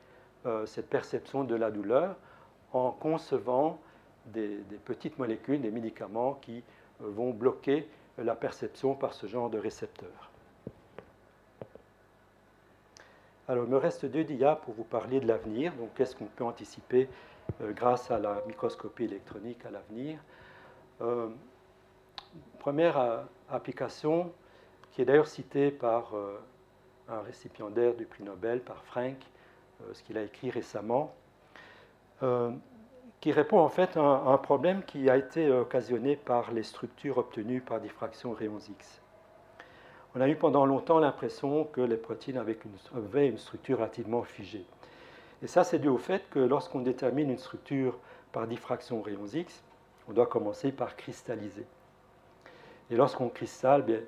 euh, 0.47 0.67
cette 0.67 0.89
perception 0.89 1.45
de 1.45 1.55
la 1.55 1.71
douleur 1.71 2.17
en 2.73 2.91
concevant 2.91 3.79
des, 4.27 4.59
petites 4.85 5.19
molécules, 5.19 5.61
des 5.61 5.71
médicaments 5.71 6.35
qui 6.35 6.63
euh, 7.03 7.09
vont 7.09 7.31
bloquer 7.31 7.89
la 8.19 8.35
perception 8.35 8.95
par 8.95 9.15
ce 9.15 9.27
genre 9.27 9.51
de 9.51 9.59
récepteurs. 9.59 10.31
Alors, 13.49 13.65
il 13.65 13.71
me 13.71 13.77
reste 13.77 14.07
deux 14.07 14.25
dias 14.25 14.57
pour 14.57 14.75
vous 14.75 14.85
parler 14.85 15.21
de 15.21 15.27
l'avenir. 15.27 15.73
Donc, 15.75 15.91
qu'est-ce 15.95 16.17
qu'on 16.17 16.25
peut 16.27 16.45
anticiper 16.45 17.09
euh, 17.61 17.73
grâce 17.73 18.11
à 18.11 18.19
la 18.19 18.43
microscopie 18.47 19.05
électronique 19.05 19.65
à 19.67 19.71
l'avenir? 19.71 20.19
Première 22.61 23.27
application, 23.51 24.33
qui 24.93 25.03
est 25.03 25.05
d'ailleurs 25.05 25.27
citée 25.27 25.71
par 25.71 26.15
un 27.09 27.21
récipiendaire 27.21 27.95
du 27.95 28.07
prix 28.07 28.25
Nobel 28.25 28.61
par 28.61 28.83
Frank, 28.85 29.17
euh, 29.83 29.93
ce 29.93 30.03
qu'il 30.03 30.17
a 30.19 30.23
écrit 30.23 30.51
récemment, 30.51 31.15
euh, 32.23 32.51
qui 33.25 33.33
répond 33.33 33.59
en 33.59 33.71
fait 33.71 33.97
à 33.97 34.03
un, 34.03 34.37
problème 34.37 34.83
qui 34.83 35.09
a 35.09 35.17
été 35.17 35.51
occasionné 35.51 36.15
par 36.15 36.53
les 36.53 36.63
structures 36.63 37.17
obtenues 37.17 37.63
par 37.63 37.81
diffraction 37.81 38.35
rayons 38.35 38.59
X. 38.59 39.01
On 40.15 40.21
a 40.21 40.29
eu 40.29 40.37
pendant 40.37 40.67
longtemps 40.67 40.99
l'impression 40.99 41.65
que 41.65 41.81
les 41.81 41.97
protéines 41.97 42.37
avaient 42.37 42.59
une, 43.27 43.39
structure 43.39 43.79
relativement 43.79 44.25
figée. 44.25 44.67
Et 45.43 45.47
ça, 45.47 45.65
c'est 45.65 45.79
dû 45.79 45.89
au 45.89 45.97
fait 45.97 46.29
que 46.29 46.39
lorsqu'on 46.39 46.81
détermine 46.81 47.31
une 47.31 47.39
structure 47.39 47.97
par 48.31 48.47
diffraction 48.47 49.01
rayons 49.01 49.27
X, 49.27 49.65
on 50.07 50.13
doit 50.13 50.27
commencer 50.27 50.71
par 50.71 50.95
cristalliser. 50.95 51.65
Et 52.91 52.95
lorsqu'on 52.95 53.31
cristal, 53.31 53.85
bien, 53.85 54.01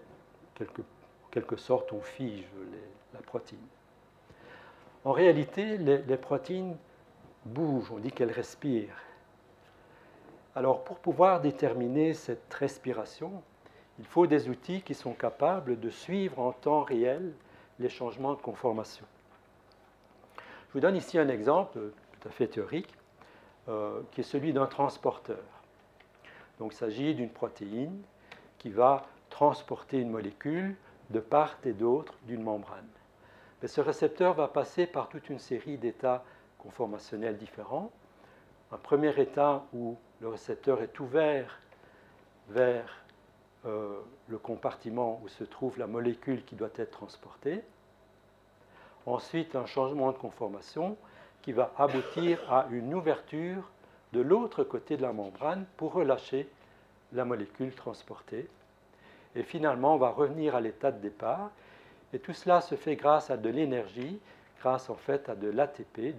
quelque 0.54 0.82
quelque 1.30 1.56
sorte, 1.56 1.90
on 1.94 2.02
fige 2.02 2.44
la 3.14 3.20
protéine. 3.20 3.60
En 5.06 5.12
réalité, 5.12 5.78
les, 5.78 6.16
protéines 6.18 6.76
bougent, 7.46 7.92
on 7.92 7.98
dit 7.98 8.12
qu'elles 8.12 8.32
respirent. 8.32 9.02
Alors, 10.54 10.84
pour 10.84 10.98
pouvoir 10.98 11.40
déterminer 11.40 12.14
cette 12.14 12.52
respiration, 12.54 13.42
il 13.98 14.04
faut 14.04 14.26
des 14.26 14.48
outils 14.48 14.82
qui 14.82 14.94
sont 14.94 15.12
capables 15.12 15.78
de 15.80 15.90
suivre 15.90 16.38
en 16.38 16.52
temps 16.52 16.82
réel 16.82 17.32
les 17.78 17.88
changements 17.88 18.34
de 18.34 18.40
conformation. 18.40 19.06
Je 20.68 20.72
vous 20.74 20.80
donne 20.80 20.96
ici 20.96 21.18
un 21.18 21.28
exemple 21.28 21.78
tout 22.12 22.28
à 22.28 22.30
fait 22.30 22.48
théorique, 22.48 22.92
euh, 23.68 24.00
qui 24.12 24.20
est 24.20 24.24
celui 24.24 24.52
d'un 24.52 24.66
transporteur. 24.66 25.44
Donc, 26.58 26.72
il 26.72 26.76
s'agit 26.76 27.14
d'une 27.14 27.30
protéine 27.30 28.00
qui 28.58 28.70
va 28.70 29.06
transporter 29.28 29.98
une 29.98 30.10
molécule 30.10 30.76
de 31.10 31.20
part 31.20 31.56
et 31.64 31.72
d'autre 31.72 32.14
d'une 32.26 32.42
membrane. 32.42 32.88
Mais 33.60 33.68
ce 33.68 33.80
récepteur 33.80 34.34
va 34.34 34.48
passer 34.48 34.86
par 34.86 35.08
toute 35.08 35.28
une 35.28 35.38
série 35.38 35.78
d'états 35.78 36.24
conformationnels 36.58 37.36
différents. 37.36 37.90
Un 38.72 38.78
premier 38.78 39.18
état 39.20 39.64
où 39.72 39.96
le 40.20 40.28
récepteur 40.28 40.82
est 40.82 40.98
ouvert 40.98 41.58
vers 42.48 43.04
euh, 43.64 44.00
le 44.28 44.38
compartiment 44.38 45.20
où 45.24 45.28
se 45.28 45.44
trouve 45.44 45.78
la 45.78 45.86
molécule 45.86 46.44
qui 46.44 46.54
doit 46.54 46.70
être 46.76 46.90
transportée. 46.90 47.62
Ensuite, 49.06 49.54
un 49.54 49.66
changement 49.66 50.12
de 50.12 50.16
conformation 50.18 50.96
qui 51.42 51.52
va 51.52 51.72
aboutir 51.78 52.40
à 52.52 52.66
une 52.70 52.92
ouverture 52.94 53.70
de 54.12 54.20
l'autre 54.20 54.64
côté 54.64 54.96
de 54.96 55.02
la 55.02 55.12
membrane 55.12 55.64
pour 55.76 55.92
relâcher 55.92 56.48
la 57.12 57.24
molécule 57.24 57.72
transportée. 57.72 58.48
Et 59.36 59.42
finalement, 59.42 59.94
on 59.94 59.98
va 59.98 60.10
revenir 60.10 60.56
à 60.56 60.60
l'état 60.60 60.90
de 60.90 61.00
départ. 61.00 61.50
Et 62.12 62.18
tout 62.18 62.32
cela 62.32 62.60
se 62.60 62.74
fait 62.74 62.96
grâce 62.96 63.30
à 63.30 63.36
de 63.36 63.48
l'énergie, 63.48 64.18
grâce 64.60 64.90
en 64.90 64.96
fait 64.96 65.28
à 65.28 65.34
de 65.34 65.48
l'ATP, 65.48 66.14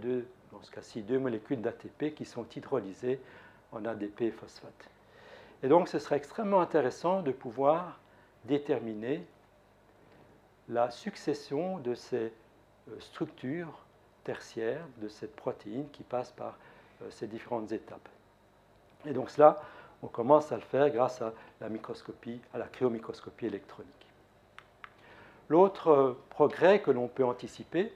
dans 0.51 0.61
ce 0.61 0.71
cas-ci 0.71 1.01
deux 1.01 1.19
molécules 1.19 1.61
d'ATP 1.61 2.13
qui 2.15 2.25
sont 2.25 2.45
hydrolysées 2.55 3.19
en 3.71 3.85
ADP 3.85 4.21
et 4.21 4.31
phosphate. 4.31 4.89
Et 5.63 5.67
donc 5.67 5.87
ce 5.87 5.99
serait 5.99 6.17
extrêmement 6.17 6.61
intéressant 6.61 7.21
de 7.21 7.31
pouvoir 7.31 7.99
déterminer 8.45 9.25
la 10.69 10.91
succession 10.91 11.79
de 11.79 11.95
ces 11.95 12.31
euh, 12.89 12.99
structures 12.99 13.85
tertiaires 14.23 14.85
de 14.97 15.07
cette 15.07 15.35
protéine 15.35 15.89
qui 15.91 16.03
passe 16.03 16.31
par 16.31 16.57
euh, 17.01 17.09
ces 17.09 17.27
différentes 17.27 17.71
étapes. 17.71 18.09
Et 19.05 19.13
donc 19.13 19.29
cela, 19.29 19.61
on 20.03 20.07
commence 20.07 20.51
à 20.51 20.55
le 20.55 20.61
faire 20.61 20.89
grâce 20.89 21.21
à 21.21 21.33
la 21.61 21.69
microscopie, 21.69 22.41
à 22.53 22.57
la 22.57 22.67
cryomicroscopie 22.67 23.45
électronique. 23.45 23.91
L'autre 25.49 25.87
euh, 25.87 26.13
progrès 26.29 26.81
que 26.81 26.91
l'on 26.91 27.07
peut 27.07 27.25
anticiper, 27.25 27.93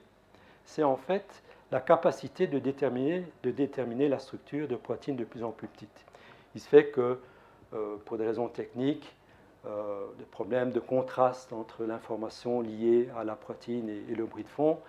c'est 0.72 0.84
en 0.84 0.96
fait 0.96 1.44
la 1.72 1.82
capacité 1.82 2.48
de 2.48 2.58
déterminer, 2.58 3.26
de 3.44 3.52
déterminer, 3.52 4.08
la 4.08 4.20
structure 4.20 4.68
de 4.68 4.76
protéines 4.78 5.18
de 5.18 5.26
plus 5.26 5.44
en 5.44 5.52
plus 5.52 5.68
petites. 5.68 6.06
Il 6.56 6.62
se 6.62 6.68
fait 6.68 6.88
que, 6.88 7.20
euh, 7.74 7.98
pour 8.06 8.18
des 8.18 8.26
raisons 8.26 8.48
techniques, 8.48 9.14
euh, 9.66 10.06
des 10.18 10.26
problèmes 10.26 10.72
de 10.72 10.80
contraste 10.80 11.52
entre 11.54 11.84
l'information 11.84 12.62
liée 12.62 13.10
à 13.18 13.24
la 13.26 13.36
protéine 13.36 13.90
et, 13.90 14.16
le 14.16 14.26
bruit 14.26 14.44
de 14.44 14.50
fond, 14.50 14.80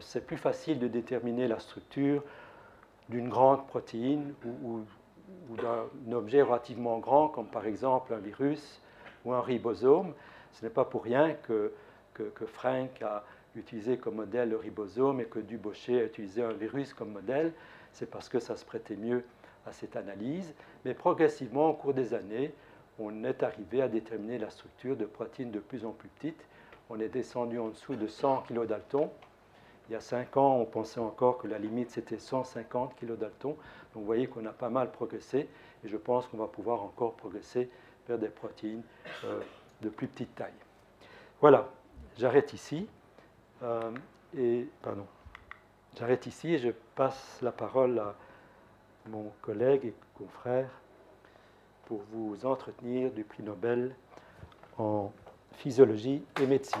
c'est 0.00 0.26
plus 0.26 0.38
facile 0.38 0.78
de 0.78 0.88
déterminer 0.88 1.46
la 1.48 1.58
structure 1.58 2.22
d'une 3.10 3.28
grande 3.28 3.66
protéine 3.66 4.32
ou, 4.42 4.80
ou 5.50 5.56
d'un 5.56 6.12
objet 6.12 6.40
relativement 6.40 6.98
grand, 6.98 7.28
comme 7.28 7.48
par 7.48 7.66
exemple 7.66 8.14
un 8.14 8.18
virus 8.18 8.80
ou 9.26 9.34
un 9.34 9.42
ribosome. 9.42 10.14
Ce 10.52 10.64
n'est 10.64 10.70
pas 10.70 10.86
pour 10.86 11.04
rien 11.04 11.34
que, 11.34 11.72
que, 12.14 12.46
Frank 12.46 13.02
a 13.02 13.24
utilisé 13.56 13.98
comme 13.98 14.16
modèle 14.16 14.50
le 14.50 14.56
ribosome 14.56 15.20
et 15.20 15.24
que 15.24 15.38
Dubochet 15.38 16.00
a 16.00 16.04
utilisé 16.04 16.42
un 16.42 16.52
virus 16.52 16.94
comme 16.94 17.12
modèle. 17.12 17.52
C'est 17.92 18.10
parce 18.10 18.28
que 18.28 18.38
ça 18.38 18.56
se 18.56 18.64
prêtait 18.64 18.96
mieux 18.96 19.24
à 19.66 19.72
cette 19.72 19.96
analyse, 19.96 20.54
mais 20.84 20.94
progressivement, 20.94 21.70
au 21.70 21.74
cours 21.74 21.94
des 21.94 22.14
années, 22.14 22.54
on 22.98 23.24
est 23.24 23.42
arrivé 23.42 23.82
à 23.82 23.88
déterminer 23.88 24.38
la 24.38 24.50
structure 24.50 24.96
de 24.96 25.04
protéines 25.04 25.50
de 25.50 25.58
plus 25.58 25.84
en 25.84 25.90
plus 25.90 26.08
petites. 26.08 26.46
On 26.88 27.00
est 27.00 27.08
descendu 27.08 27.58
en 27.58 27.68
dessous 27.68 27.96
de 27.96 28.06
100 28.06 28.42
kilodaltons. 28.42 29.10
Il 29.88 29.92
y 29.92 29.96
a 29.96 30.00
5 30.00 30.36
ans, 30.36 30.56
on 30.56 30.64
pensait 30.64 31.00
encore 31.00 31.38
que 31.38 31.46
la 31.46 31.58
limite 31.58 31.90
c'était 31.90 32.18
150 32.18 32.96
kilodaltons. 32.96 33.50
Donc 33.50 33.56
vous 33.94 34.04
voyez 34.04 34.26
qu'on 34.26 34.44
a 34.46 34.52
pas 34.52 34.70
mal 34.70 34.90
progressé 34.90 35.48
et 35.84 35.88
je 35.88 35.96
pense 35.96 36.26
qu'on 36.26 36.38
va 36.38 36.46
pouvoir 36.46 36.82
encore 36.82 37.14
progresser 37.14 37.68
vers 38.08 38.18
des 38.18 38.28
protéines 38.28 38.82
euh, 39.24 39.40
de 39.82 39.88
plus 39.88 40.06
petite 40.06 40.34
taille. 40.34 40.52
Voilà, 41.40 41.68
j'arrête 42.16 42.52
ici. 42.52 42.88
Euh, 43.62 43.90
et 44.36 44.68
pardon, 44.82 45.06
j'arrête 45.98 46.26
ici 46.26 46.54
et 46.54 46.58
je 46.58 46.70
passe 46.94 47.38
la 47.42 47.52
parole 47.52 47.98
à 47.98 48.14
mon 49.08 49.32
collègue 49.40 49.86
et 49.86 49.94
confrère 50.14 50.70
pour 51.86 52.02
vous 52.12 52.44
entretenir 52.44 53.10
du 53.12 53.24
prix 53.24 53.42
Nobel 53.42 53.94
en 54.78 55.12
physiologie 55.52 56.22
et 56.40 56.46
médecine. 56.46 56.80